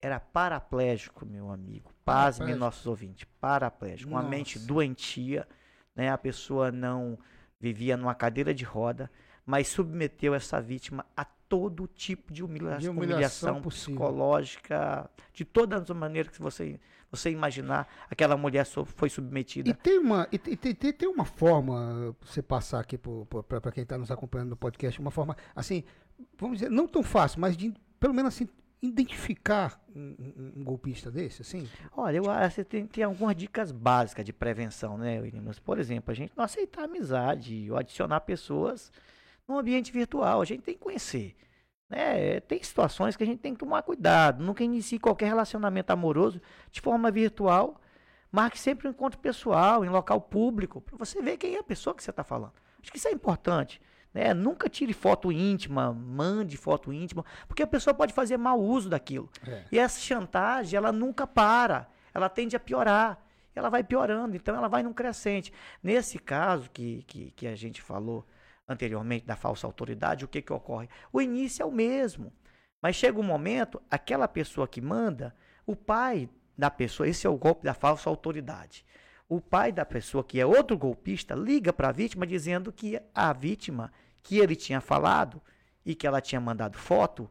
era 0.02 0.20
paraplégico, 0.20 1.26
meu 1.26 1.52
amigo. 1.52 1.92
Pasme, 2.04 2.54
nossos 2.54 2.86
ouvintes. 2.86 3.28
Paraplégico. 3.40 4.10
Uma 4.12 4.22
mente 4.22 4.58
Nossa. 4.58 4.68
doentia, 4.68 5.48
né? 5.96 6.10
A 6.12 6.18
pessoa 6.18 6.72
não 6.72 7.18
vivia 7.60 7.98
numa 7.98 8.14
cadeira 8.14 8.54
de 8.54 8.64
roda, 8.64 9.10
mas 9.46 9.68
submeteu 9.68 10.34
essa 10.36 10.62
vítima 10.62 11.06
a 11.16 11.26
todo 11.26 11.88
tipo 11.88 12.34
de, 12.34 12.44
humilha 12.44 12.78
De 12.78 12.90
humilhação 12.90 13.54
humilhação 13.58 13.62
psicológica, 13.62 15.10
de 15.34 15.46
todas 15.46 15.82
as 15.90 15.96
maneiras 15.96 16.32
que 16.32 16.42
você, 16.42 16.80
você 17.10 17.30
imaginar, 17.32 17.88
aquela 18.10 18.36
mulher 18.36 18.66
foi 18.66 19.10
submetida. 19.10 19.70
E 19.70 19.74
tem 19.74 20.00
uma, 20.00 20.28
e 20.32 20.38
tem, 20.38 20.56
tem- 20.56 20.94
tem 20.94 21.08
uma 21.10 21.26
forma, 21.26 22.16
você 22.22 22.42
passar 22.42 22.80
aqui 22.80 22.98
para 22.98 23.72
quem 23.72 23.84
está 23.84 23.98
nos 23.98 24.12
acompanhando 24.12 24.50
no 24.50 24.58
podcast, 24.58 25.00
uma 25.00 25.12
forma, 25.12 25.36
assim, 25.56 25.84
vamos 26.38 26.60
dizer, 26.60 26.70
não 26.72 26.88
tão 26.88 27.04
fácil, 27.04 27.40
mas 27.40 27.56
de, 27.56 27.74
pelo 28.00 28.14
menos 28.14 28.34
assim, 28.34 28.48
identificar 28.88 29.80
um, 29.96 30.52
um, 30.58 30.64
golpista 30.64 31.12
desse, 31.12 31.42
assim? 31.42 31.70
Olha, 31.96 32.18
eu 32.18 32.24
que 32.54 32.64
tem, 32.64 32.86
tem 32.88 33.04
algumas 33.04 33.36
dicas 33.36 33.72
básicas 33.72 34.26
de 34.26 34.34
prevenção, 34.34 34.98
né, 34.98 35.20
Williams? 35.20 35.60
Por 35.60 35.80
exemplo, 35.80 36.12
a 36.12 36.16
gente 36.16 36.34
não 36.36 36.44
aceitar 36.44 36.84
amizade 36.84 37.70
ou 37.72 37.78
adicionar 37.78 38.22
pessoas 38.22 38.92
no 39.48 39.58
ambiente 39.58 39.92
virtual. 39.92 40.42
A 40.42 40.46
gente 40.46 40.62
tem 40.62 40.74
que 40.74 40.82
conhecer. 40.82 41.36
Né? 41.90 42.40
Tem 42.42 42.62
situações 42.62 43.16
que 43.16 43.24
a 43.24 43.26
gente 43.26 43.40
tem 43.40 43.54
que 43.54 43.60
tomar 43.60 43.84
cuidado. 43.84 44.44
Nunca 44.44 44.64
inicie 44.64 45.00
qualquer 45.00 45.28
relacionamento 45.28 45.92
amoroso 45.92 46.42
de 46.72 46.82
forma 46.82 47.12
virtual. 47.12 47.80
Marque 48.32 48.60
sempre 48.60 48.88
um 48.88 48.92
encontro 48.92 49.20
pessoal, 49.20 49.86
em 49.86 49.90
local 49.90 50.20
público, 50.20 50.82
para 50.82 50.98
você 50.98 51.22
ver 51.22 51.38
quem 51.38 51.56
é 51.56 51.60
a 51.60 51.64
pessoa 51.64 51.96
que 51.96 52.04
você 52.04 52.10
está 52.10 52.24
falando. 52.24 52.54
Acho 52.82 52.92
que 52.92 52.98
isso 52.98 53.08
é 53.08 53.12
importante. 53.12 53.82
Né? 54.16 54.34
Nunca 54.34 54.70
tire 54.70 54.94
foto 54.94 55.30
íntima, 55.30 55.92
mande 55.92 56.56
foto 56.56 56.94
íntima, 56.94 57.26
porque 57.50 57.62
a 57.62 57.68
pessoa 57.68 57.94
pode 57.94 58.14
fazer 58.14 58.38
mau 58.38 58.58
uso 58.62 58.88
daquilo. 58.88 59.30
É. 59.46 59.66
E 59.70 59.78
essa 59.78 60.00
chantagem, 60.00 60.78
ela 60.78 60.90
nunca 60.90 61.28
para. 61.28 61.90
Ela 62.14 62.30
tende 62.30 62.56
a 62.56 62.60
piorar. 62.60 63.22
Ela 63.54 63.70
vai 63.70 63.84
piorando, 63.84 64.38
então 64.38 64.56
ela 64.56 64.70
vai 64.70 64.84
num 64.84 64.94
crescente. 64.94 65.52
Nesse 65.84 66.18
caso 66.18 66.72
que, 66.72 67.04
que, 67.04 67.32
que 67.32 67.46
a 67.46 67.56
gente 67.56 67.82
falou 67.82 68.26
anteriormente 68.66 69.26
da 69.26 69.36
falsa 69.36 69.68
autoridade, 69.68 70.24
o 70.24 70.30
que, 70.30 70.42
que 70.42 70.54
ocorre? 70.54 70.88
O 71.12 71.22
início 71.22 71.64
é 71.64 71.66
o 71.66 71.72
mesmo. 71.72 72.32
Mas 72.82 72.96
chega 72.96 73.20
um 73.20 73.24
momento, 73.24 73.82
aquela 73.92 74.30
pessoa 74.30 74.66
que 74.68 74.80
manda, 74.80 75.36
o 75.66 75.76
pai 75.76 76.30
da 76.58 76.72
pessoa, 76.72 77.08
esse 77.08 77.28
é 77.28 77.30
o 77.30 77.38
golpe 77.38 77.66
da 77.66 77.74
falsa 77.74 78.10
autoridade. 78.10 78.86
O 79.28 79.42
pai 79.42 79.72
da 79.72 79.86
pessoa, 79.86 80.24
que 80.24 80.40
é 80.40 80.46
outro 80.46 80.78
golpista, 80.78 81.34
liga 81.36 81.74
para 81.74 81.90
a 81.90 81.94
vítima 81.94 82.26
dizendo 82.26 82.72
que 82.72 83.02
a 83.14 83.34
vítima 83.34 83.92
que 84.26 84.40
ele 84.40 84.56
tinha 84.56 84.82
falado 84.82 85.40
e 85.86 85.94
que 85.94 86.08
ela 86.08 86.20
tinha 86.20 86.42
mandado 86.42 86.80
foto 86.80 87.30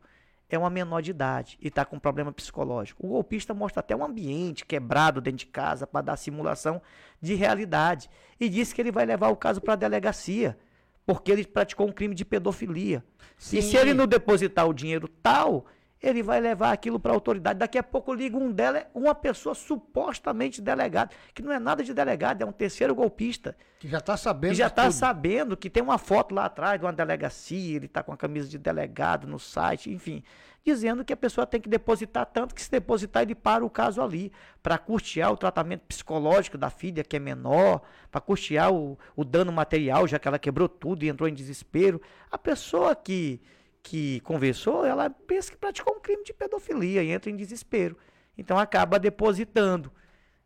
é 0.48 0.56
uma 0.56 0.70
menor 0.70 1.02
de 1.02 1.10
idade 1.10 1.58
e 1.60 1.66
está 1.66 1.84
com 1.84 1.98
problema 1.98 2.32
psicológico. 2.32 3.04
O 3.04 3.10
golpista 3.10 3.52
mostra 3.52 3.80
até 3.80 3.96
um 3.96 4.04
ambiente 4.04 4.64
quebrado 4.64 5.20
dentro 5.20 5.38
de 5.38 5.46
casa 5.46 5.88
para 5.88 6.02
dar 6.02 6.16
simulação 6.16 6.80
de 7.20 7.34
realidade 7.34 8.08
e 8.38 8.48
diz 8.48 8.72
que 8.72 8.80
ele 8.80 8.92
vai 8.92 9.04
levar 9.04 9.28
o 9.28 9.36
caso 9.36 9.60
para 9.60 9.72
a 9.72 9.76
delegacia 9.76 10.56
porque 11.04 11.32
ele 11.32 11.44
praticou 11.44 11.88
um 11.88 11.92
crime 11.92 12.14
de 12.14 12.24
pedofilia. 12.24 13.04
Sim. 13.36 13.58
E 13.58 13.62
se 13.62 13.76
ele 13.76 13.92
não 13.92 14.06
depositar 14.06 14.66
o 14.66 14.72
dinheiro 14.72 15.08
tal, 15.08 15.66
ele 16.04 16.22
vai 16.22 16.40
levar 16.40 16.72
aquilo 16.72 17.00
para 17.00 17.12
a 17.12 17.14
autoridade. 17.14 17.58
Daqui 17.58 17.78
a 17.78 17.82
pouco 17.82 18.12
liga 18.12 18.36
um 18.36 18.50
dela, 18.50 18.86
uma 18.94 19.14
pessoa 19.14 19.54
supostamente 19.54 20.60
delegada, 20.60 21.10
que 21.34 21.42
não 21.42 21.52
é 21.52 21.58
nada 21.58 21.82
de 21.82 21.94
delegado, 21.94 22.42
é 22.42 22.46
um 22.46 22.52
terceiro 22.52 22.94
golpista. 22.94 23.56
Que 23.78 23.88
já 23.88 23.98
está 23.98 24.16
sabendo. 24.16 24.50
Que 24.50 24.56
já 24.56 24.66
está 24.66 24.90
sabendo 24.90 25.56
que 25.56 25.70
tem 25.70 25.82
uma 25.82 25.98
foto 25.98 26.34
lá 26.34 26.44
atrás 26.46 26.78
de 26.78 26.86
uma 26.86 26.92
delegacia, 26.92 27.76
ele 27.76 27.86
está 27.86 28.02
com 28.02 28.12
a 28.12 28.16
camisa 28.16 28.48
de 28.48 28.58
delegado 28.58 29.26
no 29.26 29.38
site, 29.38 29.90
enfim 29.90 30.22
dizendo 30.64 31.04
que 31.04 31.12
a 31.12 31.16
pessoa 31.16 31.46
tem 31.46 31.60
que 31.60 31.68
depositar 31.68 32.24
tanto 32.24 32.54
que 32.54 32.62
se 32.62 32.70
depositar 32.70 33.22
ele 33.22 33.34
para 33.34 33.64
o 33.64 33.68
caso 33.68 34.00
ali, 34.00 34.32
para 34.62 34.78
custear 34.78 35.30
o 35.30 35.36
tratamento 35.36 35.82
psicológico 35.82 36.56
da 36.56 36.70
filha 36.70 37.04
que 37.04 37.16
é 37.16 37.18
menor, 37.18 37.82
para 38.10 38.20
custear 38.20 38.72
o, 38.72 38.98
o 39.14 39.24
dano 39.24 39.52
material, 39.52 40.08
já 40.08 40.18
que 40.18 40.26
ela 40.26 40.38
quebrou 40.38 40.68
tudo 40.68 41.04
e 41.04 41.08
entrou 41.08 41.28
em 41.28 41.34
desespero. 41.34 42.00
A 42.30 42.38
pessoa 42.38 42.96
que, 42.96 43.42
que 43.84 44.20
conversou, 44.20 44.84
ela 44.86 45.10
pensa 45.10 45.52
que 45.52 45.58
praticou 45.58 45.94
um 45.94 46.00
crime 46.00 46.24
de 46.24 46.32
pedofilia 46.32 47.02
e 47.02 47.10
entra 47.10 47.30
em 47.30 47.36
desespero. 47.36 47.98
Então 48.36 48.58
acaba 48.58 48.98
depositando 48.98 49.92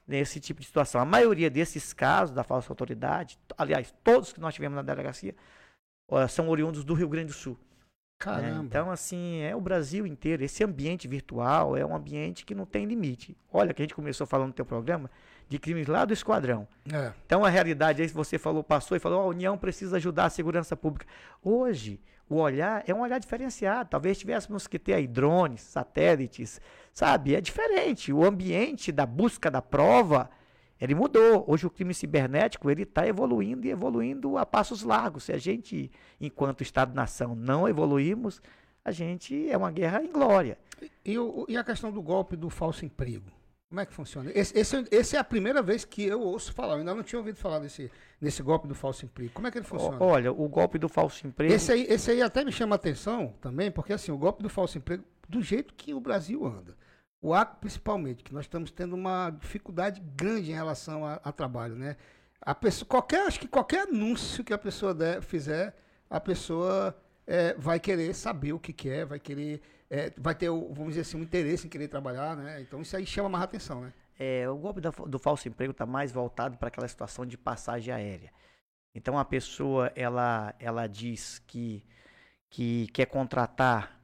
nesse 0.06 0.40
tipo 0.40 0.60
de 0.60 0.66
situação. 0.66 1.00
A 1.00 1.04
maioria 1.04 1.48
desses 1.48 1.92
casos 1.92 2.34
da 2.34 2.42
falsa 2.42 2.72
autoridade, 2.72 3.38
aliás, 3.56 3.94
todos 4.02 4.32
que 4.32 4.40
nós 4.40 4.54
tivemos 4.54 4.74
na 4.74 4.82
delegacia, 4.82 5.36
são 6.28 6.48
oriundos 6.48 6.82
do 6.84 6.94
Rio 6.94 7.08
Grande 7.08 7.28
do 7.28 7.32
Sul. 7.32 7.56
Caramba. 8.18 8.64
Então, 8.64 8.90
assim, 8.90 9.40
é 9.42 9.54
o 9.54 9.60
Brasil 9.60 10.04
inteiro. 10.06 10.42
Esse 10.42 10.64
ambiente 10.64 11.06
virtual 11.06 11.76
é 11.76 11.86
um 11.86 11.94
ambiente 11.94 12.44
que 12.44 12.54
não 12.54 12.66
tem 12.66 12.84
limite. 12.84 13.36
Olha, 13.52 13.72
que 13.72 13.80
a 13.80 13.84
gente 13.84 13.94
começou 13.94 14.26
falando 14.26 14.48
no 14.48 14.52
teu 14.54 14.66
programa 14.66 15.08
de 15.48 15.58
crimes 15.58 15.86
lá 15.86 16.04
do 16.04 16.12
esquadrão. 16.12 16.66
É. 16.92 17.12
Então, 17.24 17.44
a 17.44 17.48
realidade 17.48 18.02
aí, 18.02 18.08
você 18.08 18.36
falou, 18.36 18.64
passou 18.64 18.96
e 18.96 19.00
falou, 19.00 19.20
a 19.20 19.26
União 19.26 19.56
precisa 19.56 19.96
ajudar 19.96 20.24
a 20.24 20.30
segurança 20.30 20.76
pública. 20.76 21.06
Hoje, 21.42 22.00
o 22.28 22.36
olhar 22.36 22.82
é 22.86 22.92
um 22.92 23.00
olhar 23.00 23.18
diferenciado. 23.18 23.88
Talvez 23.88 24.18
tivéssemos 24.18 24.66
que 24.66 24.78
ter 24.78 24.94
aí 24.94 25.06
drones, 25.06 25.60
satélites, 25.60 26.60
sabe? 26.92 27.36
É 27.36 27.40
diferente. 27.40 28.12
O 28.12 28.24
ambiente 28.24 28.90
da 28.90 29.06
busca 29.06 29.48
da 29.48 29.62
prova 29.62 30.28
ele 30.80 30.94
mudou. 30.94 31.44
Hoje 31.46 31.66
o 31.66 31.70
crime 31.70 31.92
cibernético 31.92 32.70
ele 32.70 32.82
está 32.82 33.06
evoluindo 33.06 33.66
e 33.66 33.70
evoluindo 33.70 34.38
a 34.38 34.46
passos 34.46 34.82
largos. 34.82 35.24
Se 35.24 35.32
a 35.32 35.38
gente, 35.38 35.90
enquanto 36.20 36.62
Estado-nação, 36.62 37.34
não 37.34 37.68
evoluímos, 37.68 38.40
a 38.84 38.92
gente 38.92 39.48
é 39.50 39.56
uma 39.56 39.70
guerra 39.70 40.02
em 40.02 40.10
glória. 40.10 40.58
E, 41.04 41.16
e, 41.48 41.56
a 41.56 41.64
questão 41.64 41.90
do 41.90 42.00
golpe 42.00 42.36
do 42.36 42.48
falso 42.48 42.84
emprego? 42.84 43.30
Como 43.68 43.80
é 43.80 43.84
que 43.84 43.92
funciona? 43.92 44.30
Esse, 44.34 44.58
esse, 44.58 44.88
esse, 44.90 45.16
é 45.16 45.18
a 45.18 45.24
primeira 45.24 45.60
vez 45.60 45.84
que 45.84 46.02
eu 46.02 46.20
ouço 46.20 46.52
falar. 46.54 46.74
Eu 46.74 46.78
ainda 46.78 46.94
não 46.94 47.02
tinha 47.02 47.18
ouvido 47.18 47.36
falar 47.36 47.58
desse, 47.58 47.90
desse 48.18 48.42
golpe 48.42 48.66
do 48.66 48.74
falso 48.74 49.04
emprego. 49.04 49.32
Como 49.34 49.46
é 49.46 49.50
que 49.50 49.58
ele 49.58 49.66
funciona? 49.66 50.02
Olha, 50.02 50.32
o 50.32 50.48
golpe 50.48 50.78
do 50.78 50.88
falso 50.88 51.26
emprego. 51.26 51.52
Esse 51.52 51.72
aí, 51.72 51.86
esse 51.88 52.10
aí 52.10 52.22
até 52.22 52.44
me 52.44 52.52
chama 52.52 52.76
a 52.76 52.76
atenção 52.76 53.34
também, 53.42 53.70
porque 53.70 53.92
assim, 53.92 54.10
o 54.10 54.16
golpe 54.16 54.42
do 54.42 54.48
falso 54.48 54.78
emprego, 54.78 55.04
do 55.28 55.42
jeito 55.42 55.74
que 55.74 55.92
o 55.92 56.00
Brasil 56.00 56.46
anda 56.46 56.74
o 57.20 57.34
agro, 57.34 57.56
principalmente, 57.60 58.22
que 58.22 58.32
nós 58.32 58.44
estamos 58.44 58.70
tendo 58.70 58.94
uma 58.94 59.30
dificuldade 59.30 60.00
grande 60.00 60.50
em 60.50 60.54
relação 60.54 61.04
a, 61.04 61.14
a 61.14 61.32
trabalho, 61.32 61.74
né? 61.74 61.96
A 62.40 62.54
pessoa, 62.54 62.86
qualquer, 62.88 63.26
acho 63.26 63.40
que 63.40 63.48
qualquer 63.48 63.88
anúncio 63.88 64.44
que 64.44 64.52
a 64.52 64.58
pessoa 64.58 64.94
der, 64.94 65.20
fizer, 65.20 65.76
a 66.08 66.20
pessoa 66.20 66.96
é, 67.26 67.54
vai 67.54 67.80
querer 67.80 68.14
saber 68.14 68.52
o 68.52 68.58
que 68.58 68.72
quer, 68.72 69.00
é, 69.00 69.04
vai 69.04 69.18
querer, 69.18 69.60
é, 69.90 70.12
vai 70.16 70.34
ter, 70.34 70.48
vamos 70.48 70.88
dizer 70.88 71.00
assim, 71.00 71.18
um 71.18 71.22
interesse 71.22 71.66
em 71.66 71.70
querer 71.70 71.88
trabalhar, 71.88 72.36
né? 72.36 72.60
Então 72.60 72.80
isso 72.80 72.96
aí 72.96 73.04
chama 73.04 73.28
mais 73.28 73.44
atenção, 73.44 73.80
né? 73.82 73.92
É, 74.18 74.48
o 74.48 74.56
golpe 74.56 74.80
do, 74.80 74.90
do 74.90 75.18
falso 75.18 75.48
emprego 75.48 75.72
está 75.72 75.86
mais 75.86 76.10
voltado 76.12 76.56
para 76.56 76.68
aquela 76.68 76.88
situação 76.88 77.26
de 77.26 77.36
passagem 77.36 77.92
aérea. 77.92 78.32
Então 78.94 79.18
a 79.18 79.24
pessoa 79.24 79.92
ela, 79.94 80.54
ela 80.58 80.86
diz 80.86 81.40
que, 81.46 81.84
que 82.48 82.86
quer 82.88 83.06
contratar 83.06 83.97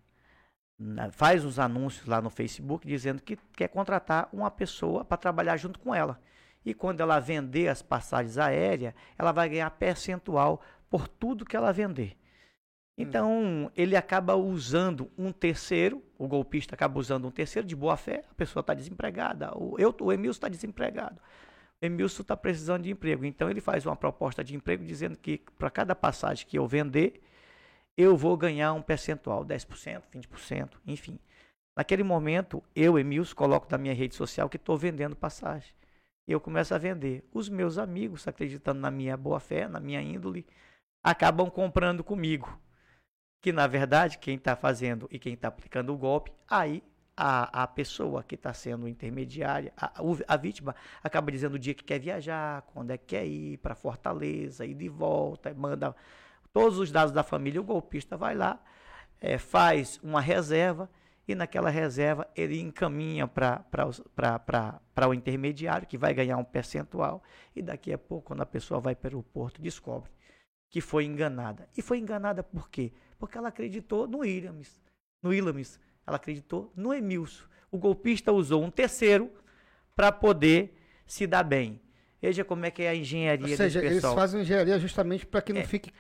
faz 1.12 1.44
os 1.44 1.58
anúncios 1.58 2.06
lá 2.06 2.20
no 2.20 2.30
Facebook 2.30 2.86
dizendo 2.86 3.22
que 3.22 3.36
quer 3.56 3.68
contratar 3.68 4.28
uma 4.32 4.50
pessoa 4.50 5.04
para 5.04 5.16
trabalhar 5.16 5.56
junto 5.56 5.78
com 5.78 5.94
ela. 5.94 6.20
E 6.64 6.72
quando 6.72 7.00
ela 7.00 7.20
vender 7.20 7.68
as 7.68 7.82
passagens 7.82 8.38
aéreas, 8.38 8.94
ela 9.18 9.32
vai 9.32 9.48
ganhar 9.48 9.70
percentual 9.70 10.60
por 10.88 11.06
tudo 11.06 11.44
que 11.44 11.56
ela 11.56 11.72
vender. 11.72 12.16
Então, 12.96 13.42
hum. 13.42 13.70
ele 13.76 13.96
acaba 13.96 14.36
usando 14.36 15.10
um 15.18 15.32
terceiro, 15.32 16.02
o 16.16 16.28
golpista 16.28 16.74
acaba 16.74 16.98
usando 16.98 17.26
um 17.26 17.30
terceiro 17.30 17.66
de 17.66 17.74
boa 17.74 17.96
fé, 17.96 18.22
a 18.30 18.34
pessoa 18.34 18.60
está 18.60 18.72
desempregada, 18.72 19.50
o, 19.56 19.76
eu, 19.78 19.94
o 20.00 20.12
Emilson 20.12 20.36
está 20.36 20.48
desempregado. 20.48 21.20
O 21.82 21.86
Emilson 21.86 22.22
está 22.22 22.36
precisando 22.36 22.84
de 22.84 22.92
emprego. 22.92 23.24
Então, 23.24 23.50
ele 23.50 23.60
faz 23.60 23.84
uma 23.84 23.96
proposta 23.96 24.44
de 24.44 24.54
emprego 24.54 24.84
dizendo 24.84 25.18
que 25.18 25.42
para 25.58 25.70
cada 25.70 25.94
passagem 25.94 26.46
que 26.46 26.56
eu 26.56 26.66
vender, 26.68 27.20
eu 27.96 28.16
vou 28.16 28.36
ganhar 28.36 28.72
um 28.72 28.82
percentual, 28.82 29.44
10%, 29.44 30.02
20%, 30.12 30.70
enfim. 30.86 31.18
Naquele 31.76 32.02
momento, 32.02 32.62
eu, 32.74 32.98
Emilson, 32.98 33.34
coloco 33.34 33.66
na 33.70 33.78
minha 33.78 33.94
rede 33.94 34.14
social 34.14 34.48
que 34.48 34.56
estou 34.56 34.76
vendendo 34.76 35.16
passagem. 35.16 35.72
E 36.26 36.32
eu 36.32 36.40
começo 36.40 36.74
a 36.74 36.78
vender. 36.78 37.24
Os 37.32 37.48
meus 37.48 37.78
amigos, 37.78 38.26
acreditando 38.26 38.80
na 38.80 38.90
minha 38.90 39.16
boa 39.16 39.40
fé, 39.40 39.68
na 39.68 39.80
minha 39.80 40.00
índole, 40.00 40.46
acabam 41.02 41.50
comprando 41.50 42.02
comigo. 42.02 42.58
Que 43.42 43.52
na 43.52 43.66
verdade, 43.66 44.18
quem 44.18 44.36
está 44.36 44.56
fazendo 44.56 45.08
e 45.10 45.18
quem 45.18 45.34
está 45.34 45.48
aplicando 45.48 45.92
o 45.92 45.98
golpe, 45.98 46.32
aí 46.48 46.82
a, 47.16 47.64
a 47.64 47.66
pessoa 47.66 48.22
que 48.22 48.36
está 48.36 48.52
sendo 48.54 48.88
intermediária, 48.88 49.72
a, 49.76 49.92
a 50.26 50.36
vítima, 50.36 50.74
acaba 51.02 51.30
dizendo 51.30 51.54
o 51.54 51.58
dia 51.58 51.74
que 51.74 51.84
quer 51.84 51.98
viajar, 51.98 52.62
quando 52.72 52.90
é 52.90 52.98
que 52.98 53.06
quer 53.06 53.26
ir 53.26 53.58
para 53.58 53.74
Fortaleza, 53.74 54.64
ir 54.64 54.74
de 54.74 54.88
volta, 54.88 55.52
manda 55.54 55.94
todos 56.54 56.78
os 56.78 56.90
dados 56.90 57.12
da 57.12 57.22
família, 57.22 57.60
o 57.60 57.64
golpista 57.64 58.16
vai 58.16 58.34
lá, 58.34 58.58
é, 59.20 59.36
faz 59.36 60.00
uma 60.02 60.20
reserva 60.20 60.88
e 61.28 61.34
naquela 61.34 61.68
reserva 61.68 62.26
ele 62.34 62.60
encaminha 62.60 63.26
para 63.26 65.08
o 65.08 65.12
intermediário, 65.12 65.86
que 65.86 65.98
vai 65.98 66.14
ganhar 66.14 66.38
um 66.38 66.44
percentual, 66.44 67.22
e 67.56 67.60
daqui 67.60 67.92
a 67.92 67.98
pouco, 67.98 68.28
quando 68.28 68.42
a 68.42 68.46
pessoa 68.46 68.80
vai 68.80 68.94
para 68.94 69.16
o 69.16 69.22
porto, 69.22 69.60
descobre 69.60 70.10
que 70.70 70.80
foi 70.80 71.04
enganada. 71.04 71.68
E 71.76 71.82
foi 71.82 71.98
enganada 71.98 72.42
por 72.42 72.68
quê? 72.68 72.92
Porque 73.16 73.38
ela 73.38 73.48
acreditou 73.48 74.08
no 74.08 74.18
Williams, 74.18 74.80
no 75.22 75.30
Williams, 75.30 75.78
ela 76.04 76.16
acreditou 76.16 76.72
no 76.74 76.92
Emilson. 76.92 77.44
O 77.70 77.78
golpista 77.78 78.32
usou 78.32 78.60
um 78.62 78.72
terceiro 78.72 79.30
para 79.94 80.10
poder 80.10 80.76
se 81.06 81.28
dar 81.28 81.44
bem. 81.44 81.80
Veja 82.20 82.42
como 82.42 82.64
é 82.64 82.70
que 82.70 82.82
é 82.82 82.88
a 82.88 82.94
engenharia 82.94 83.50
Ou 83.50 83.56
seja, 83.56 83.84
eles 83.84 84.02
fazem 84.02 84.40
engenharia 84.40 84.78
justamente 84.78 85.26
para 85.26 85.42
que 85.42 85.52
não 85.52 85.60
é. 85.60 85.64
fique. 85.64 85.92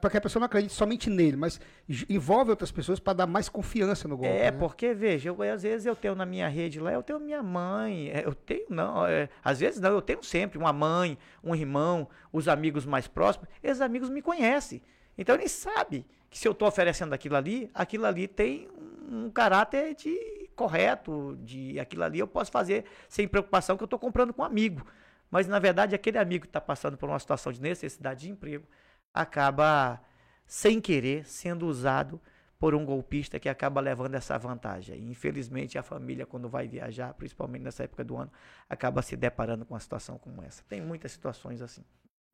para 0.00 0.10
que 0.10 0.16
a 0.16 0.20
pessoa 0.20 0.40
não 0.40 0.46
acredite 0.46 0.72
somente 0.72 1.10
nele, 1.10 1.36
mas 1.36 1.60
envolve 2.08 2.50
outras 2.50 2.70
pessoas 2.72 2.98
para 2.98 3.12
dar 3.12 3.26
mais 3.26 3.48
confiança 3.48 4.08
no 4.08 4.16
golpe. 4.16 4.34
É, 4.34 4.50
né? 4.50 4.52
porque, 4.52 4.94
veja, 4.94 5.28
eu, 5.28 5.42
às 5.42 5.62
vezes 5.62 5.84
eu 5.84 5.94
tenho 5.94 6.14
na 6.14 6.24
minha 6.24 6.48
rede 6.48 6.80
lá, 6.80 6.92
eu 6.92 7.02
tenho 7.02 7.20
minha 7.20 7.42
mãe, 7.42 8.08
é, 8.08 8.22
eu 8.24 8.34
tenho, 8.34 8.64
não, 8.70 9.06
é, 9.06 9.28
às 9.44 9.60
vezes 9.60 9.78
não, 9.78 9.90
eu 9.90 10.00
tenho 10.00 10.22
sempre 10.22 10.56
uma 10.56 10.72
mãe, 10.72 11.18
um 11.44 11.54
irmão, 11.54 12.08
os 12.32 12.48
amigos 12.48 12.86
mais 12.86 13.06
próximos, 13.06 13.46
esses 13.62 13.82
amigos 13.82 14.08
me 14.08 14.22
conhecem. 14.22 14.80
Então 15.18 15.34
eles 15.34 15.52
sabem 15.52 16.04
que 16.30 16.38
se 16.38 16.48
eu 16.48 16.52
estou 16.52 16.68
oferecendo 16.68 17.12
aquilo 17.12 17.36
ali, 17.36 17.70
aquilo 17.74 18.06
ali 18.06 18.26
tem 18.26 18.68
um 19.10 19.30
caráter 19.30 19.94
de 19.94 20.48
correto, 20.54 21.38
de 21.42 21.78
aquilo 21.78 22.02
ali 22.02 22.18
eu 22.18 22.26
posso 22.26 22.50
fazer 22.50 22.84
sem 23.08 23.28
preocupação 23.28 23.76
que 23.76 23.82
eu 23.82 23.86
estou 23.86 23.98
comprando 23.98 24.32
com 24.32 24.42
um 24.42 24.44
amigo. 24.44 24.86
Mas 25.30 25.46
na 25.46 25.58
verdade 25.58 25.94
aquele 25.94 26.18
amigo 26.18 26.42
que 26.42 26.48
está 26.48 26.60
passando 26.60 26.96
por 26.96 27.08
uma 27.08 27.18
situação 27.18 27.52
de 27.52 27.60
necessidade 27.60 28.20
de 28.20 28.30
emprego 28.30 28.66
acaba 29.12 30.00
sem 30.46 30.80
querer 30.80 31.24
sendo 31.26 31.66
usado 31.66 32.20
por 32.58 32.74
um 32.74 32.84
golpista 32.84 33.38
que 33.38 33.48
acaba 33.48 33.80
levando 33.80 34.14
essa 34.14 34.38
vantagem. 34.38 35.10
Infelizmente, 35.10 35.76
a 35.76 35.82
família, 35.82 36.24
quando 36.24 36.48
vai 36.48 36.66
viajar, 36.66 37.12
principalmente 37.14 37.62
nessa 37.62 37.84
época 37.84 38.02
do 38.02 38.16
ano, 38.16 38.32
acaba 38.68 39.02
se 39.02 39.16
deparando 39.16 39.64
com 39.66 39.74
uma 39.74 39.80
situação 39.80 40.18
como 40.18 40.42
essa. 40.42 40.62
Tem 40.68 40.80
muitas 40.80 41.12
situações 41.12 41.60
assim. 41.60 41.84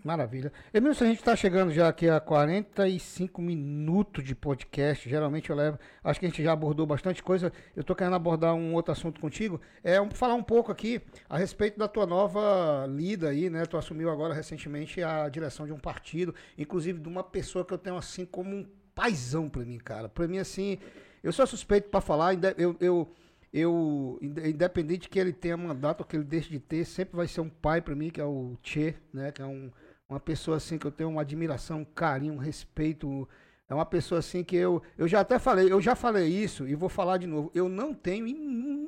Maravilha. 0.05 0.53
Emilson, 0.75 1.05
a 1.05 1.07
gente 1.07 1.21
está 1.21 1.37
chegando 1.37 1.71
já 1.71 1.87
aqui 1.87 2.09
a 2.09 2.19
45 2.19 3.41
minutos 3.41 4.25
de 4.25 4.35
podcast. 4.35 5.09
Geralmente 5.09 5.49
eu 5.49 5.55
levo. 5.55 5.79
Acho 6.03 6.19
que 6.19 6.27
a 6.27 6.29
gente 6.29 6.43
já 6.43 6.53
abordou 6.53 6.85
bastante 6.85 7.23
coisa. 7.23 7.53
Eu 7.77 7.83
estou 7.83 7.95
querendo 7.95 8.17
abordar 8.17 8.53
um 8.53 8.75
outro 8.75 8.91
assunto 8.91 9.21
contigo. 9.21 9.61
É 9.85 10.01
um, 10.01 10.11
falar 10.11 10.35
um 10.35 10.43
pouco 10.43 10.73
aqui 10.73 11.01
a 11.29 11.39
respeito 11.39 11.79
da 11.79 11.87
tua 11.87 12.05
nova 12.05 12.85
lida 12.89 13.29
aí, 13.29 13.49
né? 13.49 13.65
Tu 13.65 13.77
assumiu 13.77 14.11
agora 14.11 14.35
recentemente 14.35 15.01
a 15.01 15.29
direção 15.29 15.67
de 15.67 15.73
um 15.73 15.79
partido, 15.79 16.35
inclusive 16.59 16.99
de 16.99 17.09
uma 17.09 17.23
pessoa 17.23 17.65
que 17.65 17.73
eu 17.73 17.79
tenho 17.79 17.97
assim 17.97 18.27
como 18.27 18.57
um 18.57 18.67
paizão 18.97 19.49
para 19.49 19.65
mim, 19.65 19.79
cara. 19.79 20.09
Para 20.09 20.27
mim, 20.27 20.39
assim, 20.39 20.79
eu 21.23 21.33
sou 21.33 21.47
suspeito 21.47 21.91
para 21.91 22.01
falar. 22.01 22.35
Eu, 22.59 22.77
eu, 22.81 23.09
eu, 23.53 24.19
independente 24.21 25.09
que 25.09 25.17
ele 25.17 25.33
tenha 25.33 25.57
mandato 25.57 26.01
ou 26.01 26.07
que 26.07 26.17
ele 26.17 26.25
deixe 26.25 26.51
de 26.51 26.59
ter, 26.59 26.85
sempre 26.85 27.17
vai 27.17 27.29
ser 27.29 27.41
um 27.41 27.49
pai 27.49 27.81
para 27.81 27.95
mim, 27.95 28.11
que 28.11 28.21
é 28.21 28.25
o 28.25 28.57
Che, 28.65 28.97
né? 29.15 29.31
Que 29.31 29.41
é 29.41 29.47
um 29.47 29.71
uma 30.13 30.21
pessoa 30.21 30.59
assim 30.59 30.77
que 30.77 30.87
eu 30.87 30.93
tenho 30.93 31.09
uma 31.09 31.23
admiração, 31.23 31.81
um 31.81 31.85
carinho, 31.85 32.35
um 32.35 32.39
respeito. 32.39 33.29
É 33.69 33.75
uma 33.75 33.87
pessoa 33.87 34.19
assim 34.19 34.45
que 34.45 34.55
eu, 34.55 34.83
eu 34.99 35.09
já 35.09 35.21
até 35.21 35.39
falei, 35.39 35.73
eu 35.73 35.81
já 35.81 35.95
falei 35.95 36.29
isso 36.29 36.69
e 36.69 36.75
vou 36.75 36.91
falar 36.91 37.17
de 37.17 37.27
novo. 37.27 37.51
Eu 37.55 37.69
não 37.69 37.95
tenho, 37.95 38.27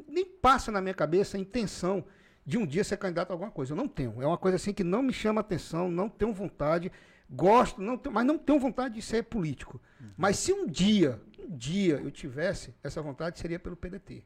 nem 0.07 0.25
passa 0.25 0.71
na 0.71 0.81
minha 0.83 0.93
cabeça 0.93 1.37
a 1.39 1.41
intenção 1.41 2.05
de 2.45 2.59
um 2.59 2.67
dia 2.67 2.85
ser 2.85 2.99
candidato 2.99 3.31
a 3.31 3.35
alguma 3.35 3.51
coisa. 3.51 3.73
Eu 3.73 3.77
não 3.77 3.89
tenho. 3.89 4.21
É 4.21 4.27
uma 4.27 4.37
coisa 4.37 4.57
assim 4.57 4.75
que 4.75 4.85
não 4.85 5.03
me 5.03 5.15
chama 5.15 5.41
atenção, 5.41 5.91
não 5.91 6.11
tenho 6.11 6.33
vontade, 6.35 6.93
gosto, 7.31 7.81
não 7.81 7.97
tenho, 7.97 8.15
mas 8.15 8.27
não 8.27 8.37
tenho 8.37 8.61
vontade 8.61 8.95
de 8.95 9.03
ser 9.03 9.25
político. 9.25 9.81
Uhum. 9.99 10.11
Mas 10.19 10.37
se 10.37 10.53
um 10.53 10.67
dia, 10.67 11.19
um 11.39 11.57
dia 11.57 11.95
eu 12.05 12.11
tivesse 12.11 12.75
essa 12.83 13.01
vontade, 13.01 13.39
seria 13.39 13.59
pelo 13.59 13.77
PDT. 13.77 14.23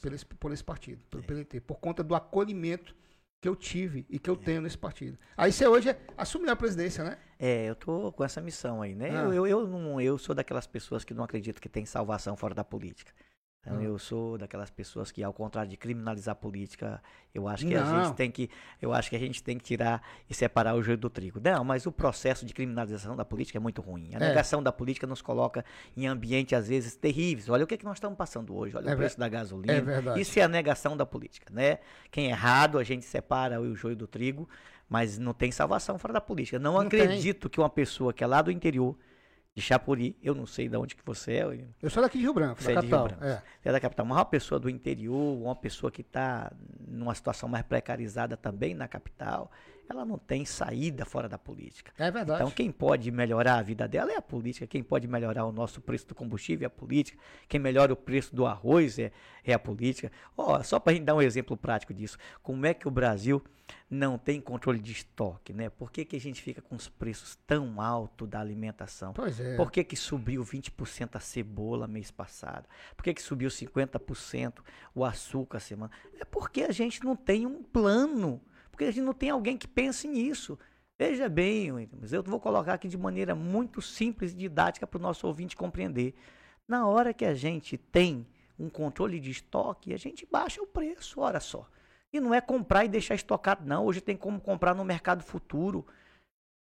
Pelo 0.00 0.14
esse, 0.14 0.24
por 0.24 0.50
esse 0.50 0.64
partido, 0.64 1.04
pelo 1.10 1.22
é. 1.22 1.26
PDT, 1.26 1.60
por 1.60 1.78
conta 1.78 2.02
do 2.02 2.14
acolhimento 2.14 2.96
que 3.40 3.48
eu 3.48 3.54
tive 3.54 4.04
e 4.08 4.18
que 4.18 4.28
eu 4.28 4.34
é. 4.34 4.44
tenho 4.44 4.60
nesse 4.60 4.76
partido. 4.76 5.18
Aí 5.36 5.52
você 5.52 5.66
hoje 5.66 5.90
é, 5.90 5.98
assumiu 6.16 6.50
a 6.50 6.56
presidência, 6.56 7.04
né? 7.04 7.18
É, 7.38 7.66
eu 7.66 7.76
tô 7.76 8.12
com 8.12 8.24
essa 8.24 8.40
missão 8.40 8.82
aí, 8.82 8.94
né? 8.94 9.10
Ah. 9.10 9.24
Eu, 9.24 9.32
eu, 9.32 9.46
eu, 9.46 9.66
não, 9.68 10.00
eu 10.00 10.18
sou 10.18 10.34
daquelas 10.34 10.66
pessoas 10.66 11.04
que 11.04 11.14
não 11.14 11.22
acreditam 11.22 11.60
que 11.60 11.68
tem 11.68 11.86
salvação 11.86 12.36
fora 12.36 12.54
da 12.54 12.64
política. 12.64 13.12
Então, 13.60 13.82
eu 13.82 13.98
sou 13.98 14.38
daquelas 14.38 14.70
pessoas 14.70 15.10
que, 15.10 15.22
ao 15.22 15.32
contrário 15.32 15.70
de 15.70 15.76
criminalizar 15.76 16.32
a 16.32 16.34
política, 16.34 17.02
eu 17.34 17.46
acho 17.46 17.66
que 17.66 17.74
não. 17.74 17.82
a 17.82 18.04
gente 18.04 18.14
tem 18.14 18.30
que, 18.30 18.48
eu 18.80 18.92
acho 18.92 19.10
que 19.10 19.16
a 19.16 19.18
gente 19.18 19.42
tem 19.42 19.58
que 19.58 19.64
tirar 19.64 20.02
e 20.28 20.34
separar 20.34 20.74
o 20.74 20.82
joio 20.82 20.96
do 20.96 21.10
trigo. 21.10 21.40
Não, 21.42 21.64
mas 21.64 21.84
o 21.84 21.92
processo 21.92 22.46
de 22.46 22.54
criminalização 22.54 23.14
da 23.14 23.24
política 23.24 23.58
é 23.58 23.60
muito 23.60 23.82
ruim. 23.82 24.10
A 24.14 24.16
é. 24.16 24.28
negação 24.28 24.62
da 24.62 24.72
política 24.72 25.06
nos 25.06 25.20
coloca 25.20 25.64
em 25.96 26.06
ambientes 26.06 26.56
às 26.56 26.68
vezes 26.68 26.96
terríveis. 26.96 27.48
Olha 27.48 27.64
o 27.64 27.66
que, 27.66 27.74
é 27.74 27.76
que 27.76 27.84
nós 27.84 27.96
estamos 27.96 28.16
passando 28.16 28.56
hoje. 28.56 28.76
Olha 28.76 28.90
é 28.90 28.94
o 28.94 28.96
preço 28.96 29.18
da 29.18 29.28
gasolina. 29.28 29.74
É 29.74 29.80
verdade. 29.80 30.20
Isso 30.20 30.38
é 30.38 30.42
a 30.42 30.48
negação 30.48 30.96
da 30.96 31.04
política, 31.04 31.52
né? 31.52 31.78
Quem 32.10 32.28
é 32.28 32.30
errado, 32.30 32.78
a 32.78 32.84
gente 32.84 33.04
separa 33.04 33.60
o 33.60 33.74
joio 33.74 33.96
do 33.96 34.06
trigo, 34.06 34.48
mas 34.88 35.18
não 35.18 35.34
tem 35.34 35.50
salvação 35.50 35.98
fora 35.98 36.14
da 36.14 36.20
política. 36.20 36.58
Não, 36.58 36.74
não 36.74 36.80
acredito 36.80 37.48
tem. 37.48 37.50
que 37.50 37.60
uma 37.60 37.70
pessoa 37.70 38.12
que 38.12 38.24
é 38.24 38.26
lá 38.26 38.40
do 38.40 38.50
interior 38.50 38.96
de 39.58 39.64
Chapuri. 39.64 40.16
Eu 40.22 40.34
não 40.34 40.46
sei 40.46 40.68
de 40.68 40.76
onde 40.76 40.94
que 40.94 41.04
você 41.04 41.32
é. 41.32 41.64
Eu 41.82 41.90
sou 41.90 42.00
daqui 42.02 42.16
de 42.16 42.24
Rio 42.24 42.32
Branco, 42.32 42.62
você 42.62 42.66
da 42.66 42.72
é 42.72 42.74
capital. 42.76 43.08
Branco. 43.08 43.24
É. 43.24 43.42
Você 43.60 43.68
é 43.68 43.72
da 43.72 43.80
capital. 43.80 44.06
Mas 44.06 44.18
uma 44.18 44.24
pessoa 44.24 44.60
do 44.60 44.70
interior, 44.70 45.42
uma 45.42 45.56
pessoa 45.56 45.90
que 45.90 46.00
está 46.00 46.52
numa 46.86 47.14
situação 47.14 47.48
mais 47.48 47.64
precarizada 47.64 48.36
também 48.36 48.72
na 48.72 48.86
capital, 48.86 49.50
ela 49.88 50.04
não 50.04 50.18
tem 50.18 50.44
saída 50.44 51.04
fora 51.04 51.28
da 51.28 51.38
política. 51.38 51.92
É 51.98 52.10
verdade. 52.10 52.42
Então, 52.42 52.50
quem 52.50 52.70
pode 52.70 53.10
melhorar 53.10 53.58
a 53.58 53.62
vida 53.62 53.88
dela 53.88 54.12
é 54.12 54.16
a 54.16 54.22
política. 54.22 54.66
Quem 54.66 54.82
pode 54.82 55.08
melhorar 55.08 55.44
o 55.46 55.52
nosso 55.52 55.80
preço 55.80 56.06
do 56.08 56.14
combustível 56.14 56.64
é 56.64 56.68
a 56.68 56.70
política. 56.70 57.18
Quem 57.48 57.58
melhora 57.58 57.92
o 57.92 57.96
preço 57.96 58.34
do 58.34 58.46
arroz 58.46 58.98
é, 58.98 59.10
é 59.44 59.52
a 59.52 59.58
política. 59.58 60.12
Oh, 60.36 60.62
só 60.62 60.78
para 60.78 60.92
a 60.92 60.94
gente 60.94 61.04
dar 61.04 61.14
um 61.14 61.22
exemplo 61.22 61.56
prático 61.56 61.94
disso. 61.94 62.18
Como 62.42 62.66
é 62.66 62.74
que 62.74 62.86
o 62.86 62.90
Brasil 62.90 63.42
não 63.90 64.18
tem 64.18 64.40
controle 64.40 64.78
de 64.78 64.92
estoque, 64.92 65.52
né? 65.52 65.70
Por 65.70 65.90
que, 65.90 66.04
que 66.04 66.16
a 66.16 66.20
gente 66.20 66.42
fica 66.42 66.60
com 66.60 66.76
os 66.76 66.88
preços 66.88 67.36
tão 67.46 67.80
altos 67.80 68.28
da 68.28 68.40
alimentação? 68.40 69.12
Pois 69.14 69.40
é. 69.40 69.56
Por 69.56 69.70
que, 69.72 69.82
que 69.82 69.96
subiu 69.96 70.42
20% 70.44 71.16
a 71.16 71.20
cebola 71.20 71.86
mês 71.86 72.10
passado? 72.10 72.66
Por 72.96 73.02
que, 73.02 73.14
que 73.14 73.22
subiu 73.22 73.48
50% 73.48 74.58
o 74.94 75.04
açúcar 75.04 75.60
semana? 75.60 75.90
É 76.20 76.24
porque 76.24 76.62
a 76.62 76.72
gente 76.72 77.02
não 77.02 77.16
tem 77.16 77.46
um 77.46 77.62
plano 77.62 78.40
porque 78.78 78.84
a 78.84 78.92
gente 78.92 79.04
não 79.04 79.12
tem 79.12 79.30
alguém 79.30 79.56
que 79.56 79.66
pense 79.66 80.06
nisso. 80.06 80.56
Veja 80.96 81.28
bem, 81.28 81.88
mas 82.00 82.12
eu 82.12 82.22
vou 82.22 82.38
colocar 82.38 82.74
aqui 82.74 82.86
de 82.86 82.96
maneira 82.96 83.34
muito 83.34 83.82
simples 83.82 84.30
e 84.30 84.36
didática 84.36 84.86
para 84.86 84.98
o 84.98 85.02
nosso 85.02 85.26
ouvinte 85.26 85.56
compreender. 85.56 86.14
Na 86.66 86.86
hora 86.86 87.12
que 87.12 87.24
a 87.24 87.34
gente 87.34 87.76
tem 87.76 88.24
um 88.56 88.70
controle 88.70 89.18
de 89.18 89.32
estoque, 89.32 89.92
a 89.92 89.96
gente 89.96 90.24
baixa 90.30 90.62
o 90.62 90.66
preço, 90.66 91.18
olha 91.18 91.40
só. 91.40 91.68
E 92.12 92.20
não 92.20 92.32
é 92.32 92.40
comprar 92.40 92.84
e 92.84 92.88
deixar 92.88 93.16
estocado, 93.16 93.66
não. 93.66 93.84
Hoje 93.84 94.00
tem 94.00 94.16
como 94.16 94.40
comprar 94.40 94.76
no 94.76 94.84
mercado 94.84 95.24
futuro. 95.24 95.84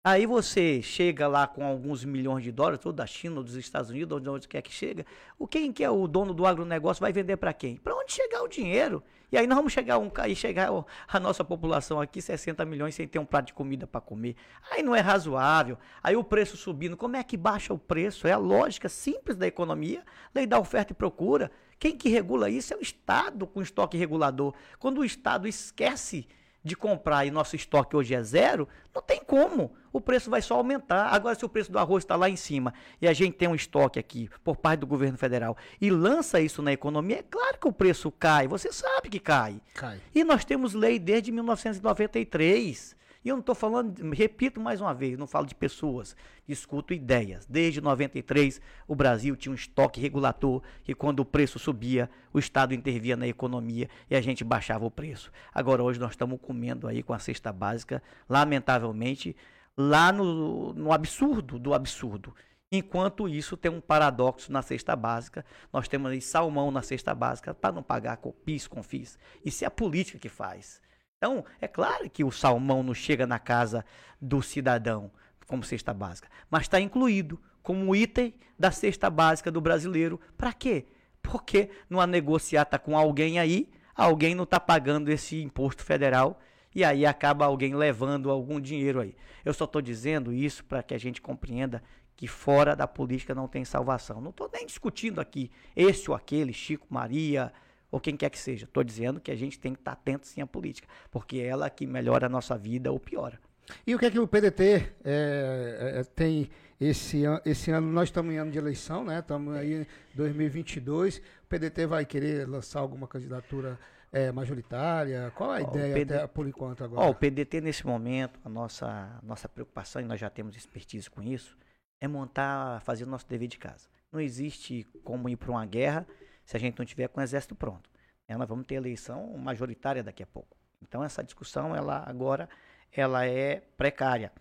Aí 0.08 0.24
você 0.24 0.80
chega 0.82 1.26
lá 1.26 1.48
com 1.48 1.66
alguns 1.66 2.04
milhões 2.04 2.44
de 2.44 2.52
dólares, 2.52 2.86
ou 2.86 2.92
da 2.92 3.04
China, 3.04 3.38
ou 3.38 3.42
dos 3.42 3.56
Estados 3.56 3.90
Unidos, 3.90 4.16
onde, 4.16 4.28
onde 4.28 4.46
quer 4.46 4.62
que 4.62 4.70
chega. 4.72 5.04
O 5.36 5.48
quem 5.48 5.72
que 5.72 5.82
é 5.82 5.90
o 5.90 6.06
dono 6.06 6.32
do 6.32 6.46
agronegócio 6.46 7.00
vai 7.00 7.12
vender 7.12 7.36
para 7.38 7.52
quem? 7.52 7.74
Para 7.74 7.92
onde 7.92 8.12
chegar 8.12 8.40
o 8.40 8.46
dinheiro? 8.46 9.02
E 9.32 9.36
aí 9.36 9.48
nós 9.48 9.56
vamos 9.56 9.72
chegar 9.72 9.98
um 9.98 10.08
e 10.28 10.36
chegar 10.36 10.68
a 11.08 11.18
nossa 11.18 11.44
população 11.44 12.00
aqui 12.00 12.22
60 12.22 12.64
milhões 12.64 12.94
sem 12.94 13.08
ter 13.08 13.18
um 13.18 13.24
prato 13.24 13.46
de 13.46 13.54
comida 13.54 13.84
para 13.84 14.00
comer. 14.00 14.36
Aí 14.70 14.80
não 14.80 14.94
é 14.94 15.00
razoável. 15.00 15.76
Aí 16.00 16.14
o 16.14 16.22
preço 16.22 16.56
subindo, 16.56 16.96
como 16.96 17.16
é 17.16 17.24
que 17.24 17.36
baixa 17.36 17.74
o 17.74 17.78
preço? 17.78 18.28
É 18.28 18.32
a 18.32 18.38
lógica 18.38 18.88
simples 18.88 19.36
da 19.36 19.48
economia, 19.48 20.04
lei 20.32 20.46
da 20.46 20.56
oferta 20.56 20.92
e 20.92 20.94
procura. 20.94 21.50
Quem 21.80 21.96
que 21.96 22.08
regula 22.08 22.48
isso 22.48 22.72
é 22.72 22.76
o 22.76 22.80
Estado 22.80 23.44
com 23.44 23.60
estoque 23.60 23.96
regulador. 23.96 24.54
Quando 24.78 24.98
o 24.98 25.04
Estado 25.04 25.48
esquece 25.48 26.28
de 26.66 26.76
comprar 26.76 27.24
e 27.24 27.30
nosso 27.30 27.54
estoque 27.54 27.96
hoje 27.96 28.14
é 28.14 28.22
zero, 28.22 28.68
não 28.92 29.00
tem 29.00 29.22
como. 29.24 29.72
O 29.92 30.00
preço 30.00 30.28
vai 30.28 30.42
só 30.42 30.56
aumentar. 30.56 31.14
Agora, 31.14 31.34
se 31.34 31.44
o 31.44 31.48
preço 31.48 31.70
do 31.70 31.78
arroz 31.78 32.02
está 32.02 32.16
lá 32.16 32.28
em 32.28 32.36
cima 32.36 32.74
e 33.00 33.06
a 33.06 33.12
gente 33.12 33.36
tem 33.36 33.48
um 33.48 33.54
estoque 33.54 33.98
aqui 33.98 34.28
por 34.42 34.56
parte 34.56 34.80
do 34.80 34.86
governo 34.86 35.16
federal 35.16 35.56
e 35.80 35.90
lança 35.90 36.40
isso 36.40 36.60
na 36.60 36.72
economia, 36.72 37.20
é 37.20 37.22
claro 37.22 37.56
que 37.58 37.68
o 37.68 37.72
preço 37.72 38.10
cai. 38.10 38.48
Você 38.48 38.72
sabe 38.72 39.08
que 39.08 39.20
cai. 39.20 39.60
cai. 39.74 40.00
E 40.12 40.24
nós 40.24 40.44
temos 40.44 40.74
lei 40.74 40.98
desde 40.98 41.30
1993. 41.30 42.96
E 43.26 43.28
eu 43.28 43.34
não 43.34 43.40
estou 43.40 43.56
falando, 43.56 44.14
repito 44.14 44.60
mais 44.60 44.80
uma 44.80 44.94
vez, 44.94 45.18
não 45.18 45.26
falo 45.26 45.46
de 45.46 45.54
pessoas, 45.56 46.14
discuto 46.46 46.94
ideias. 46.94 47.44
Desde 47.44 47.80
93, 47.80 48.60
o 48.86 48.94
Brasil 48.94 49.34
tinha 49.34 49.50
um 49.50 49.56
estoque 49.56 50.00
regulator 50.00 50.62
que 50.84 50.94
quando 50.94 51.18
o 51.18 51.24
preço 51.24 51.58
subia, 51.58 52.08
o 52.32 52.38
Estado 52.38 52.72
intervia 52.72 53.16
na 53.16 53.26
economia 53.26 53.90
e 54.08 54.14
a 54.14 54.20
gente 54.20 54.44
baixava 54.44 54.86
o 54.86 54.90
preço. 54.92 55.32
Agora, 55.52 55.82
hoje 55.82 55.98
nós 55.98 56.12
estamos 56.12 56.38
comendo 56.40 56.86
aí 56.86 57.02
com 57.02 57.12
a 57.12 57.18
cesta 57.18 57.52
básica, 57.52 58.00
lamentavelmente, 58.28 59.34
lá 59.76 60.12
no, 60.12 60.72
no 60.72 60.92
absurdo 60.92 61.58
do 61.58 61.74
absurdo. 61.74 62.32
Enquanto 62.70 63.28
isso, 63.28 63.56
tem 63.56 63.72
um 63.72 63.80
paradoxo 63.80 64.52
na 64.52 64.62
cesta 64.62 64.94
básica. 64.94 65.44
Nós 65.72 65.88
temos 65.88 66.12
aí 66.12 66.20
salmão 66.20 66.70
na 66.70 66.80
cesta 66.80 67.12
básica 67.12 67.52
para 67.52 67.74
não 67.74 67.82
pagar 67.82 68.18
com 68.18 68.30
PIS, 68.30 68.68
FIS. 68.84 69.18
Isso 69.44 69.64
é 69.64 69.66
a 69.66 69.70
política 69.70 70.16
que 70.16 70.28
faz. 70.28 70.80
Então, 71.18 71.46
é 71.60 71.66
claro 71.66 72.10
que 72.10 72.22
o 72.22 72.30
salmão 72.30 72.82
não 72.82 72.92
chega 72.92 73.26
na 73.26 73.38
casa 73.38 73.84
do 74.20 74.42
cidadão 74.42 75.10
como 75.46 75.64
cesta 75.64 75.94
básica, 75.94 76.28
mas 76.50 76.62
está 76.62 76.78
incluído 76.78 77.40
como 77.62 77.96
item 77.96 78.34
da 78.58 78.70
cesta 78.70 79.08
básica 79.08 79.50
do 79.50 79.60
brasileiro. 79.60 80.20
Para 80.36 80.52
quê? 80.52 80.86
Porque 81.22 81.70
numa 81.88 82.06
negociata 82.06 82.78
com 82.78 82.98
alguém 82.98 83.38
aí, 83.38 83.70
alguém 83.94 84.34
não 84.34 84.44
está 84.44 84.60
pagando 84.60 85.08
esse 85.08 85.40
imposto 85.40 85.82
federal 85.82 86.38
e 86.74 86.84
aí 86.84 87.06
acaba 87.06 87.46
alguém 87.46 87.74
levando 87.74 88.30
algum 88.30 88.60
dinheiro 88.60 89.00
aí. 89.00 89.16
Eu 89.42 89.54
só 89.54 89.64
estou 89.64 89.80
dizendo 89.80 90.34
isso 90.34 90.64
para 90.64 90.82
que 90.82 90.92
a 90.92 90.98
gente 90.98 91.22
compreenda 91.22 91.82
que 92.14 92.28
fora 92.28 92.76
da 92.76 92.86
política 92.86 93.34
não 93.34 93.48
tem 93.48 93.64
salvação. 93.64 94.20
Não 94.20 94.30
estou 94.30 94.50
nem 94.52 94.66
discutindo 94.66 95.18
aqui 95.18 95.50
esse 95.74 96.10
ou 96.10 96.16
aquele, 96.16 96.52
Chico 96.52 96.86
Maria, 96.90 97.52
ou 97.90 98.00
quem 98.00 98.16
quer 98.16 98.30
que 98.30 98.38
seja. 98.38 98.64
Estou 98.64 98.82
dizendo 98.84 99.20
que 99.20 99.30
a 99.30 99.36
gente 99.36 99.58
tem 99.58 99.72
que 99.72 99.80
estar 99.80 99.94
tá 99.94 100.00
atento 100.00 100.26
sim 100.26 100.40
à 100.40 100.46
política, 100.46 100.88
porque 101.10 101.38
é 101.38 101.46
ela 101.46 101.68
que 101.70 101.86
melhora 101.86 102.26
a 102.26 102.28
nossa 102.28 102.56
vida 102.56 102.90
ou 102.92 102.98
piora. 103.00 103.38
E 103.86 103.94
o 103.94 103.98
que 103.98 104.06
é 104.06 104.10
que 104.10 104.18
o 104.18 104.28
PDT 104.28 104.64
é, 104.64 105.94
é, 105.94 106.00
é, 106.00 106.04
tem 106.04 106.48
esse, 106.80 107.22
esse 107.44 107.70
ano? 107.70 107.90
Nós 107.90 108.08
estamos 108.08 108.32
em 108.32 108.38
ano 108.38 108.50
de 108.50 108.58
eleição, 108.58 109.04
né? 109.04 109.18
Estamos 109.18 109.54
aí 109.56 109.82
em 109.82 109.86
2022. 110.14 111.18
O 111.18 111.22
PDT 111.48 111.86
vai 111.86 112.04
querer 112.04 112.48
lançar 112.48 112.80
alguma 112.80 113.08
candidatura 113.08 113.78
é, 114.12 114.30
majoritária? 114.30 115.32
Qual 115.34 115.50
a 115.50 115.60
ideia 115.60 115.94
PD... 115.94 116.14
até, 116.14 116.26
por 116.26 116.46
enquanto 116.46 116.84
agora? 116.84 117.06
Ó, 117.06 117.10
o 117.10 117.14
PDT 117.14 117.60
nesse 117.60 117.86
momento, 117.86 118.38
a 118.44 118.48
nossa, 118.48 119.18
nossa 119.22 119.48
preocupação, 119.48 120.00
e 120.00 120.04
nós 120.04 120.20
já 120.20 120.30
temos 120.30 120.56
expertise 120.56 121.10
com 121.10 121.22
isso, 121.22 121.56
é 122.00 122.06
montar, 122.06 122.80
fazer 122.82 123.04
o 123.04 123.06
nosso 123.06 123.26
dever 123.28 123.48
de 123.48 123.58
casa. 123.58 123.88
Não 124.12 124.20
existe 124.20 124.86
como 125.02 125.28
ir 125.28 125.36
para 125.36 125.50
uma 125.50 125.66
guerra 125.66 126.06
se 126.46 126.56
a 126.56 126.60
gente 126.60 126.78
não 126.78 126.86
tiver 126.86 127.08
com 127.08 127.20
o 127.20 127.22
exército 127.22 127.54
pronto. 127.54 127.90
É, 128.28 128.36
nós 128.36 128.48
vamos 128.48 128.66
ter 128.66 128.76
eleição 128.76 129.36
majoritária 129.36 130.02
daqui 130.02 130.22
a 130.22 130.26
pouco. 130.26 130.56
Então 130.80 131.02
essa 131.02 131.22
discussão, 131.22 131.74
ela 131.74 132.08
agora, 132.08 132.48
ela 132.92 133.26
é 133.26 133.60
precária. 133.76 134.32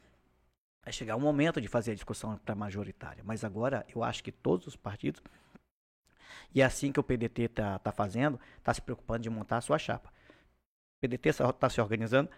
Vai 0.84 0.94
chegar 0.94 1.16
o 1.16 1.20
momento 1.20 1.60
de 1.60 1.68
fazer 1.68 1.92
a 1.92 1.96
discussão 1.96 2.38
para 2.38 2.54
majoritária. 2.54 3.24
Mas 3.26 3.44
agora 3.44 3.86
eu 3.94 4.04
acho 4.04 4.24
que 4.24 4.32
todos 4.32 4.68
os 4.68 4.76
partidos, 4.76 5.22
e 6.54 6.62
é 6.62 6.66
assim 6.66 6.92
que 6.92 7.00
o 7.00 7.04
PDT 7.04 7.44
está 7.44 7.80
tá 7.80 7.92
fazendo, 7.92 8.40
está 8.58 8.74
se 8.74 8.82
preocupando 8.82 9.24
de 9.24 9.30
montar 9.30 9.58
a 9.58 9.62
sua 9.62 9.80
chapa. 9.80 10.10
O 10.10 11.08
PDT 11.08 11.30
está 11.30 11.70
se 11.70 11.82
organizando 11.82 12.30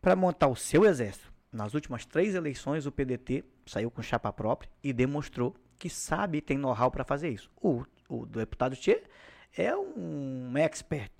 para 0.00 0.16
montar 0.16 0.48
o 0.48 0.56
seu 0.56 0.86
exército. 0.86 1.30
Nas 1.52 1.74
últimas 1.74 2.06
três 2.06 2.34
eleições, 2.34 2.86
o 2.86 2.92
PDT 2.92 3.44
saiu 3.66 3.90
com 3.90 4.00
chapa 4.00 4.32
própria 4.32 4.70
e 4.82 4.90
demonstrou 4.90 5.54
que 5.78 5.90
sabe 5.90 6.38
e 6.38 6.40
tem 6.40 6.56
know-how 6.56 6.90
para 6.90 7.04
fazer 7.04 7.28
isso. 7.28 7.50
O, 7.60 7.84
o 8.14 8.26
deputado 8.26 8.76
Tchê 8.76 9.02
é 9.56 9.76
um 9.76 10.56
expert 10.56 11.12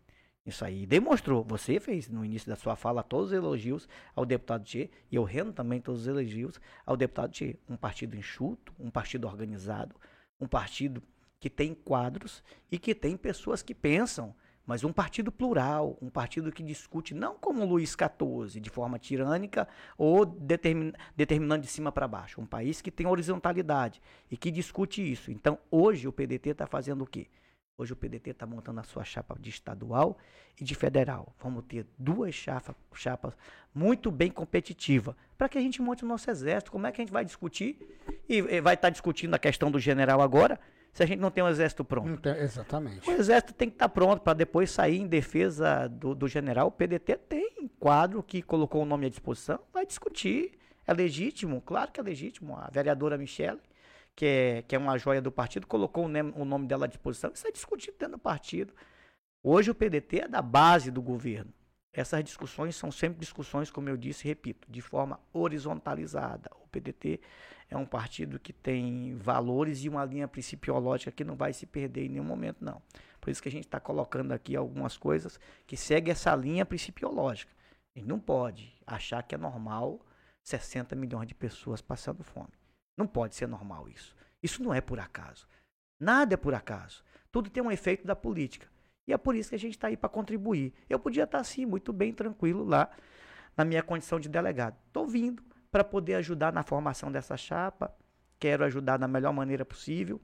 isso 0.44 0.64
aí. 0.64 0.86
Demonstrou. 0.86 1.44
Você 1.44 1.78
fez 1.78 2.08
no 2.08 2.24
início 2.24 2.48
da 2.48 2.56
sua 2.56 2.74
fala 2.74 3.02
todos 3.02 3.26
os 3.26 3.32
elogios 3.32 3.88
ao 4.14 4.26
deputado 4.26 4.64
Tchê 4.64 4.90
e 5.10 5.16
eu 5.16 5.22
rendo 5.22 5.52
também 5.52 5.80
todos 5.80 6.02
os 6.02 6.06
elogios 6.06 6.60
ao 6.84 6.96
deputado 6.96 7.32
Tchê. 7.32 7.56
Um 7.68 7.76
partido 7.76 8.16
enxuto, 8.16 8.72
um 8.78 8.90
partido 8.90 9.26
organizado, 9.26 9.94
um 10.40 10.48
partido 10.48 11.02
que 11.38 11.48
tem 11.48 11.74
quadros 11.74 12.42
e 12.70 12.78
que 12.78 12.94
tem 12.94 13.16
pessoas 13.16 13.62
que 13.62 13.74
pensam 13.74 14.34
mas 14.66 14.84
um 14.84 14.92
partido 14.92 15.32
plural, 15.32 15.98
um 16.00 16.08
partido 16.08 16.52
que 16.52 16.62
discute 16.62 17.14
não 17.14 17.34
como 17.34 17.64
Luiz 17.64 17.90
XIV, 17.90 18.60
de 18.60 18.70
forma 18.70 18.98
tirânica 18.98 19.66
ou 19.98 20.24
determin, 20.24 20.92
determinando 21.16 21.62
de 21.62 21.70
cima 21.70 21.90
para 21.90 22.06
baixo. 22.06 22.40
Um 22.40 22.46
país 22.46 22.80
que 22.80 22.90
tem 22.90 23.06
horizontalidade 23.06 24.00
e 24.30 24.36
que 24.36 24.50
discute 24.50 25.02
isso. 25.10 25.30
Então, 25.30 25.58
hoje 25.70 26.06
o 26.06 26.12
PDT 26.12 26.50
está 26.50 26.66
fazendo 26.66 27.02
o 27.02 27.06
quê? 27.06 27.28
Hoje 27.76 27.94
o 27.94 27.96
PDT 27.96 28.30
está 28.30 28.46
montando 28.46 28.78
a 28.80 28.84
sua 28.84 29.02
chapa 29.02 29.36
de 29.40 29.50
estadual 29.50 30.16
e 30.60 30.62
de 30.62 30.74
federal. 30.74 31.34
Vamos 31.42 31.64
ter 31.64 31.86
duas 31.98 32.34
chapas, 32.34 32.76
chapas 32.94 33.34
muito 33.74 34.10
bem 34.10 34.30
competitivas 34.30 35.16
para 35.36 35.48
que 35.48 35.58
a 35.58 35.60
gente 35.60 35.82
monte 35.82 36.04
o 36.04 36.06
nosso 36.06 36.30
exército. 36.30 36.70
Como 36.70 36.86
é 36.86 36.92
que 36.92 37.00
a 37.00 37.04
gente 37.04 37.12
vai 37.12 37.24
discutir? 37.24 37.78
E 38.28 38.40
vai 38.60 38.74
estar 38.74 38.86
tá 38.86 38.90
discutindo 38.90 39.34
a 39.34 39.38
questão 39.38 39.70
do 39.70 39.80
general 39.80 40.20
agora 40.20 40.60
se 40.92 41.02
a 41.02 41.06
gente 41.06 41.18
não 41.18 41.30
tem 41.30 41.42
um 41.42 41.48
exército 41.48 41.84
pronto. 41.84 42.20
Tem, 42.20 42.36
exatamente. 42.36 43.08
O 43.08 43.12
exército 43.12 43.54
tem 43.54 43.68
que 43.68 43.76
estar 43.76 43.88
tá 43.88 43.94
pronto 43.94 44.20
para 44.20 44.34
depois 44.34 44.70
sair 44.70 44.98
em 44.98 45.06
defesa 45.06 45.88
do, 45.88 46.14
do, 46.14 46.28
general. 46.28 46.68
O 46.68 46.70
PDT 46.70 47.16
tem 47.16 47.70
quadro 47.80 48.22
que 48.22 48.42
colocou 48.42 48.82
o 48.82 48.84
nome 48.84 49.06
à 49.06 49.08
disposição, 49.08 49.58
vai 49.72 49.86
discutir. 49.86 50.52
É 50.86 50.92
legítimo, 50.92 51.62
claro 51.62 51.90
que 51.90 51.98
é 51.98 52.02
legítimo. 52.02 52.56
A 52.56 52.68
vereadora 52.70 53.16
Michele, 53.16 53.60
que 54.14 54.26
é, 54.26 54.62
que 54.62 54.76
é 54.76 54.78
uma 54.78 54.98
joia 54.98 55.22
do 55.22 55.32
partido, 55.32 55.66
colocou 55.66 56.04
o, 56.04 56.08
nome, 56.08 56.34
o 56.36 56.44
nome 56.44 56.66
dela 56.66 56.84
à 56.84 56.88
disposição. 56.88 57.30
Isso 57.32 57.46
é 57.46 57.50
discutido 57.50 57.96
dentro 57.98 58.16
do 58.16 58.18
partido. 58.18 58.74
Hoje 59.42 59.70
o 59.70 59.74
PDT 59.74 60.20
é 60.20 60.28
da 60.28 60.42
base 60.42 60.90
do 60.90 61.00
governo. 61.00 61.52
Essas 61.92 62.22
discussões 62.24 62.76
são 62.76 62.90
sempre 62.90 63.18
discussões, 63.18 63.70
como 63.70 63.88
eu 63.88 63.96
disse, 63.96 64.26
repito, 64.26 64.70
de 64.70 64.80
forma 64.80 65.20
horizontalizada. 65.32 66.50
O 66.62 66.68
PDT 66.68 67.20
é 67.72 67.76
um 67.76 67.86
partido 67.86 68.38
que 68.38 68.52
tem 68.52 69.16
valores 69.16 69.82
e 69.82 69.88
uma 69.88 70.04
linha 70.04 70.28
principiológica 70.28 71.10
que 71.10 71.24
não 71.24 71.34
vai 71.34 71.54
se 71.54 71.64
perder 71.64 72.04
em 72.04 72.08
nenhum 72.10 72.24
momento, 72.24 72.62
não. 72.62 72.82
Por 73.18 73.30
isso 73.30 73.42
que 73.42 73.48
a 73.48 73.52
gente 73.52 73.64
está 73.64 73.80
colocando 73.80 74.32
aqui 74.32 74.54
algumas 74.54 74.96
coisas 74.96 75.40
que 75.66 75.74
seguem 75.76 76.12
essa 76.12 76.36
linha 76.36 76.66
principiológica. 76.66 77.50
A 77.94 77.98
gente 77.98 78.08
não 78.08 78.20
pode 78.20 78.74
achar 78.86 79.22
que 79.22 79.34
é 79.34 79.38
normal 79.38 80.04
60 80.42 80.94
milhões 80.94 81.26
de 81.26 81.34
pessoas 81.34 81.80
passando 81.80 82.22
fome. 82.22 82.52
Não 82.96 83.06
pode 83.06 83.34
ser 83.34 83.48
normal 83.48 83.88
isso. 83.88 84.14
Isso 84.42 84.62
não 84.62 84.74
é 84.74 84.80
por 84.82 85.00
acaso. 85.00 85.48
Nada 85.98 86.34
é 86.34 86.36
por 86.36 86.52
acaso. 86.52 87.02
Tudo 87.30 87.48
tem 87.48 87.62
um 87.62 87.70
efeito 87.70 88.06
da 88.06 88.14
política. 88.14 88.68
E 89.06 89.14
é 89.14 89.16
por 89.16 89.34
isso 89.34 89.48
que 89.48 89.54
a 89.54 89.58
gente 89.58 89.76
está 89.76 89.88
aí 89.88 89.96
para 89.96 90.10
contribuir. 90.10 90.74
Eu 90.90 90.98
podia 90.98 91.24
estar, 91.24 91.38
tá, 91.38 91.40
assim, 91.40 91.64
muito 91.64 91.90
bem, 91.90 92.12
tranquilo 92.12 92.64
lá, 92.64 92.90
na 93.56 93.64
minha 93.64 93.82
condição 93.82 94.20
de 94.20 94.28
delegado. 94.28 94.76
Estou 94.88 95.06
vindo 95.06 95.42
para 95.72 95.82
poder 95.82 96.14
ajudar 96.16 96.52
na 96.52 96.62
formação 96.62 97.10
dessa 97.10 97.36
chapa. 97.36 97.92
Quero 98.38 98.64
ajudar 98.64 98.98
da 98.98 99.08
melhor 99.08 99.32
maneira 99.32 99.64
possível. 99.64 100.20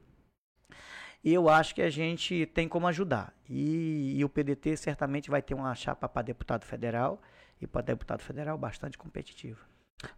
E 1.25 1.33
eu 1.33 1.49
acho 1.49 1.75
que 1.75 1.83
a 1.83 1.91
gente 1.91 2.47
tem 2.47 2.69
como 2.69 2.87
ajudar. 2.87 3.35
E, 3.49 4.19
e 4.19 4.25
o 4.25 4.29
PDT 4.29 4.77
certamente 4.77 5.31
vai 5.31 5.41
ter 5.43 5.55
uma 5.55 5.75
chapa 5.75 6.09
para 6.09 6.23
deputado 6.23 6.65
federal 6.65 7.21
e 7.61 7.67
para 7.67 7.81
deputado 7.81 8.21
federal 8.21 8.57
bastante 8.59 8.97
competitiva. 8.99 9.59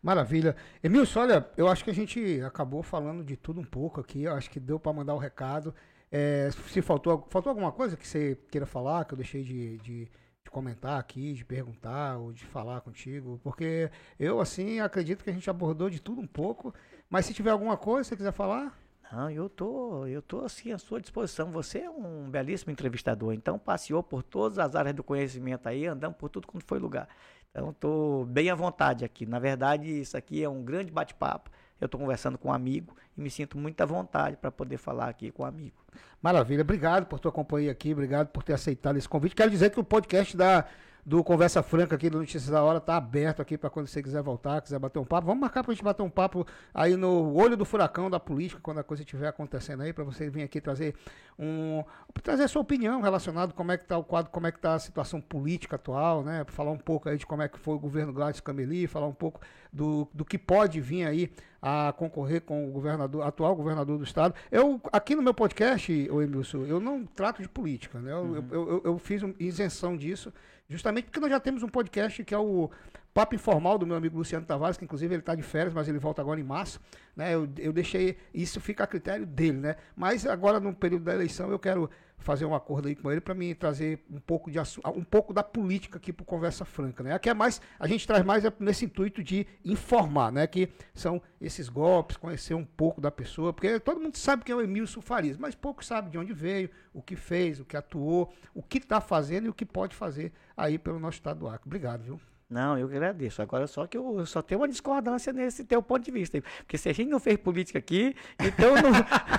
Maravilha. 0.03 0.57
Emilson, 0.83 1.21
olha, 1.21 1.49
eu 1.57 1.69
acho 1.69 1.85
que 1.85 1.91
a 1.91 1.95
gente 1.95 2.43
acabou 2.43 2.83
falando 2.83 3.25
de 3.25 3.37
tudo 3.37 3.61
um 3.61 3.65
pouco 3.65 4.01
aqui. 4.01 4.25
Eu 4.25 4.35
acho 4.35 4.51
que 4.51 4.61
deu 4.61 4.79
para 4.79 4.93
mandar 4.93 5.15
o 5.15 5.19
recado. 5.19 5.75
É, 6.13 6.51
se 6.69 6.83
faltou, 6.83 7.27
faltou 7.31 7.51
alguma 7.51 7.71
coisa 7.71 7.97
que 7.97 8.07
você 8.07 8.37
queira 8.51 8.67
falar, 8.67 9.05
que 9.05 9.15
eu 9.15 9.17
deixei 9.17 9.45
de, 9.45 9.79
de 9.79 10.09
de 10.45 10.51
comentar 10.51 10.99
aqui, 10.99 11.33
de 11.33 11.45
perguntar 11.45 12.19
ou 12.19 12.33
de 12.33 12.45
falar 12.45 12.81
contigo, 12.81 13.41
porque 13.43 13.91
eu, 14.19 14.41
assim, 14.41 14.81
acredito 14.81 15.23
que 15.23 15.31
a 15.31 15.33
gente 15.33 15.49
abordou 15.51 15.91
de 15.91 16.01
tudo 16.01 16.21
um 16.21 16.27
pouco, 16.27 16.75
mas 17.09 17.27
se 17.27 17.35
tiver 17.35 17.51
alguma 17.51 17.77
coisa 17.77 18.03
que 18.03 18.09
você 18.09 18.17
quiser 18.17 18.33
falar... 18.33 18.79
Não, 19.13 19.29
eu 19.29 19.49
tô, 19.49 20.07
eu 20.07 20.23
tô 20.23 20.45
assim 20.45 20.71
à 20.71 20.79
sua 20.79 21.01
disposição. 21.01 21.51
Você 21.51 21.81
é 21.81 21.91
um 21.91 22.31
belíssimo 22.31 22.71
entrevistador, 22.71 23.35
então 23.35 23.59
passeou 23.59 24.05
por 24.05 24.23
todas 24.23 24.57
as 24.57 24.77
áreas 24.77 24.95
do 24.95 25.03
conhecimento 25.03 25.69
aí, 25.69 25.85
andando 25.85 26.15
por 26.15 26.29
tudo 26.29 26.47
quanto 26.47 26.65
foi 26.65 26.79
lugar. 26.79 27.09
Então 27.51 27.71
estou 27.71 28.25
bem 28.25 28.51
à 28.51 28.55
vontade 28.55 29.05
aqui. 29.05 29.27
Na 29.27 29.41
verdade, 29.41 30.01
isso 30.01 30.17
aqui 30.17 30.45
é 30.45 30.49
um 30.49 30.63
grande 30.63 30.93
bate-papo 30.93 31.51
eu 31.81 31.87
estou 31.87 32.01
conversando 32.01 32.37
com 32.37 32.49
um 32.49 32.53
amigo 32.53 32.95
e 33.17 33.21
me 33.21 33.31
sinto 33.31 33.57
muito 33.57 33.81
à 33.81 33.87
vontade 33.87 34.37
para 34.37 34.51
poder 34.51 34.77
falar 34.77 35.09
aqui 35.09 35.31
com 35.31 35.43
um 35.43 35.47
amigo. 35.47 35.77
Maravilha, 36.21 36.63
obrigado 36.63 37.07
por 37.07 37.19
tua 37.19 37.33
companhia 37.33 37.73
aqui, 37.73 37.93
obrigado 37.93 38.29
por 38.29 38.43
ter 38.43 38.53
aceitado 38.53 38.97
esse 38.97 39.09
convite. 39.09 39.35
Quero 39.35 39.51
dizer 39.51 39.71
que 39.71 39.81
o 39.81 39.85
podcast 39.85 40.37
da 40.37 40.67
do 41.05 41.23
Conversa 41.25 41.63
Franca 41.63 41.97
aqui 41.97 42.11
do 42.11 42.19
Notícias 42.19 42.51
da 42.51 42.63
Hora 42.63 42.81
tá 42.81 42.97
aberto 42.97 43.41
aqui 43.41 43.57
para 43.57 43.71
quando 43.71 43.87
você 43.87 44.03
quiser 44.03 44.23
voltar, 44.23 44.61
quiser 44.61 44.79
bater 44.79 44.99
um 44.99 45.05
papo. 45.05 45.27
Vamos 45.27 45.41
marcar 45.41 45.63
para 45.63 45.73
a 45.73 45.75
gente 45.75 45.85
bater 45.85 46.03
um 46.03 46.11
papo 46.11 46.47
aí 46.75 46.97
no 46.97 47.35
olho 47.35 47.57
do 47.57 47.65
furacão 47.65 48.11
da 48.11 48.21
política, 48.21 48.61
quando 48.63 48.79
a 48.79 48.85
coisa 48.85 49.03
estiver 49.03 49.29
acontecendo 49.29 49.83
aí, 49.83 49.93
para 49.93 50.05
você 50.05 50.29
vir 50.29 50.43
aqui 50.43 50.61
trazer 50.61 50.95
um 51.39 51.83
trazer 52.23 52.45
a 52.45 52.49
sua 52.49 52.61
opinião 52.61 53.01
relacionada 53.01 53.53
como 53.53 53.73
é 53.73 53.79
que 53.79 53.85
tá 53.85 53.97
o 53.97 54.05
quadro, 54.05 54.31
como 54.31 54.47
é 54.47 54.53
que 54.53 54.59
tá 54.59 54.75
a 54.75 54.79
situação 54.79 55.21
política 55.21 55.77
atual, 55.77 56.23
né? 56.23 56.45
Falar 56.49 56.71
um 56.71 56.79
pouco 56.79 57.09
aí 57.09 57.17
de 57.17 57.27
como 57.27 57.43
é 57.43 57.49
que 57.49 57.59
foi 57.59 57.75
o 57.75 57.79
governo 57.79 58.13
Gladys 58.13 58.41
Cameli, 58.41 58.87
falar 58.87 59.07
um 59.07 59.15
pouco 59.15 59.41
do, 59.73 60.07
do 60.13 60.25
que 60.25 60.37
pode 60.37 60.81
vir 60.81 61.07
aí 61.07 61.33
a 61.63 61.93
concorrer 61.97 62.43
com 62.43 62.69
o 62.69 62.73
governador, 62.73 63.27
atual 63.27 63.55
governador 63.55 63.99
do 63.99 64.05
estado. 64.05 64.35
Eu, 64.51 64.81
aqui 64.93 65.15
no 65.15 65.23
meu 65.23 65.35
podcast, 65.35 65.93
o 66.11 66.23
Emilson, 66.23 66.65
eu 66.65 66.81
não 66.81 67.05
trato 67.05 67.43
de 67.43 67.49
política, 67.49 67.99
né? 68.01 68.13
Eu, 68.13 68.17
uhum. 68.17 68.45
eu, 68.51 68.69
eu, 68.69 68.83
eu 68.85 68.99
fiz 68.99 69.23
uma 69.23 69.35
isenção 69.39 69.97
disso. 69.97 70.33
Justamente 70.71 71.07
porque 71.07 71.19
nós 71.19 71.31
já 71.31 71.41
temos 71.41 71.65
um 71.65 71.69
podcast 71.69 72.23
que 72.23 72.33
é 72.33 72.39
o 72.39 72.71
Papo 73.13 73.35
Informal 73.35 73.77
do 73.77 73.85
meu 73.85 73.97
amigo 73.97 74.17
Luciano 74.17 74.47
Tavares, 74.47 74.77
que 74.77 74.85
inclusive 74.85 75.13
ele 75.13 75.21
está 75.21 75.35
de 75.35 75.43
férias, 75.43 75.75
mas 75.75 75.89
ele 75.89 75.99
volta 75.99 76.23
agora 76.23 76.39
em 76.39 76.45
março. 76.45 76.81
Né? 77.17 77.35
Eu, 77.35 77.49
eu 77.59 77.73
deixei, 77.73 78.17
isso 78.33 78.61
fica 78.61 78.85
a 78.85 78.87
critério 78.87 79.27
dele, 79.27 79.59
né? 79.59 79.77
Mas 79.97 80.25
agora, 80.25 80.61
no 80.61 80.73
período 80.73 81.03
da 81.03 81.13
eleição, 81.13 81.51
eu 81.51 81.59
quero 81.59 81.91
fazer 82.21 82.45
um 82.45 82.55
acordo 82.55 82.89
aí 82.89 82.95
com 82.95 83.11
ele 83.11 83.21
para 83.21 83.35
mim 83.35 83.55
trazer 83.55 84.05
um 84.11 84.21
pouco, 84.21 84.51
de, 84.51 84.59
um 84.95 85.03
pouco 85.03 85.33
da 85.33 85.43
política 85.43 85.99
aqui 85.99 86.13
para 86.13 86.25
Conversa 86.25 86.65
Franca, 86.65 87.03
né? 87.03 87.13
Aqui 87.13 87.29
é 87.29 87.35
mais, 87.35 87.61
a 87.79 87.87
gente 87.87 88.07
traz 88.07 88.25
mais 88.25 88.45
é 88.45 88.53
nesse 88.61 88.85
intuito 88.85 89.23
de 89.23 89.47
informar, 89.65 90.31
né? 90.31 90.47
Que 90.47 90.69
são 90.95 91.21
esses 91.41 91.69
golpes, 91.69 92.17
conhecer 92.17 92.55
um 92.55 92.65
pouco 92.65 93.01
da 93.01 93.11
pessoa, 93.11 93.53
porque 93.53 93.81
todo 93.81 94.01
mundo 94.01 94.17
sabe 94.17 94.45
quem 94.45 94.53
é 94.53 94.57
o 94.57 94.63
Emílio 94.63 94.87
Farias, 95.01 95.37
mas 95.37 95.55
pouco 95.55 95.85
sabe 95.85 96.11
de 96.11 96.19
onde 96.19 96.33
veio, 96.33 96.71
o 96.93 97.03
que 97.03 97.17
fez, 97.17 97.59
o 97.59 97.65
que 97.65 97.77
atuou, 97.77 98.33
o 98.55 98.63
que 98.63 98.79
está 98.79 99.01
fazendo 99.01 99.47
e 99.47 99.49
o 99.49 99.55
que 99.55 99.65
pode 99.65 99.95
fazer 99.95 100.33
aí 100.57 100.79
pelo 100.79 101.01
nosso 101.01 101.17
estado 101.17 101.41
do 101.41 101.49
Acre. 101.49 101.67
Obrigado, 101.67 102.03
viu? 102.03 102.21
Não, 102.51 102.77
eu 102.77 102.89
agradeço. 102.89 103.41
Agora 103.41 103.69
só 103.69 103.87
que 103.87 103.97
eu 103.97 104.27
só 104.27 104.43
tenho 104.43 104.61
uma 104.61 104.67
discordância 104.67 105.33
nesse 105.33 105.65
teu 105.65 105.81
ponto 105.81 106.05
de 106.05 106.11
vista. 106.11 106.43
Porque 106.59 106.77
se 106.77 106.89
a 106.89 106.93
gente 106.93 107.09
não 107.09 107.21
fez 107.21 107.37
política 107.37 107.79
aqui, 107.79 108.17
então 108.41 108.75
não. 108.75 108.91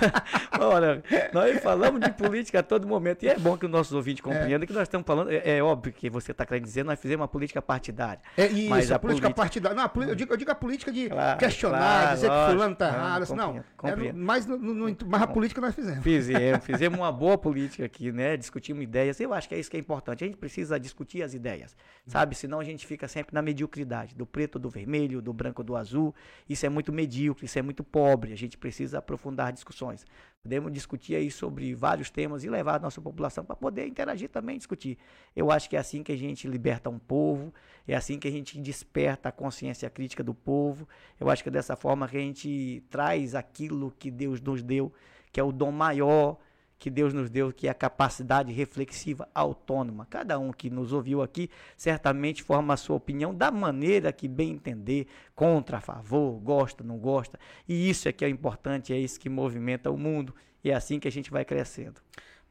Olha, 0.66 1.02
nós 1.30 1.62
falamos 1.62 2.00
de 2.00 2.10
política 2.12 2.60
a 2.60 2.62
todo 2.62 2.88
momento. 2.88 3.22
E 3.24 3.28
é 3.28 3.38
bom 3.38 3.58
que 3.58 3.66
os 3.66 3.70
nossos 3.70 3.92
ouvintes 3.92 4.22
compreendam 4.22 4.62
é. 4.62 4.66
que 4.66 4.72
nós 4.72 4.84
estamos 4.84 5.06
falando. 5.06 5.30
É, 5.30 5.58
é 5.58 5.62
óbvio 5.62 5.92
que 5.92 6.08
você 6.08 6.32
está 6.32 6.46
querendo 6.46 6.64
dizer, 6.64 6.84
nós 6.84 6.98
fizemos 6.98 7.20
uma 7.20 7.28
política 7.28 7.60
partidária. 7.60 8.20
É 8.34 8.46
isso, 8.46 8.70
mas 8.70 8.90
a, 8.90 8.96
a 8.96 8.98
política, 8.98 9.28
política 9.28 9.34
partidária. 9.34 9.76
Não, 9.76 10.08
eu, 10.08 10.14
digo, 10.14 10.32
eu 10.32 10.36
digo 10.38 10.50
a 10.50 10.54
política 10.54 10.90
de 10.90 11.10
claro, 11.10 11.38
questionar, 11.38 11.78
claro, 11.78 12.14
dizer 12.14 12.28
lógico, 12.28 12.46
que 12.46 12.52
fulano 12.52 12.72
está 12.72 12.88
errado. 12.88 13.22
Assim, 13.24 13.34
não, 13.34 13.64
compreendo, 13.76 14.18
é, 14.18 14.22
mas, 14.24 14.46
no, 14.46 14.56
no, 14.56 14.96
mas 15.06 15.22
a 15.22 15.26
política 15.26 15.60
nós 15.60 15.74
fizemos. 15.74 16.02
Fizemos, 16.02 16.64
fizemos 16.66 16.98
uma 16.98 17.12
boa 17.12 17.36
política 17.36 17.84
aqui, 17.84 18.10
né? 18.10 18.38
Discutimos 18.38 18.82
ideias. 18.82 19.20
Eu 19.20 19.34
acho 19.34 19.46
que 19.46 19.54
é 19.54 19.58
isso 19.58 19.70
que 19.70 19.76
é 19.76 19.80
importante. 19.80 20.24
A 20.24 20.26
gente 20.26 20.38
precisa 20.38 20.80
discutir 20.80 21.22
as 21.22 21.34
ideias, 21.34 21.76
sabe? 22.06 22.34
Senão 22.34 22.58
a 22.58 22.64
gente 22.64 22.86
fica 22.86 23.01
fica 23.02 23.08
sempre 23.08 23.34
na 23.34 23.42
mediocridade, 23.42 24.14
do 24.14 24.24
preto, 24.24 24.58
do 24.58 24.70
vermelho, 24.70 25.20
do 25.20 25.32
branco, 25.32 25.64
do 25.64 25.76
azul. 25.76 26.14
Isso 26.48 26.64
é 26.64 26.68
muito 26.68 26.92
medíocre, 26.92 27.46
isso 27.46 27.58
é 27.58 27.62
muito 27.62 27.82
pobre. 27.82 28.32
A 28.32 28.36
gente 28.36 28.56
precisa 28.56 28.98
aprofundar 28.98 29.52
discussões. 29.52 30.06
Podemos 30.42 30.72
discutir 30.72 31.16
aí 31.16 31.30
sobre 31.30 31.74
vários 31.74 32.10
temas 32.10 32.44
e 32.44 32.48
levar 32.48 32.76
a 32.76 32.78
nossa 32.78 33.00
população 33.00 33.44
para 33.44 33.56
poder 33.56 33.86
interagir 33.86 34.28
também, 34.28 34.56
discutir. 34.56 34.98
Eu 35.34 35.50
acho 35.50 35.68
que 35.68 35.76
é 35.76 35.80
assim 35.80 36.02
que 36.02 36.12
a 36.12 36.16
gente 36.16 36.46
liberta 36.46 36.88
um 36.90 36.98
povo, 36.98 37.52
é 37.88 37.96
assim 37.96 38.18
que 38.18 38.28
a 38.28 38.30
gente 38.30 38.60
desperta 38.60 39.28
a 39.30 39.32
consciência 39.32 39.90
crítica 39.90 40.22
do 40.22 40.34
povo. 40.34 40.88
Eu 41.18 41.28
acho 41.28 41.42
que 41.42 41.48
é 41.48 41.52
dessa 41.52 41.74
forma 41.74 42.06
que 42.06 42.16
a 42.16 42.20
gente 42.20 42.84
traz 42.88 43.34
aquilo 43.34 43.92
que 43.98 44.10
Deus 44.10 44.40
nos 44.40 44.62
deu, 44.62 44.92
que 45.32 45.40
é 45.40 45.42
o 45.42 45.50
dom 45.50 45.72
maior 45.72 46.38
que 46.82 46.90
Deus 46.90 47.14
nos 47.14 47.30
deu, 47.30 47.52
que 47.52 47.68
é 47.68 47.70
a 47.70 47.74
capacidade 47.74 48.52
reflexiva 48.52 49.28
autônoma. 49.32 50.04
Cada 50.10 50.36
um 50.36 50.52
que 50.52 50.68
nos 50.68 50.92
ouviu 50.92 51.22
aqui 51.22 51.48
certamente 51.76 52.42
forma 52.42 52.74
a 52.74 52.76
sua 52.76 52.96
opinião 52.96 53.32
da 53.32 53.52
maneira 53.52 54.12
que 54.12 54.26
bem 54.26 54.50
entender, 54.50 55.06
contra, 55.32 55.76
a 55.76 55.80
favor, 55.80 56.40
gosta, 56.40 56.82
não 56.82 56.98
gosta. 56.98 57.38
E 57.68 57.88
isso 57.88 58.08
é 58.08 58.12
que 58.12 58.24
é 58.24 58.28
importante, 58.28 58.92
é 58.92 58.98
isso 58.98 59.20
que 59.20 59.28
movimenta 59.28 59.92
o 59.92 59.96
mundo. 59.96 60.34
E 60.64 60.72
é 60.72 60.74
assim 60.74 60.98
que 60.98 61.06
a 61.06 61.12
gente 61.12 61.30
vai 61.30 61.44
crescendo. 61.44 62.00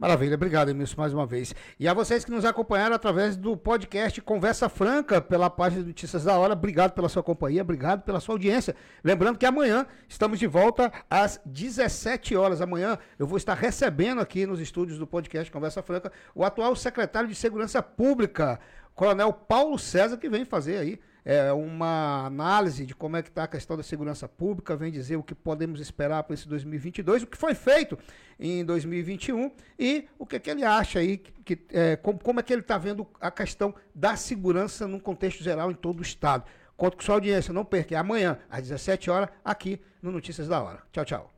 Maravilha, 0.01 0.33
obrigado, 0.33 0.69
Emilson, 0.69 0.95
mais 0.97 1.13
uma 1.13 1.27
vez. 1.27 1.53
E 1.79 1.87
a 1.87 1.93
vocês 1.93 2.25
que 2.25 2.31
nos 2.31 2.43
acompanharam 2.43 2.95
através 2.95 3.37
do 3.37 3.55
podcast 3.55 4.19
Conversa 4.19 4.67
Franca, 4.67 5.21
pela 5.21 5.47
página 5.47 5.83
de 5.83 5.89
Notícias 5.89 6.23
da 6.23 6.35
Hora, 6.35 6.53
obrigado 6.53 6.93
pela 6.93 7.07
sua 7.07 7.21
companhia, 7.21 7.61
obrigado 7.61 8.01
pela 8.01 8.19
sua 8.19 8.33
audiência. 8.33 8.75
Lembrando 9.03 9.37
que 9.37 9.45
amanhã 9.45 9.85
estamos 10.09 10.39
de 10.39 10.47
volta 10.47 10.91
às 11.07 11.39
17 11.45 12.35
horas. 12.35 12.61
Amanhã 12.61 12.97
eu 13.19 13.27
vou 13.27 13.37
estar 13.37 13.53
recebendo 13.53 14.19
aqui 14.19 14.43
nos 14.43 14.59
estúdios 14.59 14.97
do 14.97 15.05
podcast 15.05 15.51
Conversa 15.51 15.83
Franca 15.83 16.11
o 16.33 16.43
atual 16.43 16.75
secretário 16.75 17.29
de 17.29 17.35
Segurança 17.35 17.83
Pública, 17.83 18.59
Coronel 18.95 19.31
Paulo 19.31 19.77
César, 19.77 20.17
que 20.17 20.27
vem 20.27 20.45
fazer 20.45 20.77
aí 20.77 20.99
é, 21.23 21.51
uma 21.51 22.25
análise 22.25 22.85
de 22.85 22.95
como 22.95 23.17
é 23.17 23.21
que 23.21 23.29
está 23.29 23.43
a 23.43 23.47
questão 23.47 23.77
da 23.77 23.83
segurança 23.83 24.27
pública, 24.27 24.75
vem 24.75 24.91
dizer 24.91 25.15
o 25.15 25.23
que 25.23 25.35
podemos 25.35 25.79
esperar 25.79 26.23
para 26.23 26.33
esse 26.33 26.47
2022, 26.47 27.23
o 27.23 27.27
que 27.27 27.37
foi 27.37 27.53
feito 27.53 27.97
em 28.39 28.65
2021 28.65 29.51
e 29.77 30.07
o 30.17 30.25
que, 30.25 30.35
é 30.35 30.39
que 30.39 30.49
ele 30.49 30.63
acha 30.63 30.99
aí, 30.99 31.17
que, 31.17 31.59
é, 31.71 31.95
como, 31.95 32.19
como 32.19 32.39
é 32.39 32.43
que 32.43 32.51
ele 32.51 32.61
está 32.61 32.77
vendo 32.77 33.07
a 33.19 33.29
questão 33.29 33.73
da 33.93 34.15
segurança 34.15 34.87
num 34.87 34.99
contexto 34.99 35.43
geral 35.43 35.71
em 35.71 35.75
todo 35.75 35.99
o 35.99 36.03
Estado. 36.03 36.45
Conto 36.75 36.97
com 36.97 37.03
sua 37.03 37.15
audiência, 37.15 37.53
não 37.53 37.63
perca, 37.63 37.93
é 37.93 37.97
amanhã, 37.97 38.39
às 38.49 38.63
17 38.63 39.11
horas, 39.11 39.29
aqui 39.45 39.79
no 40.01 40.11
Notícias 40.11 40.47
da 40.47 40.61
Hora. 40.61 40.81
Tchau, 40.91 41.05
tchau. 41.05 41.30